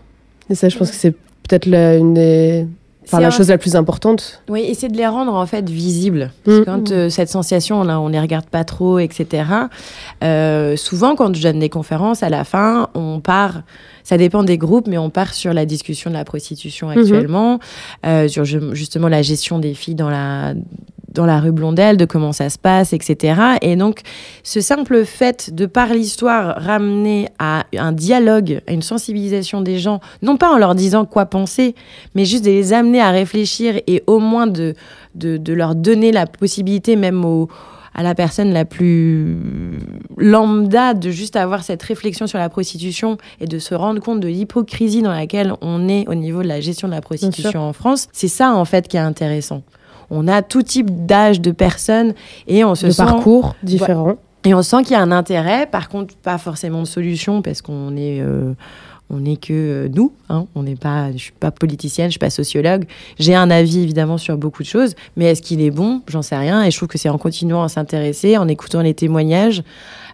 Et 0.50 0.56
ça, 0.56 0.68
je 0.68 0.78
pense 0.78 0.92
que 0.92 0.98
c'est 0.98 1.12
peut-être 1.48 1.68
une 1.68 2.14
des 2.14 2.68
Enfin, 3.14 3.22
la 3.22 3.28
un- 3.28 3.32
chose 3.32 3.50
la 3.50 3.58
plus 3.58 3.76
importante. 3.76 4.42
Oui, 4.50 4.74
c'est 4.76 4.88
de 4.90 4.98
les 4.98 5.08
rendre 5.08 5.34
en 5.34 5.46
fait 5.46 5.70
visibles. 5.70 6.32
Parce 6.46 6.58
que 6.58 6.62
Mm. 6.62 6.66
quand 6.66 6.92
euh, 6.92 7.10
cette 7.10 7.30
sensation, 7.30 7.84
là, 7.84 8.00
on 8.00 8.08
les 8.08 8.20
regarde 8.20 8.46
pas 8.46 8.64
trop, 8.64 9.00
etc. 9.00 9.44
euh, 10.24 10.76
souvent, 10.76 11.16
quand 11.16 11.36
je 11.36 11.42
donne 11.42 11.60
des 11.60 11.70
conférences, 11.70 12.24
à 12.24 12.30
la 12.30 12.44
fin, 12.44 12.90
on 12.96 13.20
part. 13.20 13.62
Ça 14.04 14.18
dépend 14.18 14.44
des 14.44 14.58
groupes, 14.58 14.88
mais 14.88 14.98
on 14.98 15.10
part 15.10 15.34
sur 15.34 15.54
la 15.54 15.66
discussion 15.66 16.10
de 16.10 16.16
la 16.16 16.26
prostitution 16.26 16.90
actuellement, 16.90 17.60
euh, 18.06 18.28
sur 18.28 18.46
ju- 18.46 18.60
justement 18.74 19.08
la 19.08 19.22
gestion 19.22 19.60
des 19.60 19.74
filles 19.76 19.96
dans 19.96 20.10
la 20.10 20.54
dans 21.12 21.26
la 21.26 21.40
rue 21.40 21.52
Blondel, 21.52 21.98
de 21.98 22.06
comment 22.06 22.32
ça 22.32 22.50
se 22.50 22.58
passe, 22.58 22.94
etc. 22.94 23.42
Et 23.62 23.76
donc, 23.76 24.02
ce 24.44 24.62
simple 24.62 25.06
fait 25.06 25.54
de, 25.54 25.66
par 25.66 25.94
l'histoire, 25.94 26.56
ramener 26.62 27.28
à 27.40 27.66
un 27.78 27.92
dialogue, 27.92 28.62
à 28.68 28.72
une 28.72 28.82
sensibilisation 28.82 29.62
des 29.62 29.78
gens, 29.78 30.00
non 30.22 30.38
pas 30.38 30.52
en 30.52 30.58
leur 30.58 30.76
disant 30.76 31.06
quoi 31.06 31.26
penser, 31.26 31.76
mais 32.16 32.26
juste 32.26 32.46
de 32.46 32.50
les 32.50 32.74
amener 32.74 33.02
à 33.02 33.12
réfléchir 33.12 33.80
et 33.88 34.04
au 34.08 34.20
moins 34.20 34.48
de, 34.48 34.76
de, 35.16 35.38
de 35.38 35.54
leur 35.54 35.76
donner 35.76 36.12
la 36.12 36.26
possibilité, 36.28 36.96
même 36.96 37.26
au 37.26 37.50
à 37.94 38.04
la 38.04 38.16
personne 38.16 38.54
la 38.54 38.66
plus 38.66 39.38
lambda 40.18 40.94
de 40.94 41.10
juste 41.12 41.36
avoir 41.36 41.64
cette 41.64 41.84
réflexion 41.84 42.28
sur 42.28 42.40
la 42.40 42.50
prostitution 42.50 43.18
et 43.40 43.48
de 43.48 43.60
se 43.60 43.76
rendre 43.76 44.02
compte 44.02 44.20
de 44.20 44.28
l'hypocrisie 44.28 45.02
dans 45.02 45.12
laquelle 45.12 45.54
on 45.62 45.90
est 45.90 46.08
au 46.08 46.16
niveau 46.16 46.42
de 46.42 46.48
la 46.48 46.62
gestion 46.62 46.88
de 46.88 46.94
la 46.94 47.02
prostitution 47.02 47.62
en 47.62 47.74
France, 47.74 48.08
c'est 48.14 48.28
ça 48.28 48.54
en 48.54 48.66
fait 48.66 48.88
qui 48.88 48.98
est 48.98 49.02
intéressant. 49.02 49.64
On 50.12 50.28
a 50.28 50.42
tout 50.42 50.62
type 50.62 51.06
d'âge 51.06 51.42
de 51.42 51.52
personnes 51.52 52.14
et 52.48 52.64
on 52.64 52.76
se 52.76 52.88
de 52.88 52.92
sent 52.92 53.04
parcours 53.04 53.56
différents. 53.64 54.18
et 54.46 54.54
on 54.54 54.62
sent 54.62 54.84
qu'il 54.84 54.92
y 54.92 54.96
a 54.96 55.02
un 55.02 55.12
intérêt, 55.12 55.66
par 55.66 55.90
contre 55.90 56.16
pas 56.16 56.38
forcément 56.38 56.82
de 56.82 56.88
solution 56.88 57.42
parce 57.42 57.62
qu'on 57.62 57.96
est 57.96 58.22
euh, 58.22 58.54
on 59.12 59.20
n'est 59.20 59.36
que 59.36 59.52
euh, 59.52 59.90
nous, 59.90 60.14
hein. 60.30 60.48
on 60.56 60.64
n'est 60.64 60.78
pas, 60.78 61.12
je 61.12 61.18
suis 61.18 61.34
pas 61.34 61.52
politicienne, 61.52 62.08
je 62.08 62.12
suis 62.12 62.20
pas 62.20 62.30
sociologue. 62.30 62.86
J'ai 63.20 63.36
un 63.36 63.52
avis 63.52 63.80
évidemment 63.80 64.18
sur 64.18 64.38
beaucoup 64.38 64.64
de 64.64 64.68
choses, 64.68 64.96
mais 65.18 65.26
est-ce 65.26 65.42
qu'il 65.42 65.62
est 65.62 65.70
bon? 65.70 66.02
J'en 66.08 66.22
sais 66.22 66.38
rien. 66.38 66.64
Et 66.64 66.72
je 66.72 66.78
trouve 66.78 66.88
que 66.88 66.98
c'est 66.98 67.10
en 67.10 67.18
continuant 67.18 67.62
à 67.62 67.68
s'intéresser, 67.68 68.38
en 68.38 68.48
écoutant 68.48 68.82
les 68.82 68.94
témoignages 68.94 69.64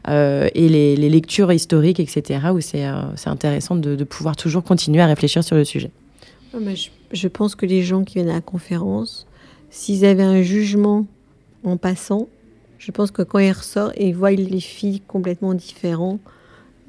euh, 0.08 0.50
et 0.56 0.68
les, 0.68 0.96
les 0.96 1.10
lectures 1.10 1.52
historiques, 1.52 2.00
etc., 2.00 2.40
où 2.54 2.60
c'est 2.60 2.88
euh, 2.88 3.04
intéressant 3.28 3.76
de, 3.76 3.96
de 3.96 4.04
pouvoir 4.04 4.36
toujours 4.36 4.64
continuer 4.64 5.02
à 5.02 5.06
réfléchir 5.06 5.44
sur 5.44 5.56
le 5.56 5.64
sujet. 5.64 5.92
Ah, 6.56 6.58
mais 6.60 6.76
je, 6.76 6.90
je 7.12 7.28
pense 7.28 7.54
que 7.54 7.68
les 7.68 7.84
gens 7.84 8.04
qui 8.04 8.16
viennent 8.16 8.30
à 8.30 8.36
la 8.36 8.42
conférence, 8.42 9.28
s'ils 9.78 10.06
avaient 10.06 10.24
un 10.24 10.42
jugement 10.42 11.06
en 11.64 11.78
passant, 11.78 12.28
je 12.80 12.92
pense 12.92 13.12
que 13.12 13.22
quand 13.22 13.38
ils 13.38 13.52
ressortent, 13.52 13.94
ils 14.00 14.16
voient 14.16 14.32
les 14.32 14.60
filles 14.60 15.02
complètement 15.02 15.54
différents. 15.54 16.20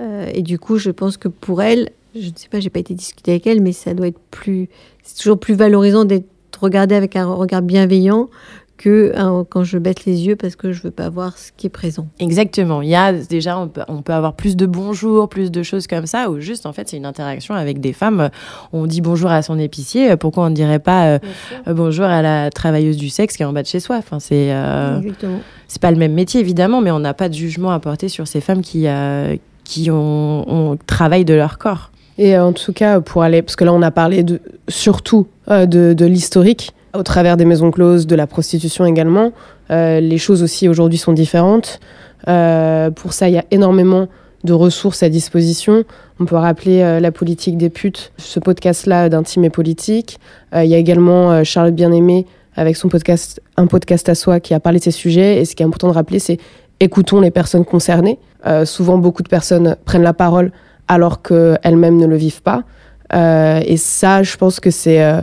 Euh, 0.00 0.30
et 0.32 0.42
du 0.42 0.58
coup, 0.58 0.78
je 0.78 0.90
pense 0.90 1.18
que 1.18 1.28
pour 1.28 1.60
elles, 1.60 1.90
je 2.14 2.30
ne 2.30 2.34
sais 2.34 2.48
pas, 2.48 2.60
j'ai 2.60 2.70
pas 2.70 2.78
été 2.78 2.94
discuter 2.94 3.32
avec 3.32 3.46
elles, 3.46 3.60
mais 3.60 3.72
ça 3.72 3.92
doit 3.92 4.06
être 4.06 4.18
plus. 4.30 4.68
C'est 5.02 5.18
toujours 5.18 5.38
plus 5.38 5.54
valorisant 5.54 6.06
d'être 6.06 6.26
regardé 6.58 6.94
avec 6.94 7.14
un 7.14 7.26
regard 7.26 7.60
bienveillant 7.60 8.30
que 8.78 9.12
hein, 9.14 9.44
quand 9.50 9.64
je 9.64 9.76
baisse 9.76 10.06
les 10.06 10.26
yeux 10.26 10.36
parce 10.36 10.56
que 10.56 10.72
je 10.72 10.82
veux 10.82 10.90
pas 10.90 11.10
voir 11.10 11.36
ce 11.36 11.50
qui 11.54 11.66
est 11.66 11.70
présent. 11.70 12.08
Exactement. 12.18 12.80
Il 12.80 12.88
y 12.88 12.94
a 12.94 13.12
déjà, 13.12 13.58
on 13.58 13.68
peut, 13.68 13.82
on 13.88 14.00
peut 14.00 14.14
avoir 14.14 14.32
plus 14.32 14.56
de 14.56 14.64
bonjours, 14.64 15.28
plus 15.28 15.50
de 15.50 15.62
choses 15.62 15.86
comme 15.86 16.06
ça, 16.06 16.30
ou 16.30 16.40
juste 16.40 16.64
en 16.64 16.72
fait, 16.72 16.88
c'est 16.88 16.96
une 16.96 17.04
interaction 17.04 17.54
avec 17.54 17.80
des 17.80 17.92
femmes. 17.92 18.30
On 18.72 18.86
dit 18.86 19.02
bonjour 19.02 19.30
à 19.30 19.42
son 19.42 19.58
épicier, 19.58 20.16
pourquoi 20.16 20.44
on 20.44 20.50
ne 20.50 20.54
dirait 20.54 20.78
pas 20.78 21.08
euh, 21.08 21.18
euh, 21.66 21.74
bonjour 21.74 22.06
à 22.06 22.22
la 22.22 22.50
travailleuse 22.50 22.96
du 22.96 23.10
sexe 23.10 23.36
qui 23.36 23.42
est 23.42 23.46
en 23.46 23.52
bas 23.52 23.62
de 23.62 23.66
chez 23.68 23.80
soi? 23.80 23.96
Enfin, 23.96 24.20
c'est 24.20 24.52
euh, 24.52 24.98
Exactement. 25.00 25.40
c'est 25.66 25.82
pas 25.82 25.90
le 25.90 25.98
même 25.98 26.14
métier 26.14 26.40
évidemment, 26.40 26.80
mais 26.80 26.90
on 26.90 27.00
n'a 27.00 27.14
pas 27.14 27.28
de 27.28 27.34
jugement 27.34 27.72
à 27.72 27.80
porter 27.80 28.08
sur 28.08 28.26
ces 28.26 28.40
femmes 28.40 28.62
qui 28.62 28.86
euh, 28.86 29.36
qui 29.64 29.90
ont, 29.90 30.44
ont 30.48 30.78
travaillent 30.86 31.26
de 31.26 31.34
leur 31.34 31.58
corps. 31.58 31.90
Et 32.16 32.36
euh, 32.36 32.44
en 32.44 32.52
tout 32.52 32.72
cas, 32.72 33.00
pour 33.00 33.22
aller, 33.22 33.42
parce 33.42 33.54
que 33.54 33.64
là, 33.64 33.72
on 33.72 33.82
a 33.82 33.90
parlé 33.90 34.24
de, 34.24 34.40
surtout 34.66 35.28
euh, 35.50 35.66
de, 35.66 35.92
de 35.92 36.04
l'historique, 36.04 36.72
au 36.94 37.02
travers 37.02 37.36
des 37.36 37.44
maisons 37.44 37.70
closes, 37.70 38.06
de 38.06 38.16
la 38.16 38.26
prostitution 38.26 38.84
également. 38.86 39.32
Euh, 39.70 40.00
les 40.00 40.18
choses 40.18 40.42
aussi 40.42 40.68
aujourd'hui 40.68 40.98
sont 40.98 41.12
différentes. 41.12 41.80
Euh, 42.28 42.90
pour 42.90 43.12
ça, 43.12 43.28
il 43.28 43.34
y 43.34 43.38
a 43.38 43.44
énormément 43.50 44.08
de 44.44 44.52
ressources 44.52 45.02
à 45.02 45.08
disposition. 45.08 45.84
On 46.20 46.24
peut 46.24 46.36
rappeler 46.36 46.82
euh, 46.82 47.00
la 47.00 47.12
politique 47.12 47.58
des 47.58 47.70
putes, 47.70 48.12
ce 48.16 48.40
podcast-là 48.40 49.08
d'intime 49.08 49.44
et 49.44 49.50
politique. 49.50 50.18
Il 50.54 50.66
y 50.66 50.74
a 50.74 50.78
également 50.78 51.44
Charlotte 51.44 51.74
Bien-Aimée 51.74 52.26
avec 52.56 52.76
son 52.76 52.88
podcast, 52.88 53.40
un 53.56 53.66
podcast 53.66 54.08
à 54.08 54.14
soi 54.14 54.40
qui 54.40 54.54
a 54.54 54.60
parlé 54.60 54.78
de 54.78 54.84
ces 54.84 54.90
sujets. 54.90 55.40
Et 55.40 55.44
ce 55.44 55.54
qui 55.54 55.62
est 55.62 55.66
important 55.66 55.88
de 55.88 55.92
rappeler, 55.92 56.18
c'est 56.18 56.38
écoutons 56.80 57.20
les 57.20 57.30
personnes 57.30 57.64
concernées. 57.64 58.18
Souvent, 58.64 58.96
beaucoup 58.96 59.22
de 59.22 59.28
personnes 59.28 59.76
prennent 59.84 60.02
la 60.02 60.14
parole 60.14 60.52
alors 60.88 61.20
qu'elles-mêmes 61.20 61.98
ne 61.98 62.06
le 62.06 62.16
vivent 62.16 62.42
pas. 62.42 62.64
Et 63.12 63.76
ça, 63.76 64.22
je 64.22 64.36
pense 64.38 64.58
que 64.58 64.70
c'est 64.70 65.22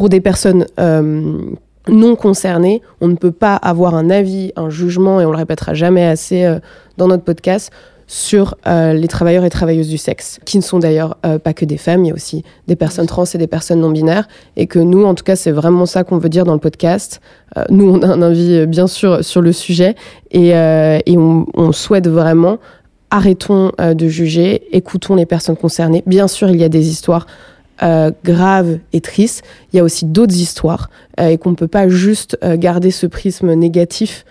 pour 0.00 0.08
des 0.08 0.22
personnes 0.22 0.64
euh, 0.78 1.36
non 1.86 2.16
concernées, 2.16 2.80
on 3.02 3.08
ne 3.08 3.16
peut 3.16 3.32
pas 3.32 3.54
avoir 3.54 3.94
un 3.94 4.08
avis, 4.08 4.50
un 4.56 4.70
jugement, 4.70 5.20
et 5.20 5.26
on 5.26 5.30
le 5.30 5.36
répétera 5.36 5.74
jamais 5.74 6.06
assez 6.06 6.46
euh, 6.46 6.58
dans 6.96 7.06
notre 7.06 7.22
podcast, 7.22 7.70
sur 8.06 8.56
euh, 8.66 8.94
les 8.94 9.08
travailleurs 9.08 9.44
et 9.44 9.50
travailleuses 9.50 9.90
du 9.90 9.98
sexe, 9.98 10.40
qui 10.46 10.56
ne 10.56 10.62
sont 10.62 10.78
d'ailleurs 10.78 11.18
euh, 11.26 11.38
pas 11.38 11.52
que 11.52 11.66
des 11.66 11.76
femmes, 11.76 12.06
il 12.06 12.08
y 12.08 12.10
a 12.12 12.14
aussi 12.14 12.44
des 12.66 12.76
personnes 12.76 13.04
trans 13.04 13.26
et 13.26 13.36
des 13.36 13.46
personnes 13.46 13.80
non 13.80 13.90
binaires, 13.90 14.26
et 14.56 14.66
que 14.66 14.78
nous, 14.78 15.04
en 15.04 15.14
tout 15.14 15.22
cas, 15.22 15.36
c'est 15.36 15.50
vraiment 15.50 15.84
ça 15.84 16.02
qu'on 16.02 16.16
veut 16.16 16.30
dire 16.30 16.46
dans 16.46 16.54
le 16.54 16.60
podcast. 16.60 17.20
Nous, 17.68 17.86
on 17.86 18.00
a 18.00 18.06
un 18.06 18.22
avis, 18.22 18.66
bien 18.66 18.86
sûr, 18.86 19.22
sur 19.22 19.42
le 19.42 19.52
sujet, 19.52 19.96
et, 20.30 20.52
et 20.52 21.18
on, 21.18 21.44
on 21.52 21.72
souhaite 21.72 22.08
vraiment 22.08 22.56
arrêtons 23.10 23.72
de 23.78 24.08
juger, 24.08 24.62
écoutons 24.74 25.14
les 25.14 25.26
personnes 25.26 25.58
concernées. 25.58 26.02
Bien 26.06 26.26
sûr, 26.26 26.48
il 26.48 26.58
y 26.58 26.64
a 26.64 26.70
des 26.70 26.88
histoires 26.88 27.26
euh, 27.82 28.10
graves 28.24 28.78
et 28.92 29.00
tristes. 29.00 29.42
Il 29.72 29.76
y 29.76 29.80
a 29.80 29.84
aussi 29.84 30.04
d'autres 30.04 30.36
histoires 30.36 30.90
euh, 31.18 31.28
et 31.28 31.38
qu'on 31.38 31.50
ne 31.50 31.54
peut 31.54 31.68
pas 31.68 31.88
juste 31.88 32.36
euh, 32.44 32.56
garder 32.58 32.90
ce 32.90 33.06
prisme 33.06 33.52
négatif 33.54 34.24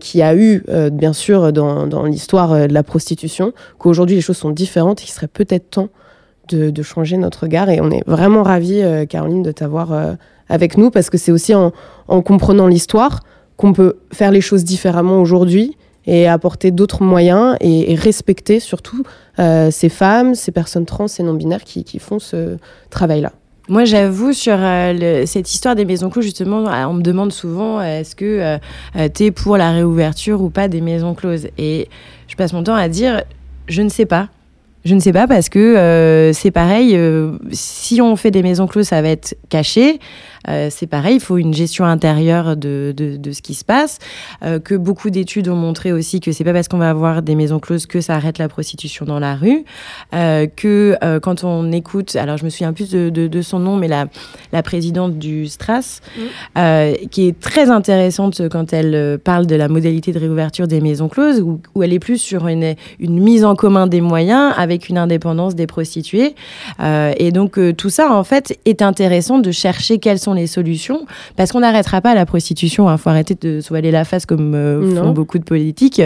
qu'il 0.00 0.20
y 0.20 0.22
a 0.22 0.34
eu, 0.34 0.64
bien 0.92 1.12
sûr, 1.12 1.52
dans, 1.52 1.86
dans 1.86 2.04
l'histoire 2.04 2.54
de 2.54 2.72
la 2.72 2.82
prostitution, 2.82 3.52
qu'aujourd'hui 3.76 4.16
les 4.16 4.22
choses 4.22 4.38
sont 4.38 4.50
différentes 4.50 5.02
et 5.02 5.04
qu'il 5.04 5.12
serait 5.12 5.28
peut-être 5.28 5.68
temps 5.68 5.88
de, 6.48 6.82
changer 6.82 7.18
notre 7.18 7.42
regard. 7.42 7.68
Et 7.68 7.78
on 7.82 7.90
est 7.90 8.02
vraiment 8.06 8.42
ravis, 8.42 8.82
Caroline, 9.10 9.42
de 9.42 9.52
t'avoir 9.52 10.16
avec 10.48 10.78
nous 10.78 10.90
parce 10.90 11.10
que 11.10 11.18
c'est 11.18 11.32
aussi 11.32 11.52
en 11.54 11.72
comprenant 12.22 12.66
l'histoire 12.66 13.20
qu'on 13.58 13.74
peut 13.74 13.98
faire 14.10 14.30
les 14.30 14.40
choses 14.40 14.64
différemment 14.64 15.20
aujourd'hui 15.20 15.76
et 16.08 16.26
apporter 16.26 16.70
d'autres 16.70 17.02
moyens 17.02 17.56
et, 17.60 17.94
respecter 17.94 18.60
surtout 18.60 19.04
euh, 19.38 19.70
ces 19.70 19.90
femmes, 19.90 20.34
ces 20.34 20.50
personnes 20.50 20.86
trans 20.86 21.06
et 21.06 21.22
non-binaires 21.22 21.62
qui, 21.62 21.98
font 21.98 22.18
ce 22.18 22.56
travail-là. 22.88 23.32
Moi, 23.68 23.84
j'avoue, 23.84 24.32
sur 24.32 24.56
euh, 24.56 25.26
cette 25.26 25.52
histoire 25.52 25.76
des 25.76 25.84
maisons 25.84 26.08
closes, 26.08 26.24
justement, 26.24 26.66
euh, 26.66 26.86
on 26.86 26.94
me 26.94 27.02
demande 27.02 27.30
souvent 27.30 27.78
euh, 27.78 28.00
est-ce 28.00 28.16
que 28.16 28.58
tu 29.14 29.24
es 29.24 29.30
pour 29.30 29.58
la 29.58 29.72
réouverture 29.72 30.40
ou 30.40 30.48
pas 30.48 30.68
des 30.68 30.80
maisons 30.80 31.12
closes? 31.12 31.48
Et 31.58 31.88
je 32.26 32.36
passe 32.36 32.54
mon 32.54 32.62
temps 32.62 32.74
à 32.74 32.88
dire 32.88 33.22
je 33.68 33.82
ne 33.82 33.90
sais 33.90 34.06
pas. 34.06 34.28
Je 34.84 34.94
ne 34.94 35.00
sais 35.00 35.12
pas 35.12 35.26
parce 35.26 35.48
que 35.48 35.58
euh, 35.58 36.32
c'est 36.32 36.50
pareil, 36.50 36.96
euh, 36.96 37.32
si 37.50 38.00
on 38.00 38.14
fait 38.16 38.30
des 38.30 38.42
maisons 38.42 38.66
closes, 38.66 38.86
ça 38.86 39.02
va 39.02 39.08
être 39.08 39.36
caché. 39.48 39.98
Euh, 40.46 40.68
c'est 40.70 40.86
pareil, 40.86 41.16
il 41.16 41.20
faut 41.20 41.36
une 41.36 41.54
gestion 41.54 41.84
intérieure 41.84 42.56
de, 42.56 42.94
de, 42.96 43.16
de 43.16 43.32
ce 43.32 43.42
qui 43.42 43.54
se 43.54 43.64
passe. 43.64 43.98
Euh, 44.42 44.58
que 44.58 44.74
beaucoup 44.74 45.10
d'études 45.10 45.48
ont 45.48 45.56
montré 45.56 45.92
aussi 45.92 46.20
que 46.20 46.32
c'est 46.32 46.44
pas 46.44 46.52
parce 46.52 46.68
qu'on 46.68 46.78
va 46.78 46.90
avoir 46.90 47.22
des 47.22 47.34
maisons 47.34 47.58
closes 47.58 47.86
que 47.86 48.00
ça 48.00 48.14
arrête 48.14 48.38
la 48.38 48.48
prostitution 48.48 49.04
dans 49.04 49.18
la 49.18 49.34
rue. 49.34 49.64
Euh, 50.14 50.46
que 50.46 50.96
quand 51.22 51.44
on 51.44 51.72
écoute, 51.72 52.16
alors 52.16 52.36
je 52.36 52.44
me 52.44 52.50
souviens 52.50 52.72
plus 52.72 52.90
de, 52.90 53.08
de, 53.08 53.42
son 53.42 53.58
nom, 53.58 53.76
mais 53.76 53.88
la, 53.88 54.06
la 54.52 54.62
présidente 54.62 55.18
du 55.18 55.46
Stras, 55.46 56.00
euh, 56.56 56.94
qui 57.10 57.28
est 57.28 57.38
très 57.38 57.70
intéressante 57.70 58.48
quand 58.48 58.72
elle 58.72 59.18
parle 59.18 59.46
de 59.46 59.54
la 59.54 59.68
modalité 59.68 60.12
de 60.12 60.18
réouverture 60.18 60.66
des 60.66 60.80
maisons 60.80 61.08
closes, 61.08 61.40
où, 61.40 61.60
où 61.74 61.82
elle 61.82 61.92
est 61.92 61.98
plus 61.98 62.18
sur 62.18 62.48
une, 62.48 62.74
une 62.98 63.20
mise 63.20 63.44
en 63.44 63.54
commun 63.54 63.86
des 63.86 64.00
moyens 64.00 64.52
avec 64.56 64.88
une 64.88 64.98
indépendance 64.98 65.54
des 65.54 65.66
prostituées. 65.66 66.34
Et 66.80 67.32
donc 67.32 67.58
tout 67.76 67.90
ça, 67.90 68.12
en 68.12 68.24
fait, 68.24 68.58
est 68.64 68.82
intéressant 68.82 69.38
de 69.38 69.50
chercher 69.50 69.98
quelles 69.98 70.18
sont 70.18 70.27
les 70.34 70.46
solutions, 70.46 71.06
parce 71.36 71.52
qu'on 71.52 71.60
n'arrêtera 71.60 72.00
pas 72.00 72.14
la 72.14 72.26
prostitution. 72.26 72.90
Il 72.90 72.98
faut 72.98 73.10
arrêter 73.10 73.36
de 73.40 73.60
se 73.60 73.68
voiler 73.68 73.90
la 73.90 74.04
face 74.04 74.26
comme 74.26 74.54
euh, 74.54 74.94
font 74.96 75.12
beaucoup 75.12 75.38
de 75.38 75.44
politiques. 75.44 76.02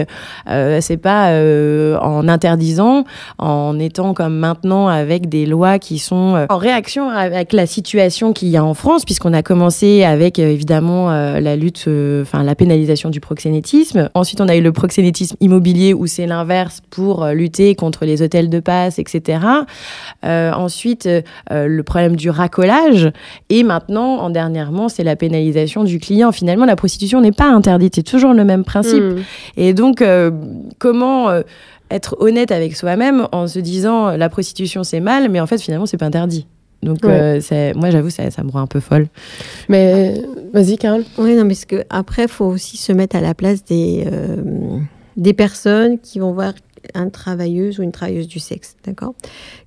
Euh, 0.49 0.79
c'est 0.81 0.97
pas 0.97 1.29
euh, 1.29 1.97
en 1.99 2.27
interdisant, 2.27 3.05
en 3.37 3.79
étant 3.79 4.13
comme 4.13 4.37
maintenant 4.37 4.87
avec 4.87 5.29
des 5.29 5.45
lois 5.45 5.79
qui 5.79 5.99
sont 5.99 6.35
euh, 6.35 6.45
en 6.49 6.57
réaction 6.57 7.09
avec 7.09 7.53
la 7.53 7.65
situation 7.65 8.33
qu'il 8.33 8.49
y 8.49 8.57
a 8.57 8.63
en 8.63 8.73
France, 8.73 9.05
puisqu'on 9.05 9.33
a 9.33 9.43
commencé 9.43 10.03
avec 10.03 10.39
évidemment 10.39 11.11
la 11.11 11.55
lutte, 11.55 11.87
enfin 12.21 12.43
la 12.43 12.55
pénalisation 12.55 13.09
du 13.09 13.19
proxénétisme. 13.19 14.09
Ensuite, 14.13 14.41
on 14.41 14.47
a 14.47 14.55
eu 14.55 14.61
le 14.61 14.71
proxénétisme 14.71 15.35
immobilier 15.39 15.93
où 15.93 16.07
c'est 16.07 16.25
l'inverse 16.25 16.81
pour 16.89 17.25
lutter 17.27 17.75
contre 17.75 18.05
les 18.05 18.21
hôtels 18.21 18.49
de 18.49 18.59
passe, 18.59 18.99
etc. 18.99 19.39
Ensuite, 20.23 21.09
le 21.49 21.81
problème 21.81 22.15
du 22.15 22.29
racolage. 22.29 23.11
Et 23.49 23.63
maintenant, 23.63 24.12
en 24.19 24.29
dernièrement, 24.29 24.89
c'est 24.89 25.03
la 25.03 25.15
pénalisation 25.15 25.83
du 25.83 25.99
client. 25.99 26.31
Finalement, 26.31 26.65
la 26.65 26.75
prostitution 26.75 27.21
n'est 27.21 27.31
pas 27.31 27.47
interdite. 27.49 27.95
C'est 27.95 28.03
toujours 28.03 28.33
le 28.33 28.43
même 28.43 28.63
principe. 28.63 29.03
Mm. 29.03 29.17
Et 29.57 29.73
donc, 29.73 30.01
euh, 30.01 30.31
comment 30.79 31.29
euh, 31.29 31.41
être 31.91 32.15
honnête 32.19 32.51
avec 32.51 32.75
soi-même 32.75 33.27
en 33.31 33.47
se 33.47 33.59
disant 33.59 34.07
euh, 34.09 34.17
la 34.17 34.29
prostitution 34.29 34.83
c'est 34.83 34.99
mal, 34.99 35.29
mais 35.29 35.39
en 35.39 35.45
fait 35.47 35.59
finalement 35.61 35.85
c'est 35.85 35.97
pas 35.97 36.07
interdit. 36.07 36.47
Donc 36.81 36.97
Ouais. 37.03 37.39
euh, 37.51 37.73
moi 37.75 37.91
j'avoue 37.91 38.09
ça, 38.09 38.29
ça 38.31 38.43
me 38.43 38.49
rend 38.51 38.61
un 38.61 38.67
peu 38.67 38.79
folle. 38.79 39.07
Mais 39.69 40.15
vas-y, 40.53 40.77
Carole. 40.77 41.03
Oui, 41.17 41.35
non, 41.35 41.43
mais 41.43 41.49
parce 41.53 41.65
que 41.65 41.83
après, 41.89 42.23
il 42.23 42.27
faut 42.29 42.45
aussi 42.45 42.77
se 42.77 42.91
mettre 42.91 43.15
à 43.15 43.21
la 43.21 43.33
place 43.33 43.63
des, 43.63 44.05
euh, 44.11 44.37
des 45.15 45.33
personnes 45.33 45.99
qui 45.99 46.19
vont 46.19 46.33
voir 46.33 46.53
un 46.93 47.09
travailleuse 47.09 47.79
ou 47.79 47.83
une 47.83 47.93
travailleuse 47.93 48.27
du 48.27 48.39
sexe, 48.39 48.75
d'accord? 48.85 49.13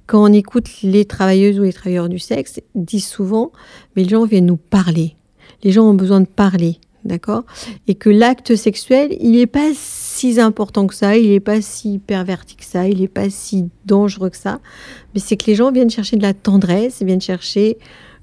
Quand 0.07 0.23
on 0.23 0.33
écoute 0.33 0.69
les 0.83 1.05
travailleuses 1.05 1.59
ou 1.59 1.65
les 1.65 1.73
travailleurs 1.73 2.09
du 2.09 2.19
sexe, 2.19 2.61
disent 2.75 3.07
souvent, 3.07 3.51
mais 3.95 4.05
les 4.05 4.09
gens 4.09 4.25
viennent 4.25 4.47
nous 4.47 4.57
parler. 4.57 5.17
Les 5.65 5.73
gens 5.73 5.89
ont 5.89 5.95
besoin 5.95 6.21
de 6.21 6.27
parler. 6.27 6.79
d'accord? 7.05 7.45
Et 7.89 7.95
que 7.95 8.11
l'acte 8.11 8.55
sexuel, 8.55 9.17
il 9.21 9.33
n'est 9.33 9.47
pas 9.47 9.71
si 9.75 10.41
important 10.41 10.87
que 10.87 10.95
ça, 10.95 11.17
il 11.17 11.31
n'est 11.31 11.41
pas 11.41 11.61
si 11.61 11.99
perverti 11.99 12.57
que 12.57 12.65
ça, 12.65 12.89
il 12.89 13.01
n'est 13.01 13.09
pas 13.09 13.31
si 13.31 13.69
dangereux 13.85 14.31
que 14.31 14.37
ça. 14.37 14.61
Mais 15.15 15.21
c'est 15.21 15.37
que 15.37 15.47
les 15.47 15.55
gens 15.55 15.73
viennent 15.73 15.91
chercher 15.91 16.17
de 16.17 16.23
la 16.23 16.35
tendresse, 16.35 17.03
viennent 17.03 17.21
chercher 17.21 17.79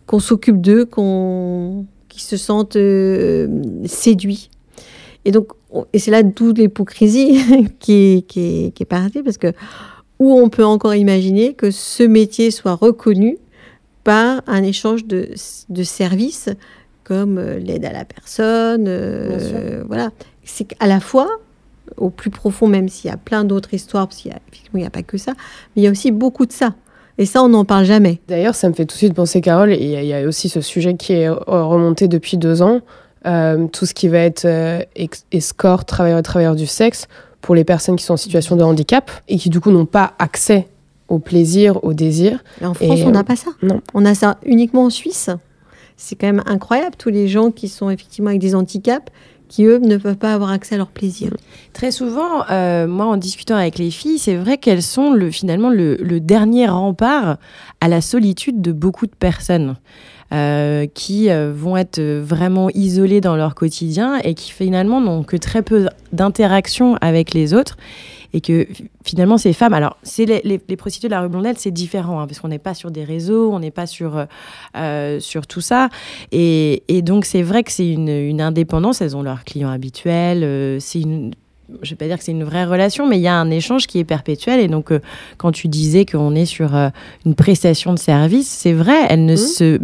qu'on 0.06 0.20
s'occupe 0.20 0.62
d'eux, 0.62 0.86
qu'on 0.86 1.86
qu'ils 2.10 2.22
se 2.22 2.38
sentent 2.38 2.76
euh, 2.76 3.48
séduits. 3.86 4.50
Et 5.26 5.32
donc, 5.32 5.48
et 5.94 6.00
c'est 6.00 6.12
là 6.12 6.24
toute 6.24 6.60
l'hypocrisie 6.60 7.40
qui, 7.80 8.24
qui, 8.28 8.72
qui 8.74 8.84
est 8.84 8.86
partie, 8.86 9.24
parce 9.24 9.38
que 9.38 9.54
où 10.24 10.40
on 10.40 10.50
peut 10.50 10.66
encore 10.66 10.96
imaginer 10.96 11.54
que 11.54 11.72
ce 11.72 12.04
métier 12.04 12.52
soit 12.52 12.76
reconnu 12.76 13.38
par 14.04 14.42
un 14.48 14.64
échange 14.64 15.06
de, 15.06 15.30
de 15.70 15.84
services 15.84 16.50
comme 17.04 17.38
euh, 17.38 17.58
l'aide 17.60 17.86
à 17.86 17.92
la 17.92 18.06
personne. 18.06 18.86
euh, 18.88 19.84
voilà. 19.88 20.10
C'est 20.44 20.66
qu'à 20.66 20.88
la 20.88 21.00
fois, 21.00 21.28
au 21.98 22.10
plus 22.10 22.30
profond, 22.30 22.68
même 22.68 22.90
s'il 22.90 23.10
y 23.10 23.14
a 23.14 23.18
plein 23.18 23.44
d'autres 23.44 23.74
histoires, 23.74 24.08
parce 24.08 24.22
qu'il 24.22 24.32
y 24.32 24.34
a, 24.34 24.40
n'y 24.74 24.86
a 24.86 24.90
pas 24.90 25.04
que 25.04 25.18
ça, 25.18 25.34
mais 25.76 25.82
il 25.82 25.84
y 25.84 25.88
a 25.88 25.92
aussi 25.92 26.12
beaucoup 26.12 26.46
de 26.46 26.52
ça. 26.54 26.76
Et 27.18 27.26
ça, 27.26 27.44
on 27.44 27.50
n'en 27.50 27.66
parle 27.66 27.86
jamais. 27.86 28.20
D'ailleurs, 28.28 28.56
ça 28.56 28.68
me 28.70 28.74
fait 28.74 28.86
tout 28.86 28.94
de 28.96 28.98
suite 28.98 29.14
penser, 29.14 29.40
Carole, 29.42 29.72
et 29.72 29.78
il 29.80 29.90
y, 29.90 29.96
a- 29.96 30.02
il 30.02 30.08
y 30.08 30.14
a 30.14 30.24
aussi 30.26 30.50
ce 30.50 30.62
sujet 30.62 30.96
qui 30.96 31.14
est 31.14 31.30
remonté 31.30 32.08
depuis 32.08 32.38
deux 32.38 32.62
ans, 32.62 32.82
euh, 33.26 33.68
tout 33.68 33.86
ce 33.86 33.94
qui 33.94 34.08
va 34.08 34.18
être 34.20 34.46
euh, 34.46 34.80
ex- 34.96 35.26
escort, 35.32 35.86
travailleur 35.86 36.20
et 36.20 36.24
travailleur 36.24 36.56
du 36.56 36.66
sexe, 36.68 37.08
pour 37.44 37.54
les 37.54 37.64
personnes 37.66 37.98
qui 37.98 38.04
sont 38.06 38.14
en 38.14 38.18
situation 38.18 38.56
de 38.56 38.64
handicap 38.64 39.12
et 39.28 39.38
qui 39.38 39.50
du 39.52 39.60
coup 39.60 39.70
n'ont 39.70 39.86
pas 39.86 40.14
accès 40.18 40.68
au 41.10 41.20
plaisir, 41.20 41.84
au 41.84 41.94
désir. 41.94 42.42
Et 42.62 42.66
en 42.66 42.74
France, 42.74 43.00
Et, 43.00 43.04
on 43.04 43.10
euh, 43.10 43.12
n'a 43.12 43.24
pas 43.24 43.36
ça. 43.36 43.52
non. 43.62 43.82
On 43.94 44.06
a 44.06 44.16
ça 44.16 44.38
uniquement 44.46 44.86
en 44.86 44.90
Suisse. 44.90 45.30
C'est 45.98 46.16
quand 46.16 46.26
même 46.26 46.42
incroyable, 46.48 46.96
tous 46.98 47.10
les 47.10 47.28
gens 47.28 47.52
qui 47.52 47.68
sont 47.68 47.90
effectivement 47.90 48.30
avec 48.30 48.42
des 48.42 48.56
handicaps, 48.56 49.12
qui 49.50 49.66
eux 49.66 49.78
ne 49.78 49.98
peuvent 49.98 50.16
pas 50.16 50.34
avoir 50.34 50.52
accès 50.52 50.76
à 50.76 50.78
leur 50.78 50.88
plaisir. 50.88 51.32
Très 51.74 51.92
souvent, 51.92 52.50
euh, 52.50 52.88
moi, 52.88 53.06
en 53.06 53.18
discutant 53.18 53.56
avec 53.58 53.78
les 53.78 53.92
filles, 53.92 54.18
c'est 54.18 54.36
vrai 54.36 54.58
qu'elles 54.58 54.82
sont 54.82 55.12
le, 55.12 55.30
finalement 55.30 55.70
le, 55.70 55.98
le 55.98 56.20
dernier 56.22 56.68
rempart 56.68 57.38
à 57.82 57.88
la 57.90 58.00
solitude 58.02 58.62
de 58.62 58.72
beaucoup 58.72 59.06
de 59.06 59.16
personnes 59.20 59.76
euh, 60.34 60.86
qui 60.94 61.30
euh, 61.30 61.52
vont 61.56 61.78
être 61.78 62.02
vraiment 62.02 62.70
isolées 62.72 63.22
dans 63.22 63.36
leur 63.36 63.54
quotidien 63.56 64.18
et 64.24 64.34
qui 64.34 64.52
finalement 64.52 65.00
n'ont 65.02 65.24
que 65.24 65.38
très 65.38 65.62
peu 65.62 65.88
d'interaction 66.12 66.98
avec 67.02 67.34
les 67.34 67.54
autres. 67.54 67.78
Et 68.36 68.42
que 68.42 68.66
fi- 68.72 68.90
finalement, 69.06 69.38
ces 69.38 69.54
femmes, 69.54 69.76
alors, 69.76 69.96
c'est 70.02 70.26
les, 70.26 70.42
les, 70.44 70.60
les 70.68 70.76
prostituées 70.76 71.08
de 71.08 71.14
la 71.14 71.22
rue 71.22 71.30
Blondette, 71.30 71.60
c'est 71.60 71.70
différent, 71.70 72.20
hein, 72.20 72.26
parce 72.26 72.40
qu'on 72.40 72.48
n'est 72.48 72.58
pas 72.58 72.74
sur 72.74 72.90
des 72.90 73.04
réseaux, 73.04 73.52
on 73.54 73.60
n'est 73.60 73.70
pas 73.70 73.86
sur, 73.86 74.18
euh, 74.18 74.26
euh, 74.76 75.20
sur 75.20 75.46
tout 75.46 75.62
ça. 75.62 75.90
Et, 76.32 76.82
et 76.88 77.04
donc, 77.04 77.26
c'est 77.26 77.44
vrai 77.44 77.62
que 77.62 77.72
c'est 77.72 77.88
une, 77.88 78.10
une 78.10 78.42
indépendance, 78.42 79.02
elles 79.02 79.16
ont 79.16 79.22
leurs 79.22 79.44
clients 79.44 79.70
habituels, 79.70 80.44
euh, 80.44 80.78
c'est 80.80 81.02
une. 81.02 81.34
Je 81.84 81.92
vais 81.92 81.96
pas 81.96 82.08
dire 82.08 82.18
que 82.18 82.24
c'est 82.24 82.32
une 82.32 82.44
vraie 82.44 82.66
relation, 82.66 83.08
mais 83.08 83.18
il 83.18 83.22
y 83.22 83.28
a 83.28 83.36
un 83.36 83.50
échange 83.52 83.86
qui 83.88 84.00
est 84.00 84.04
perpétuel. 84.04 84.60
Et 84.60 84.68
donc, 84.68 84.92
euh, 84.92 85.00
quand 85.38 85.52
tu 85.52 85.68
disais 85.68 86.06
qu'on 86.06 86.34
est 86.34 86.46
sur 86.46 86.76
euh, 86.76 86.90
une 87.28 87.36
prestation 87.36 87.94
de 87.94 88.00
service, 88.00 88.48
c'est 88.50 88.74
vrai, 88.74 88.96
elle 89.10 89.26
ne 89.26 89.34
Mhm. 89.34 89.38
se, 89.38 89.80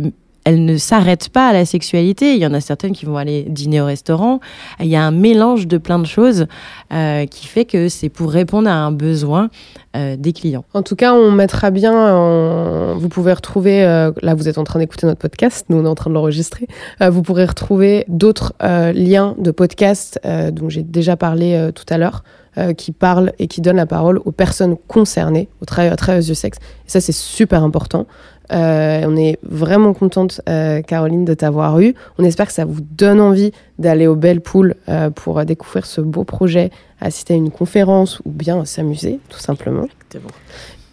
elle 0.50 0.66
ne 0.66 0.78
s'arrête 0.78 1.30
pas 1.30 1.48
à 1.50 1.54
la 1.54 1.64
sexualité. 1.64 2.34
Il 2.34 2.40
y 2.40 2.46
en 2.48 2.54
a 2.56 2.60
certaines 2.62 2.94
qui 2.94 3.06
vont 3.06 3.18
aller 3.18 3.44
dîner 3.48 3.82
au 3.82 3.86
restaurant. 3.86 4.40
Il 4.80 4.88
y 4.88 4.96
a 4.96 5.04
un 5.04 5.12
mélange 5.12 5.68
de 5.68 5.78
plein 5.78 6.00
de 6.00 6.08
choses 6.08 6.48
euh, 6.92 7.26
qui 7.28 7.46
fait 7.46 7.66
que 7.66 7.88
c'est 7.88 8.10
pour 8.10 8.32
répondre 8.32 8.68
à 8.68 8.74
un 8.74 8.92
besoin 8.92 9.50
euh, 9.96 10.16
des 10.18 10.34
clients. 10.34 10.66
En 10.74 10.82
tout 10.82 10.96
cas, 10.96 11.14
on 11.14 11.32
mettra 11.32 11.70
bien, 11.70 11.94
en- 11.94 12.96
vous 12.98 13.10
pouvez 13.10 13.32
retrouver, 13.34 13.84
euh, 13.84 14.12
là 14.24 14.34
vous 14.34 14.48
êtes 14.50 14.58
en 14.58 14.64
train 14.64 14.80
d'écouter 14.80 15.06
notre 15.06 15.20
podcast, 15.20 15.68
nous 15.70 15.78
on 15.78 15.86
est 15.86 15.88
en 15.88 15.96
train 15.96 16.10
de 16.10 16.16
l'enregistrer, 16.16 16.68
vous 17.00 17.22
pourrez 17.22 17.46
retrouver 17.46 18.06
d'autres 18.08 18.54
liens 18.94 19.36
de 19.38 19.52
podcasts 19.52 20.20
dont 20.52 20.70
j'ai 20.70 20.84
déjà 20.84 21.16
parlé 21.16 21.70
tout 21.76 21.86
à 21.90 21.98
l'heure, 21.98 22.24
euh, 22.58 22.74
qui 22.74 22.92
parlent 22.92 23.34
et 23.40 23.48
qui 23.48 23.62
donnent 23.62 23.78
la 23.78 23.86
parole 23.86 24.20
aux 24.26 24.32
personnes 24.32 24.76
concernées, 24.88 25.50
aux 25.62 25.66
travailleurs 25.66 25.98
travailleuses 25.98 26.28
du 26.28 26.36
sexe. 26.36 26.58
Et 26.58 26.90
ça 26.90 27.02
c'est 27.02 27.14
super 27.14 27.64
important. 27.64 28.06
Euh, 28.52 29.04
on 29.06 29.16
est 29.16 29.38
vraiment 29.44 29.94
contente, 29.94 30.42
euh, 30.50 30.82
Caroline, 30.82 31.26
de 31.26 31.34
t'avoir 31.34 31.80
eu. 31.80 31.94
On 32.18 32.24
espère 32.24 32.48
que 32.48 32.54
ça 32.54 32.66
vous 32.66 32.82
donne 32.82 33.22
envie 33.22 33.52
d'aller 33.78 34.08
au 34.08 34.16
Belle 34.16 34.42
Pool 34.42 34.76
euh, 34.88 35.10
pour 35.10 35.44
découvrir 35.46 35.86
ce 35.86 36.02
beau 36.02 36.24
projet, 36.24 36.72
assister 37.00 37.36
à 37.36 37.38
une 37.38 37.52
conférence 37.52 38.20
ou 38.26 38.32
bien 38.32 38.66
s'amuser, 38.66 39.20
tout 39.30 39.40
simplement. 39.40 39.88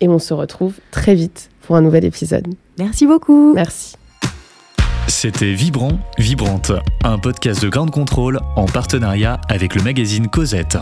Et 0.01 0.09
on 0.09 0.19
se 0.19 0.35
retrouve 0.35 0.75
très 0.91 1.15
vite 1.15 1.51
pour 1.63 1.77
un 1.77 1.81
nouvel 1.81 2.05
épisode. 2.05 2.47
Merci 2.79 3.07
beaucoup. 3.07 3.55
Merci. 3.55 3.97
C'était 5.09 5.53
Vibrant, 5.53 5.99
Vibrante, 6.19 6.73
un 7.05 7.19
podcast 7.19 7.63
de 7.63 7.69
Grande 7.69 7.91
Contrôle 7.91 8.41
en 8.57 8.67
partenariat 8.67 9.41
avec 9.49 9.75
le 9.75 9.83
magazine 9.83 10.29
Cosette. 10.29 10.77